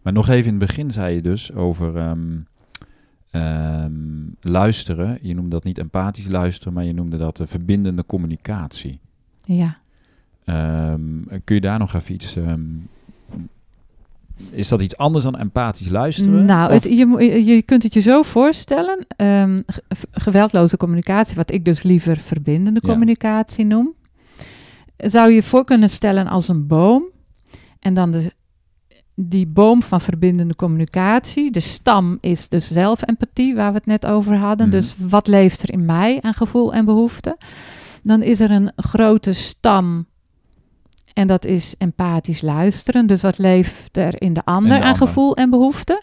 Maar 0.02 0.12
nog 0.12 0.28
even 0.28 0.52
in 0.52 0.58
het 0.58 0.66
begin 0.66 0.90
zei 0.90 1.14
je 1.14 1.22
dus 1.22 1.52
over 1.52 1.96
ehm, 1.96 2.38
ehm, 3.30 3.92
luisteren. 4.40 5.18
Je 5.22 5.34
noemde 5.34 5.50
dat 5.50 5.64
niet 5.64 5.78
empathisch 5.78 6.28
luisteren, 6.28 6.72
maar 6.72 6.84
je 6.84 6.92
noemde 6.92 7.16
dat 7.16 7.36
de 7.36 7.46
verbindende 7.46 8.06
communicatie. 8.06 9.00
Ja. 9.44 9.78
Kun 11.44 11.54
je 11.54 11.60
daar 11.60 11.78
nog 11.78 11.94
even 11.94 12.14
iets... 12.14 12.36
is 14.50 14.68
dat 14.68 14.82
iets 14.82 14.96
anders 14.96 15.24
dan 15.24 15.36
empathisch 15.38 15.88
luisteren? 15.88 16.44
Nou, 16.44 16.72
het, 16.72 16.84
je, 16.84 17.44
je 17.44 17.62
kunt 17.62 17.82
het 17.82 17.94
je 17.94 18.00
zo 18.00 18.22
voorstellen. 18.22 19.06
ehm, 19.16 19.58
v- 19.88 20.02
geweldloze 20.10 20.76
communicatie, 20.76 21.36
wat 21.36 21.52
ik 21.52 21.64
dus 21.64 21.82
liever 21.82 22.16
verbindende 22.16 22.80
Ja. 22.82 22.88
communicatie 22.88 23.64
noem. 23.64 23.94
Zou 24.96 25.28
je 25.28 25.34
je 25.34 25.42
voor 25.42 25.64
kunnen 25.64 25.90
stellen 25.90 26.26
als 26.26 26.48
een 26.48 26.66
boom. 26.66 27.04
En 27.80 27.94
dan 27.94 28.10
de, 28.10 28.32
die 29.14 29.46
boom 29.46 29.82
van 29.82 30.00
verbindende 30.00 30.56
communicatie. 30.56 31.50
De 31.50 31.60
stam 31.60 32.18
is 32.20 32.48
dus 32.48 32.70
zelfempathie, 32.72 33.54
waar 33.54 33.70
we 33.70 33.76
het 33.76 33.86
net 33.86 34.06
over 34.06 34.36
hadden. 34.36 34.68
Mhm. 34.68 34.76
Dus 34.76 34.94
wat 34.98 35.26
leeft 35.26 35.62
er 35.62 35.72
in 35.72 35.84
mij 35.84 36.18
aan 36.20 36.34
gevoel 36.34 36.74
en 36.74 36.84
behoefte? 36.84 37.36
Dan 38.02 38.22
is 38.22 38.40
er 38.40 38.50
een 38.50 38.72
grote 38.76 39.32
stam. 39.32 40.06
En 41.14 41.26
dat 41.26 41.44
is 41.44 41.74
empathisch 41.78 42.40
luisteren. 42.40 43.06
Dus 43.06 43.22
wat 43.22 43.38
leeft 43.38 43.96
er 43.96 44.22
in 44.22 44.32
de 44.32 44.44
ander 44.44 44.70
de 44.70 44.76
aan 44.76 44.92
ander. 44.92 45.06
gevoel 45.06 45.36
en 45.36 45.50
behoefte? 45.50 46.02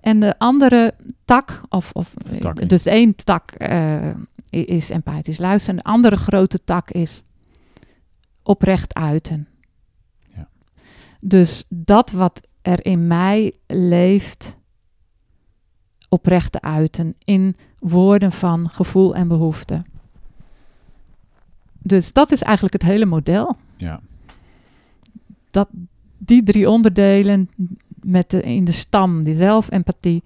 En 0.00 0.20
de 0.20 0.38
andere 0.38 0.94
tak, 1.24 1.60
of, 1.68 1.90
of 1.92 2.12
Takking. 2.40 2.68
dus 2.68 2.86
één 2.86 3.14
tak 3.14 3.50
eh, 3.50 4.10
is 4.50 4.90
empathisch 4.90 5.38
luisteren. 5.38 5.76
De 5.76 5.84
andere 5.84 6.16
grote 6.16 6.64
tak 6.64 6.90
is 6.90 7.22
oprecht 8.42 8.94
uiten. 8.94 9.48
Ja. 10.34 10.48
Dus 11.20 11.64
dat 11.68 12.10
wat 12.10 12.48
er 12.62 12.84
in 12.84 13.06
mij 13.06 13.52
leeft, 13.66 14.58
oprecht 16.08 16.52
te 16.52 16.60
uiten 16.60 17.14
in 17.24 17.56
woorden 17.78 18.32
van 18.32 18.68
gevoel 18.70 19.14
en 19.14 19.28
behoefte. 19.28 19.82
Dus 21.78 22.12
dat 22.12 22.32
is 22.32 22.42
eigenlijk 22.42 22.72
het 22.72 22.82
hele 22.82 23.06
model. 23.06 23.56
Ja. 23.76 24.00
Dat, 25.52 25.68
die 26.18 26.42
drie 26.42 26.70
onderdelen 26.70 27.50
met 28.02 28.30
de, 28.30 28.42
in 28.42 28.64
de 28.64 28.72
stam, 28.72 29.22
die 29.22 29.36
zelfempathie, 29.36 30.22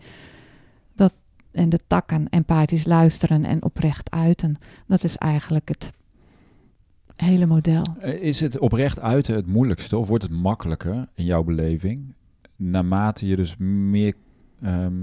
dat, 0.94 1.14
en 1.50 1.68
de 1.68 1.80
takken, 1.86 2.28
empathisch 2.28 2.84
luisteren 2.84 3.44
en 3.44 3.62
oprecht 3.62 4.10
uiten. 4.10 4.56
Dat 4.86 5.04
is 5.04 5.16
eigenlijk 5.16 5.68
het 5.68 5.92
hele 7.16 7.46
model. 7.46 7.82
Eh, 8.00 8.22
Is 8.22 8.40
het 8.40 8.58
oprecht 8.58 9.00
uiten 9.00 9.34
het 9.34 9.46
moeilijkste 9.46 9.98
of 9.98 10.08
wordt 10.08 10.22
het 10.22 10.32
makkelijker 10.32 11.08
in 11.14 11.24
jouw 11.24 11.42
beleving? 11.42 12.14
Naarmate 12.56 13.26
je 13.26 13.36
dus 13.36 13.56
meer 13.56 14.14
ehm, 14.62 14.94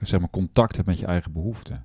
zeg 0.00 0.20
maar 0.20 0.30
contact 0.30 0.76
hebt 0.76 0.88
met 0.88 0.98
je 0.98 1.06
eigen 1.06 1.32
behoeften. 1.32 1.84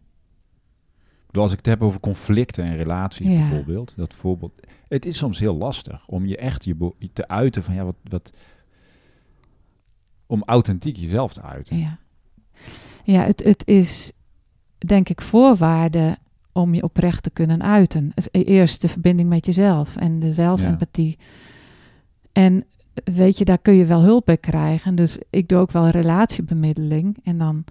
Als 1.38 1.52
ik 1.52 1.58
het 1.58 1.66
heb 1.66 1.82
over 1.82 2.00
conflicten 2.00 2.64
en 2.64 2.78
relaties 2.78 3.28
Ja. 3.32 3.38
bijvoorbeeld, 3.38 3.94
dat 3.96 4.14
voorbeeld. 4.14 4.54
Het 4.88 5.06
is 5.06 5.18
soms 5.18 5.40
heel 5.40 5.56
lastig 5.56 6.08
om 6.08 6.26
je 6.26 6.38
echt 6.38 6.66
je 6.66 6.94
te 7.14 7.28
uiten 7.28 7.64
van 7.64 7.74
ja, 7.74 7.84
wat, 7.84 7.96
wat. 8.04 8.34
Om 10.26 10.44
authentiek 10.44 10.96
jezelf 10.96 11.34
te 11.34 11.42
uiten. 11.42 11.78
Ja, 11.78 11.98
ja 13.04 13.24
het, 13.24 13.44
het 13.44 13.68
is 13.68 14.12
denk 14.78 15.10
ik 15.10 15.22
voorwaarde 15.22 16.18
om 16.52 16.74
je 16.74 16.84
oprecht 16.84 17.24
te 17.24 17.30
kunnen 17.30 17.64
uiten. 17.64 18.12
E- 18.32 18.42
eerst 18.42 18.82
de 18.82 18.90
verbinding 18.90 19.30
met 19.30 19.46
jezelf 19.46 19.96
en 19.96 20.20
de 20.20 20.34
zelfempathie. 20.34 21.18
En 22.32 22.66
weet 23.04 23.38
je, 23.38 23.46
daar 23.46 23.58
kun 23.58 23.74
je 23.74 23.86
wel 23.86 24.02
hulp 24.02 24.26
bij 24.26 24.38
krijgen. 24.38 24.96
Dus 24.96 25.18
ik 25.30 25.48
doe 25.48 25.60
ook 25.60 25.72
wel 25.72 25.88
relatiebemiddeling. 25.88 27.18
En 27.24 27.38
dan 27.38 27.64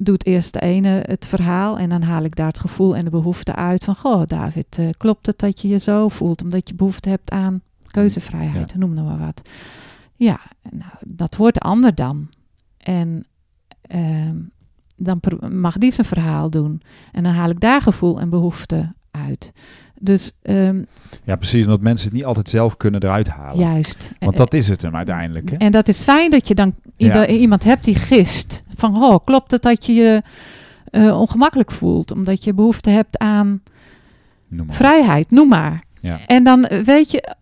doet 0.00 0.26
eerst 0.26 0.52
de 0.52 0.60
ene 0.60 1.02
het 1.06 1.26
verhaal 1.26 1.78
en 1.78 1.88
dan 1.88 2.02
haal 2.02 2.22
ik 2.24 2.36
daar 2.36 2.46
het 2.46 2.58
gevoel 2.58 2.96
en 2.96 3.04
de 3.04 3.10
behoefte 3.10 3.54
uit 3.54 3.84
van... 3.84 3.96
Goh, 3.96 4.22
David, 4.26 4.66
eh, 4.78 4.86
klopt 4.96 5.26
het 5.26 5.38
dat 5.38 5.60
je 5.60 5.68
je 5.68 5.78
zo 5.78 6.08
voelt 6.08 6.42
omdat 6.42 6.68
je 6.68 6.74
behoefte 6.74 7.08
hebt 7.08 7.30
aan 7.30 7.60
keuzevrijheid, 7.86 8.74
noem 8.74 8.94
nou 8.94 9.06
maar 9.06 9.18
wat. 9.18 9.42
Ja, 10.16 10.40
nou, 10.70 10.92
dat 11.06 11.34
hoort 11.34 11.54
de 11.54 11.60
ander 11.60 11.94
dan. 11.94 12.28
En 12.78 13.24
ehm, 13.82 14.36
dan 14.96 15.20
mag 15.50 15.78
die 15.78 15.92
zijn 15.92 16.06
verhaal 16.06 16.50
doen. 16.50 16.82
En 17.12 17.22
dan 17.22 17.32
haal 17.32 17.50
ik 17.50 17.60
daar 17.60 17.82
gevoel 17.82 18.20
en 18.20 18.30
behoefte 18.30 18.92
uit. 19.10 19.52
Dus 20.00 20.32
ehm, 20.42 20.82
Ja, 21.24 21.36
precies, 21.36 21.64
omdat 21.64 21.80
mensen 21.80 22.06
het 22.08 22.16
niet 22.16 22.24
altijd 22.24 22.48
zelf 22.48 22.76
kunnen 22.76 23.02
eruit 23.02 23.28
halen. 23.28 23.58
juist. 23.58 24.12
Want 24.18 24.36
dat 24.36 24.54
is 24.54 24.68
het 24.68 24.82
hem 24.82 24.96
uiteindelijk. 24.96 25.50
Hè? 25.50 25.56
En 25.56 25.72
dat 25.72 25.88
is 25.88 26.02
fijn 26.02 26.30
dat 26.30 26.48
je 26.48 26.54
dan 26.54 26.74
Ja. 26.96 27.26
iemand 27.26 27.64
hebt 27.64 27.84
die 27.84 27.94
gist. 27.94 28.62
Van, 28.78 29.02
oh, 29.04 29.16
klopt 29.24 29.50
het 29.50 29.62
dat 29.62 29.86
je 29.86 29.94
je 29.94 30.22
eh, 30.90 31.20
ongemakkelijk 31.20 31.70
voelt? 31.70 32.12
Omdat 32.12 32.44
je 32.44 32.54
behoefte 32.54 32.90
hebt 32.90 33.18
aan 33.18 33.62
Noem 34.48 34.72
vrijheid, 34.72 35.30
noem 35.30 35.48
maar. 35.48 35.84
Ja. 36.00 36.18
En 36.26 36.44
dan 36.44 36.64
eh, 36.64 36.80
weet 36.80 37.10
je, 37.10 37.34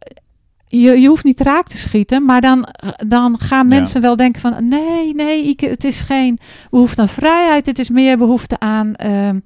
je, 0.66 1.01
je 1.01 1.09
hoeft 1.09 1.24
niet 1.24 1.41
raak 1.41 1.66
te 1.68 1.76
schieten, 1.76 2.24
maar 2.24 2.41
dan, 2.41 2.68
dan 3.07 3.39
gaan 3.39 3.68
Ja. 3.68 3.78
mensen 3.78 4.01
wel 4.01 4.16
denken 4.16 4.41
van, 4.41 4.68
nee, 4.68 5.14
nee, 5.14 5.43
Ike, 5.45 5.68
het 5.68 5.84
is 5.84 6.01
geen 6.01 6.39
behoefte 6.70 7.01
aan 7.01 7.09
vrijheid, 7.09 7.66
het 7.66 7.78
is 7.78 7.91
meer 7.91 8.18
behoefte 8.18 8.59
aan 8.59 8.95
ehm, 8.95 9.39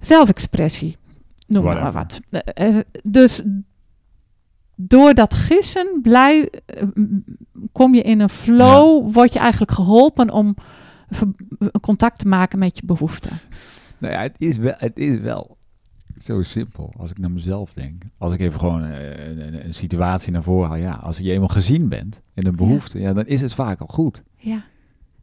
zelfexpressie. 0.00 0.96
Noem 1.46 1.64
maar 1.64 1.92
wat. 1.92 2.20
Eh, 2.30 2.68
eh, 2.68 2.76
dus 3.02 3.42
door 4.76 5.14
dat 5.14 5.34
gissen 5.34 5.98
blij, 6.02 6.50
eh, 6.66 6.82
kom 7.72 7.94
je 7.94 8.02
in 8.02 8.20
een 8.20 8.28
flow, 8.28 9.14
word 9.14 9.32
je 9.32 9.38
eigenlijk 9.38 9.72
geholpen 9.72 10.30
om 10.30 10.54
contact 11.80 12.18
te 12.18 12.28
maken 12.28 12.58
met 12.58 12.76
je 12.78 12.86
behoeften. 12.86 13.38
Nou 13.98 14.12
ja, 14.12 14.20
het 14.20 14.34
is 14.38 14.56
wel, 14.56 14.74
het 14.76 14.98
is 14.98 15.18
wel 15.18 15.56
zo 16.22 16.42
simpel 16.42 16.92
als 16.98 17.10
ik 17.10 17.18
naar 17.18 17.30
mezelf 17.30 17.72
denk. 17.72 18.02
Als 18.18 18.32
ik 18.32 18.40
even 18.40 18.58
gewoon 18.58 18.84
eh, 18.84 19.26
een, 19.28 19.46
een, 19.46 19.64
een 19.64 19.74
situatie 19.74 20.32
naar 20.32 20.42
voren 20.42 20.68
haal. 20.68 20.78
Ja, 20.78 20.92
als 20.92 21.18
je 21.18 21.32
eenmaal 21.32 21.48
gezien 21.48 21.88
bent 21.88 22.20
in 22.34 22.46
een 22.46 22.56
behoefte, 22.56 23.00
ja. 23.00 23.12
dan 23.12 23.26
is 23.26 23.40
het 23.40 23.54
vaak 23.54 23.80
al 23.80 23.86
goed. 23.86 24.22
Ja, 24.36 24.62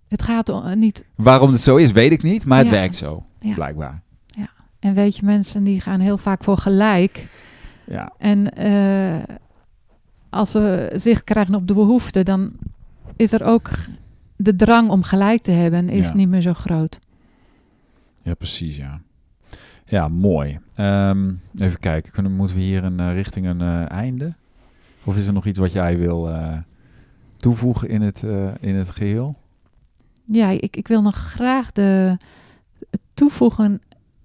het 0.08 0.22
gaat 0.22 0.52
o- 0.52 0.74
niet 0.74 1.06
Waarom 1.16 1.52
het 1.52 1.62
zo 1.62 1.76
is, 1.76 1.92
weet 1.92 2.12
ik 2.12 2.24
niet, 2.24 2.46
maar 2.46 2.58
het 2.58 2.68
Ja. 2.68 2.74
werkt 2.74 2.96
zo, 2.96 3.24
Ja. 3.40 3.54
blijkbaar. 3.54 4.02
En 4.80 4.94
weet 4.94 5.16
je, 5.16 5.26
mensen 5.26 5.64
die 5.64 5.82
gaan 5.82 6.00
heel 6.00 6.18
vaak 6.18 6.44
voor 6.44 6.58
gelijk. 6.58 7.28
Ja, 7.92 8.14
En 8.18 8.54
eh, 8.54 9.36
als 10.30 10.52
ze 10.52 10.92
zicht 10.96 11.24
krijgen 11.24 11.56
op 11.56 11.68
de 11.68 11.74
behoefte, 11.74 12.24
dan 12.24 12.52
is 13.16 13.32
er 13.32 13.44
ook 13.44 13.70
de 14.36 14.56
drang 14.56 14.90
om 14.90 15.04
gelijk 15.04 15.42
te 15.42 15.52
hebben, 15.52 15.90
is 15.90 16.08
Ja. 16.08 16.14
niet 16.14 16.30
meer 16.30 16.42
zo 16.42 16.54
groot. 16.54 17.00
ja 18.24 18.34
precies, 18.34 18.76
ja. 18.78 19.02
Ja, 19.86 20.08
mooi. 20.08 20.60
Ehm, 20.76 21.32
even 21.58 21.80
kijken, 21.80 22.12
kunnen, 22.12 22.32
moeten 22.36 22.56
we 22.56 22.62
hier 22.62 22.84
een, 22.84 23.00
eh, 23.00 23.14
richting 23.14 23.46
een 23.46 23.62
eh, 23.62 23.90
einde? 23.90 24.34
Of 25.04 25.18
is 25.18 25.28
er 25.28 25.34
nog 25.34 25.46
iets 25.46 25.60
wat 25.60 25.72
jij 25.72 25.98
wil 25.98 26.30
toevoegen 27.38 27.90
in 27.90 28.02
het, 28.02 28.24
in 28.60 28.76
het 28.76 28.90
geheel? 28.90 29.36
Ja, 30.26 30.50
ik, 30.50 30.76
ik 30.76 30.88
wil 30.88 31.02
nog 31.02 31.16
graag 31.16 31.72
de, 31.72 32.18
toevoegen 33.14 33.82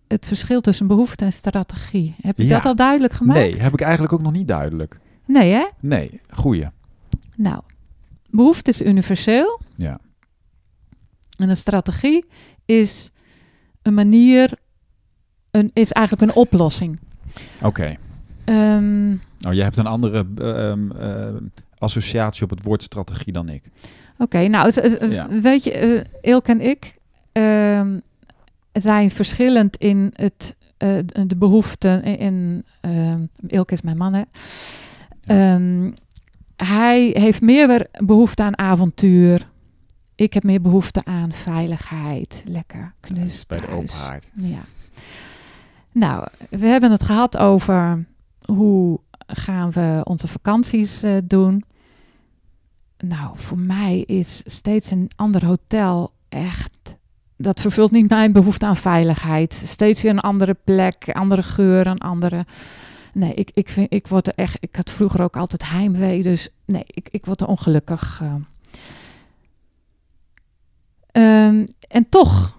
het 0.08 0.26
verschil 0.26 0.60
tussen 0.60 0.86
behoefte 0.86 1.24
en 1.24 1.32
strategie. 1.32 2.14
Heb 2.22 2.38
je 2.38 2.46
Ja. 2.46 2.54
dat 2.54 2.64
al 2.66 2.74
duidelijk 2.76 3.12
gemaakt? 3.12 3.38
Nee, 3.38 3.56
heb 3.56 3.72
ik 3.72 3.80
eigenlijk 3.80 4.12
ook 4.12 4.22
nog 4.22 4.32
niet 4.32 4.48
duidelijk. 4.48 4.98
Nee, 5.26 5.52
hè? 5.52 5.66
Nee, 5.80 6.20
goeie. 6.30 6.68
Nou, 7.36 7.60
behoefte 8.30 8.70
is 8.70 8.82
universeel. 8.82 9.60
Ja. 9.76 9.98
En 11.38 11.48
een 11.48 11.56
strategie 11.56 12.24
is 12.64 13.10
een 13.82 13.94
manier, 13.94 14.52
een, 15.50 15.70
is 15.72 15.92
eigenlijk 15.92 16.30
een 16.30 16.36
oplossing. 16.38 17.00
Oké. 17.62 17.96
Ehm, 18.44 19.08
Nou, 19.38 19.54
jij 19.54 19.64
hebt 19.64 19.76
een 19.76 19.86
andere 19.86 20.26
eh, 20.36 20.70
ehm, 20.70 20.90
eh, 20.90 21.34
associatie 21.78 22.42
op 22.44 22.50
het 22.50 22.62
woord 22.62 22.82
strategie 22.82 23.32
dan 23.32 23.48
ik. 23.48 23.62
Oké, 24.18 24.46
nou, 24.48 24.70
het, 24.74 25.10
Ja. 25.12 25.28
weet 25.40 25.64
je, 25.64 25.72
eh 25.72 26.04
Ilke 26.32 26.50
en 26.50 26.60
ik 26.60 26.94
ehm, 27.32 27.98
zijn 28.76 29.10
verschillend 29.10 29.76
in 29.76 30.12
het, 30.14 30.56
eh, 30.76 30.98
de 31.26 31.36
behoeften. 31.36 32.02
In, 32.02 32.64
ehm, 32.80 33.26
Ilke 33.46 33.72
is 33.72 33.82
mijn 33.82 33.96
man, 33.96 34.12
hè. 34.14 34.22
Ehm, 35.24 35.90
hij 36.56 37.10
heeft 37.12 37.40
meer 37.40 37.86
behoefte 38.04 38.42
aan 38.42 38.58
avontuur. 38.58 39.48
Ik 40.14 40.32
heb 40.32 40.42
meer 40.42 40.60
behoefte 40.60 41.04
aan 41.04 41.32
veiligheid. 41.32 42.42
Lekker 42.46 42.94
knus 43.00 43.46
Bij 43.46 43.58
de 43.60 43.66
thuis. 43.66 43.78
open 43.78 43.94
haard. 43.94 44.30
Ja. 44.34 44.60
Nou, 45.92 46.26
we 46.50 46.66
hebben 46.66 46.90
het 46.90 47.02
gehad 47.02 47.36
over 47.36 48.04
hoe 48.44 49.00
gaan 49.26 49.70
we 49.70 50.00
onze 50.04 50.28
vakanties 50.28 51.02
eh, 51.02 51.16
doen. 51.24 51.64
Nou, 52.98 53.30
voor 53.34 53.58
mij 53.58 53.98
is 54.00 54.42
steeds 54.44 54.90
een 54.90 55.10
ander 55.16 55.46
hotel 55.46 56.12
echt. 56.28 56.85
Dat 57.36 57.60
vervult 57.60 57.90
niet 57.90 58.08
mijn 58.08 58.32
behoefte 58.32 58.66
aan 58.66 58.76
veiligheid. 58.76 59.52
Steeds 59.52 60.02
weer 60.02 60.10
een 60.10 60.20
andere 60.20 60.56
plek, 60.64 61.10
andere 61.12 61.42
geur, 61.42 61.86
een 61.86 61.98
andere. 62.00 62.46
Nee, 63.12 63.34
ik, 63.34 63.50
ik, 63.54 63.68
vind, 63.68 63.92
ik 63.92 64.06
word 64.06 64.26
er 64.26 64.34
echt. 64.36 64.56
Ik 64.60 64.76
had 64.76 64.90
vroeger 64.90 65.22
ook 65.22 65.36
altijd 65.36 65.70
heimwee, 65.70 66.22
dus 66.22 66.48
nee, 66.64 66.84
ik, 66.86 67.08
ik 67.10 67.26
word 67.26 67.40
er 67.40 67.46
ongelukkig. 67.46 68.20
eh. 68.22 68.34
Ehm, 71.12 71.66
en 71.88 72.08
toch 72.08 72.58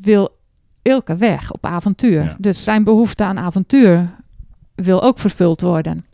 wil 0.00 0.40
Ilke 0.82 1.16
weg 1.16 1.52
op 1.52 1.64
avontuur. 1.66 2.22
Ja. 2.22 2.36
Dus 2.38 2.64
zijn 2.64 2.84
behoefte 2.84 3.24
aan 3.24 3.38
avontuur 3.38 4.10
wil 4.74 5.02
ook 5.02 5.18
vervuld 5.18 5.60
worden. 5.60 6.06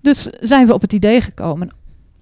Dus 0.00 0.22
zijn 0.22 0.66
we 0.66 0.74
op 0.74 0.80
het 0.80 0.92
idee 0.92 1.20
gekomen 1.20 1.70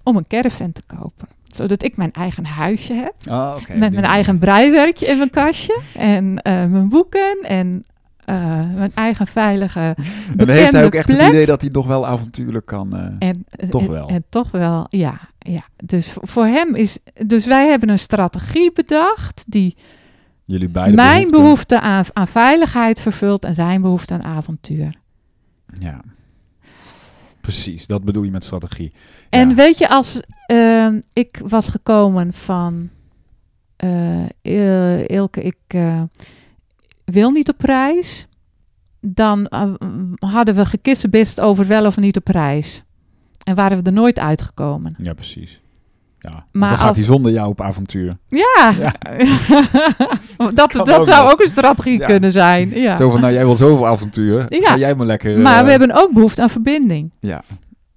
om 0.03 0.15
een 0.15 0.27
caravan 0.27 0.71
te 0.71 0.81
kopen. 0.85 1.27
Zodat 1.57 1.83
ik 1.83 1.97
mijn 1.97 2.11
eigen 2.11 2.45
huisje 2.45 2.93
heb. 2.93 3.13
Oh, 3.29 3.55
met 3.75 3.91
mijn 3.93 4.05
eigen 4.05 4.37
breiwerkje 4.37 5.05
in 5.05 5.17
mijn 5.17 5.29
kastje. 5.29 5.79
En 5.95 6.41
eh, 6.41 6.53
mijn 6.65 6.89
boeken. 6.89 7.37
En 7.41 7.83
eh, 8.25 8.35
mijn 8.75 8.91
eigen 8.93 9.27
veilige 9.27 9.95
En 10.37 10.49
heeft 10.49 10.71
hij 10.71 10.85
ook 10.85 10.93
echt 10.93 11.05
plek. 11.05 11.19
het 11.19 11.29
idee 11.29 11.45
dat 11.45 11.61
hij 11.61 11.69
nog 11.73 11.87
wel 11.87 12.07
avontuurlijk 12.07 12.65
kan. 12.65 12.93
eh, 12.93 13.29
En, 13.29 13.45
Toch 13.69 13.81
en- 13.81 13.91
wel. 13.91 14.07
En 14.07 14.23
toch 14.29 14.51
wel, 14.51 14.85
ja. 14.89 15.19
ja. 15.39 15.63
Dus 15.85 16.13
voor- 16.21 16.45
hem 16.45 16.75
is... 16.75 16.97
Dus 17.25 17.45
wij 17.45 17.67
hebben 17.67 17.89
een 17.89 17.99
strategie 17.99 18.71
bedacht... 18.73 19.43
die 19.47 19.75
jullie 20.45 20.69
beide 20.69 20.95
mijn 20.95 21.11
behoeften. 21.29 21.41
behoefte 21.41 21.79
aan, 21.81 22.03
aan 22.13 22.27
veiligheid 22.27 22.99
vervult... 23.01 23.45
en 23.45 23.55
zijn 23.55 23.81
behoefte 23.81 24.13
aan 24.13 24.23
avontuur. 24.23 24.95
Ja. 25.79 26.01
Precies, 27.47 27.87
dat 27.87 28.03
bedoel 28.03 28.23
je 28.23 28.31
met 28.31 28.43
strategie. 28.43 28.91
En 29.29 29.49
Ja. 29.49 29.55
weet 29.55 29.77
je, 29.77 29.89
als 29.89 30.19
ehm, 30.45 30.99
ik 31.13 31.41
was 31.43 31.67
gekomen 31.67 32.33
van... 32.33 32.89
Il- 34.41 35.05
Ilke, 35.05 35.41
ik 35.41 35.55
eh, 35.67 36.01
wil 37.05 37.29
niet 37.31 37.49
op 37.49 37.61
reis... 37.61 38.27
dan 39.01 39.47
hadden 40.19 40.55
we 40.55 40.65
gekissenbist 40.65 41.41
over 41.41 41.67
wel 41.67 41.85
of 41.85 41.97
niet 41.97 42.17
op 42.17 42.27
reis. 42.27 42.83
En 43.43 43.55
waren 43.55 43.77
we 43.77 43.83
er 43.83 43.93
nooit 43.93 44.19
uitgekomen. 44.19 44.95
Ja, 44.97 45.13
precies. 45.13 45.59
Ja. 46.31 46.45
Maar 46.51 46.69
dan 46.69 46.77
gaat 46.77 46.95
hij 46.95 47.05
zonder 47.05 47.31
jou 47.31 47.49
op 47.49 47.61
avontuur. 47.61 48.13
Ja, 48.27 48.73
Ja. 48.79 48.93
dat, 50.53 50.71
Kan 50.71 50.85
dat 50.85 50.91
ook 50.91 51.05
zou 51.05 51.31
ook 51.31 51.41
een 51.41 51.49
strategie 51.49 51.99
Ja. 51.99 52.05
kunnen 52.05 52.31
zijn. 52.31 52.69
Ja. 52.69 52.95
Zo 52.95 53.09
van, 53.09 53.21
nou 53.21 53.33
jij 53.33 53.45
wil 53.45 53.55
zoveel 53.55 53.87
avontuur. 53.87 54.45
Ja. 54.49 54.69
Ga 54.69 54.77
jij 54.77 54.95
maar 54.95 55.05
lekker... 55.05 55.39
maar 55.39 55.59
eh, 55.59 55.63
we 55.63 55.69
hebben 55.69 55.91
ook 55.93 56.13
behoefte 56.13 56.41
aan 56.41 56.49
verbinding. 56.49 57.11
Ja, 57.19 57.43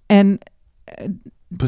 En 0.06 0.38
eh, 0.84 1.08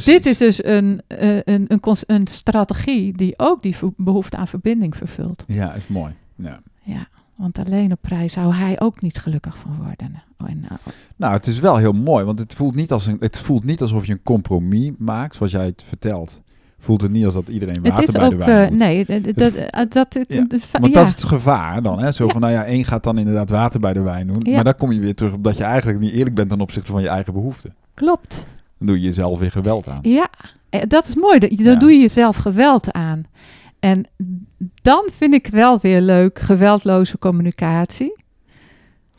dit 0.05 0.27
is 0.27 0.39
dus 0.39 0.65
een, 0.65 1.03
eh, 1.07 1.37
een, 1.45 1.81
een, 2.07 2.27
strategie 2.27 3.17
die 3.17 3.35
ook 3.37 3.63
die 3.63 3.77
behoefte 3.97 4.37
aan 4.37 4.49
verbinding 4.49 4.97
vervult. 4.97 5.45
Ja, 5.47 5.73
is 5.73 5.87
mooi. 5.87 6.13
Ja. 6.37 6.61
Ja, 6.85 7.09
want 7.37 7.59
alleen 7.59 7.93
op 7.93 7.99
prijs 8.01 8.33
zou 8.33 8.55
hij 8.55 8.81
ook 8.81 9.01
niet 9.01 9.19
gelukkig 9.19 9.57
van 9.57 9.77
worden. 9.77 10.23
En, 10.47 10.65
eh, 10.69 10.77
Nou, 11.17 11.33
het 11.35 11.47
is 11.47 11.59
wel 11.59 11.77
heel 11.77 11.93
mooi, 11.93 12.25
want 12.25 12.39
het 12.39 12.55
voelt, 12.55 12.75
niet 12.75 12.93
als 12.93 13.07
een, 13.07 13.17
het 13.21 13.39
voelt 13.39 13.65
niet 13.65 13.81
alsof 13.81 14.07
je 14.07 14.13
een 14.13 14.23
compromis 14.23 14.91
maakt, 14.99 15.35
zoals 15.35 15.53
jij 15.53 15.65
het 15.65 15.83
vertelt. 15.87 16.41
Voelt 16.83 17.01
het 17.01 17.11
niet 17.11 17.25
als 17.25 17.35
dat 17.35 17.49
iedereen 17.49 17.75
het 17.75 17.89
water 17.89 18.05
is 18.05 18.11
bij 18.11 18.29
de 18.29 18.35
ook, 18.35 18.45
wijn 18.45 18.65
eh, 18.65 18.71
moet. 18.71 18.79
nee, 18.79 19.05
dat, 19.35 19.55
eh, 19.55 19.81
dat, 19.89 20.15
Ja, 20.29 20.45
de 20.49 20.91
dat 20.91 21.07
is 21.07 21.11
het 21.11 21.25
gevaar 21.25 21.83
dan, 21.83 21.99
hè? 21.99 22.13
Zo 22.13 22.29
van, 22.29 22.41
nou 22.41 22.53
ja, 22.53 22.65
één 22.65 22.85
gaat 22.85 23.03
dan 23.03 23.19
inderdaad 23.19 23.51
water 23.51 23.81
bij 23.81 23.93
de 23.93 24.01
wijn 24.01 24.27
doen. 24.27 24.55
Maar 24.55 24.65
dan 24.65 24.77
kom 24.77 24.93
je 24.93 25.01
weer 25.01 25.15
terug 25.15 25.33
op 25.33 25.45
dat 25.45 25.57
je 25.57 25.65
eigenlijk 25.65 25.99
niet 25.99 26.13
eerlijk 26.13 26.35
bent 26.35 26.49
ten 26.49 26.61
opzichte 26.61 26.93
van 26.93 27.03
je 27.03 27.09
eigen 27.09 27.33
behoeften. 27.33 27.75
klopt. 27.95 28.49
Dan 28.79 28.87
doe 28.87 28.97
je 28.97 29.03
jezelf 29.03 29.39
weer 29.39 29.51
geweld 29.51 29.89
aan. 29.89 29.99
Ja, 30.03 30.29
eh, 30.71 30.81
dat 30.89 31.09
is 31.09 31.15
mooi. 31.15 31.39
Dan 31.39 31.79
doe 31.79 31.93
je 31.93 32.01
jezelf 32.01 32.37
geweld 32.37 32.93
aan. 32.93 33.23
En 33.81 34.07
dan 34.83 35.09
vind 35.13 35.35
ik 35.35 35.47
wel 35.47 35.79
weer 35.81 36.01
leuk 36.01 36.39
geweldloze 36.39 37.19
communicatie. 37.19 38.23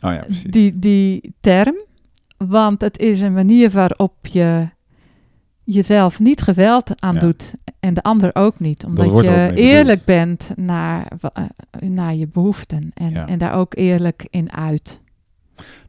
Oh 0.00 0.12
ja, 0.12 0.18
precies. 0.18 0.42
Die, 0.42 0.78
die 0.78 1.34
term. 1.40 1.76
Want 2.36 2.80
het 2.80 2.98
is 2.98 3.20
een 3.20 3.34
manier 3.34 3.70
waarop 3.70 4.14
je 4.22 4.68
jezelf 5.64 6.20
niet 6.20 6.40
geweld 6.42 7.00
aandoet. 7.02 7.54
En 7.80 7.94
de 7.94 8.02
ander 8.02 8.30
ook 8.34 8.58
niet. 8.58 8.84
Omdat 8.84 9.06
ook 9.10 9.22
je 9.22 9.52
eerlijk 9.54 10.04
bent 10.04 10.50
naar, 10.56 11.12
eh, 11.32 11.44
naar 11.80 12.14
je 12.14 12.26
behoeften. 12.26 12.90
En, 12.94 13.10
Ja. 13.10 13.26
en 13.26 13.38
daar 13.38 13.54
ook 13.54 13.74
eerlijk 13.76 14.26
in 14.30 14.52
uit. 14.52 15.00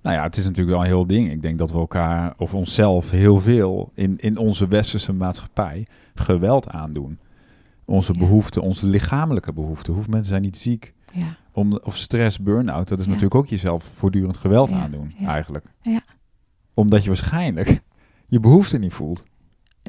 Nou 0.02 0.16
ja, 0.16 0.24
het 0.24 0.38
is 0.38 0.44
natuurlijk 0.44 0.70
wel 0.76 0.80
een 0.86 0.92
heel 0.92 1.08
ding. 1.08 1.32
Ik 1.32 1.42
denk 1.42 1.58
dat 1.58 1.72
we 1.72 1.78
elkaar 1.78 2.34
of 2.38 2.54
onszelf 2.54 3.10
heel 3.12 3.40
veel 3.40 3.92
in, 3.94 4.18
in 4.20 4.38
onze 4.38 4.68
westerse 4.68 5.14
maatschappij 5.14 5.88
geweld 6.16 6.70
aandoen. 6.70 7.18
Onze 7.86 8.14
Ja. 8.14 8.20
behoeften, 8.20 8.62
onze 8.62 8.86
lichamelijke 8.88 9.54
behoeften. 9.54 9.94
Hoeveel 9.94 10.12
mensen 10.12 10.30
zijn 10.30 10.42
niet 10.42 10.58
ziek? 10.58 10.94
Ja, 11.14 11.36
Om, 11.52 11.80
of 11.84 11.98
stress, 11.98 12.40
burn-out, 12.40 12.88
dat 12.88 13.00
is 13.00 13.06
natuurlijk 13.06 13.36
ook 13.36 13.48
jezelf 13.48 13.84
voortdurend 13.96 14.38
geweld 14.38 14.72
aandoen, 14.72 15.14
eigenlijk. 15.26 15.66
Ja. 15.82 16.00
Omdat 16.74 17.02
je 17.02 17.08
waarschijnlijk 17.08 17.82
je 18.28 18.40
behoeften 18.40 18.82
niet 18.82 18.94
voelt. 18.94 19.24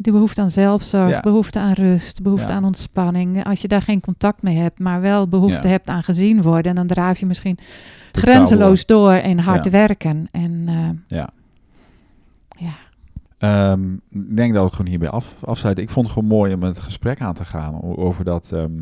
Die 0.03 0.12
behoefte 0.12 0.40
aan 0.40 0.51
zelfzorg, 0.51 1.11
Ja. 1.11 1.20
behoefte 1.20 1.59
aan 1.59 1.72
rust, 1.72 2.22
behoefte 2.22 2.49
Ja. 2.49 2.55
aan 2.55 2.64
ontspanning. 2.64 3.44
Als 3.44 3.61
je 3.61 3.68
daar 3.68 3.82
geen 3.82 4.01
contact 4.01 4.42
mee 4.42 4.57
hebt, 4.57 4.78
maar 4.78 5.01
wel 5.01 5.28
behoefte 5.28 5.66
Ja. 5.66 5.72
hebt 5.72 5.88
aan 5.88 6.03
gezien 6.03 6.42
worden, 6.42 6.74
dan 6.74 6.86
draaf 6.86 7.18
je 7.18 7.26
misschien 7.26 7.55
Totaal 8.11 8.34
grenzeloos 8.34 8.86
door 8.86 9.12
en 9.12 9.38
hard 9.38 9.70
werken. 9.70 10.28
En 10.30 10.62
eh, 10.66 11.18
Ja. 11.18 11.28
ja, 12.59 12.74
Ehm, 13.38 13.92
ik 13.94 14.36
denk 14.36 14.53
dat 14.53 14.61
we 14.61 14.66
het 14.66 14.72
gewoon 14.74 14.90
hierbij 14.90 15.09
af, 15.11 15.44
afsluiten. 15.44 15.84
Ik 15.84 15.90
vond 15.90 16.07
het 16.07 16.14
gewoon 16.14 16.28
mooi 16.28 16.55
om 16.55 16.62
het 16.62 16.78
gesprek 16.78 17.20
aan 17.20 17.34
te 17.34 17.44
gaan 17.44 17.82
over 17.82 18.24
dat, 18.24 18.53
ehm, 18.53 18.72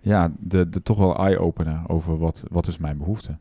ja, 0.00 0.30
de, 0.38 0.68
de 0.68 0.82
toch 0.82 0.98
wel 0.98 1.16
eye-opener 1.18 1.80
over 1.86 2.18
wat, 2.18 2.42
wat 2.50 2.66
is 2.66 2.78
mijn 2.78 2.98
behoefte. 2.98 3.36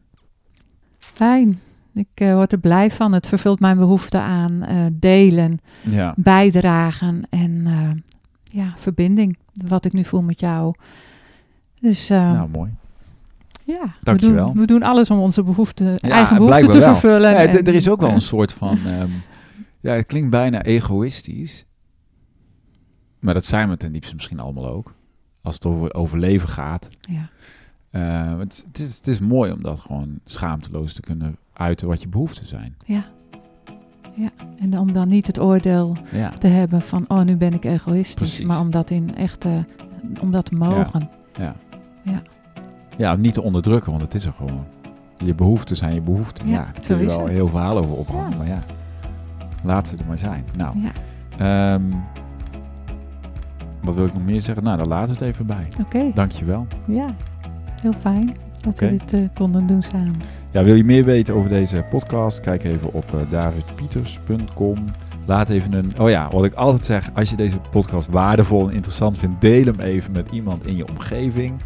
fijn. 0.99 1.59
Ik 1.93 2.07
eh, 2.13 2.33
word 2.33 2.51
er 2.51 2.59
blij 2.59 2.91
van. 2.91 3.11
Het 3.13 3.27
vervult 3.27 3.59
mijn 3.59 3.77
behoefte 3.77 4.19
aan 4.19 4.63
eh, 4.63 4.85
delen, 4.93 5.59
Ja, 5.81 6.13
bijdragen 6.17 7.21
en 7.29 7.63
eh, 7.67 7.89
ja, 8.43 8.73
verbinding. 8.77 9.37
Wat 9.67 9.85
ik 9.85 9.93
nu 9.93 10.03
voel 10.03 10.21
met 10.23 10.39
jou. 10.39 10.73
Dus 11.81 12.07
nou 12.07 12.49
mooi. 12.49 12.71
ja, 13.63 13.81
we 13.81 13.89
dankjewel. 14.01 14.47
doen, 14.47 14.57
we 14.61 14.65
doen 14.67 14.83
alles 14.83 15.09
om 15.09 15.19
onze 15.19 15.43
behoeften, 15.43 15.99
eigen 15.99 16.37
behoeften 16.37 16.69
te 16.69 16.77
wel. 16.79 16.91
vervullen. 16.91 17.31
Ja, 17.31 17.37
en- 17.37 17.65
er 17.65 17.73
is 17.73 17.89
ook 17.89 18.01
wel 18.01 18.11
een 18.11 18.21
soort 18.35 18.53
van, 18.53 18.77
ehm, 18.85 19.09
ja, 19.79 19.93
het 19.93 20.05
klinkt 20.05 20.29
bijna 20.29 20.61
egoïstisch. 20.63 21.65
Maar 23.19 23.33
dat 23.33 23.45
zijn 23.45 23.69
we 23.69 23.77
ten 23.77 23.91
diepste 23.91 24.15
misschien 24.15 24.39
allemaal 24.39 24.67
ook. 24.67 24.93
Als 25.41 25.53
het 25.55 25.65
over 25.65 25.93
overleven 25.93 26.49
gaat. 26.49 26.89
Ja. 27.01 27.29
Het, 28.37 28.63
het, 28.67 28.79
is, 28.79 28.95
het 28.97 29.07
is 29.07 29.19
mooi 29.19 29.51
om 29.51 29.61
dat 29.61 29.79
gewoon 29.79 30.19
schaamteloos 30.25 30.93
te 30.93 31.01
kunnen 31.01 31.37
uiten 31.53 31.87
wat 31.87 32.01
je 32.01 32.07
behoeften 32.07 32.45
zijn. 32.47 32.75
Ja. 32.85 33.03
ja. 34.13 34.29
En 34.59 34.79
om 34.79 34.91
dan 34.91 35.07
niet 35.07 35.27
het 35.27 35.39
oordeel 35.39 35.97
Ja, 36.11 36.29
te 36.29 36.47
hebben 36.47 36.81
van, 36.81 37.05
oh, 37.07 37.21
nu 37.21 37.35
ben 37.35 37.53
ik 37.53 37.65
egoïstisch. 37.65 38.15
Precies. 38.15 38.45
Maar 38.45 38.59
om 38.59 38.69
dat 38.71 38.89
in 38.89 39.15
echt, 39.15 39.45
eh, 39.45 39.51
om 40.21 40.31
dat 40.31 40.45
te 40.45 40.55
mogen. 40.55 41.09
ja. 41.37 41.55
Ja. 42.03 42.21
Ja, 42.97 43.15
niet 43.15 43.33
te 43.33 43.41
onderdrukken, 43.41 43.91
want 43.91 44.03
het 44.03 44.13
is 44.13 44.25
er 44.25 44.31
gewoon. 44.33 44.65
Je 45.17 45.35
behoeften 45.35 45.75
zijn 45.75 45.93
je 45.93 46.01
behoeften. 46.01 46.47
Ja, 46.47 46.55
daar 46.73 46.81
kun 46.87 46.97
je 46.99 47.05
wel 47.05 47.25
heel 47.25 47.47
verhaal 47.47 47.77
over 47.77 47.95
ophangen, 47.95 48.37
maar 48.37 48.47
ja. 48.47 48.59
Laat 49.63 49.87
ze 49.87 49.97
er 49.97 50.05
maar 50.07 50.17
zijn. 50.17 50.43
Nou, 50.55 50.75
Ja, 50.81 50.91
ehm, 51.73 51.81
wat 53.81 53.95
wil 53.95 54.05
ik 54.05 54.13
nog 54.13 54.23
meer 54.23 54.41
zeggen? 54.41 54.63
Nou, 54.63 54.77
daar 54.77 54.87
laten 54.87 55.07
we 55.17 55.25
het 55.25 55.33
even 55.33 55.45
bij. 55.45 55.67
oké. 55.81 56.11
Dankjewel. 56.13 56.67
Ja, 56.87 57.15
heel 57.81 57.93
fijn 57.93 58.35
dat 58.61 58.79
we 58.79 58.89
dit 58.89 59.13
eh, 59.13 59.19
konden 59.33 59.67
doen 59.67 59.81
samen. 59.81 60.15
Ja, 60.51 60.63
wil 60.63 60.75
je 60.75 60.83
meer 60.83 61.03
weten 61.03 61.33
over 61.33 61.49
deze 61.49 61.85
podcast? 61.89 62.39
Kijk 62.39 62.63
even 62.63 62.93
op 62.93 63.05
eh, 63.13 63.19
davidpieters.com. 63.29 64.85
Laat 65.25 65.49
even 65.49 65.73
een... 65.73 65.93
Oh 65.99 66.09
ja, 66.09 66.29
wat 66.31 66.45
ik 66.45 66.53
altijd 66.53 66.85
zeg. 66.85 67.09
Als 67.13 67.29
je 67.29 67.35
deze 67.35 67.57
podcast 67.71 68.07
waardevol 68.07 68.67
en 68.67 68.73
interessant 68.73 69.17
vindt, 69.17 69.41
deel 69.41 69.65
hem 69.65 69.79
even 69.79 70.11
met 70.11 70.27
iemand 70.31 70.65
in 70.65 70.75
je 70.75 70.87
omgeving. 70.87 71.61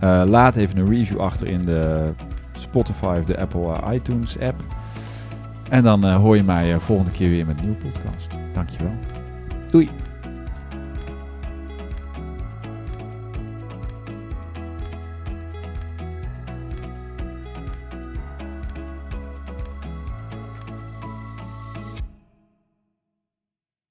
Eh, 0.00 0.22
laat 0.26 0.56
even 0.56 0.78
een 0.78 0.88
review 0.88 1.20
achter 1.20 1.46
in 1.46 1.64
de 1.64 2.12
Spotify 2.52 3.16
of 3.20 3.26
de 3.26 3.38
Apple 3.38 3.72
eh, 3.72 3.94
iTunes 3.94 4.38
app. 4.38 4.62
En 5.68 5.82
dan 5.82 6.04
hoor 6.12 6.36
je 6.36 6.42
mij 6.42 6.78
volgende 6.78 7.10
keer 7.10 7.30
weer 7.30 7.46
met 7.46 7.56
een 7.56 7.62
nieuwe 7.62 7.76
podcast. 7.76 8.38
Dankjewel. 8.52 8.94
Doei. 9.70 9.90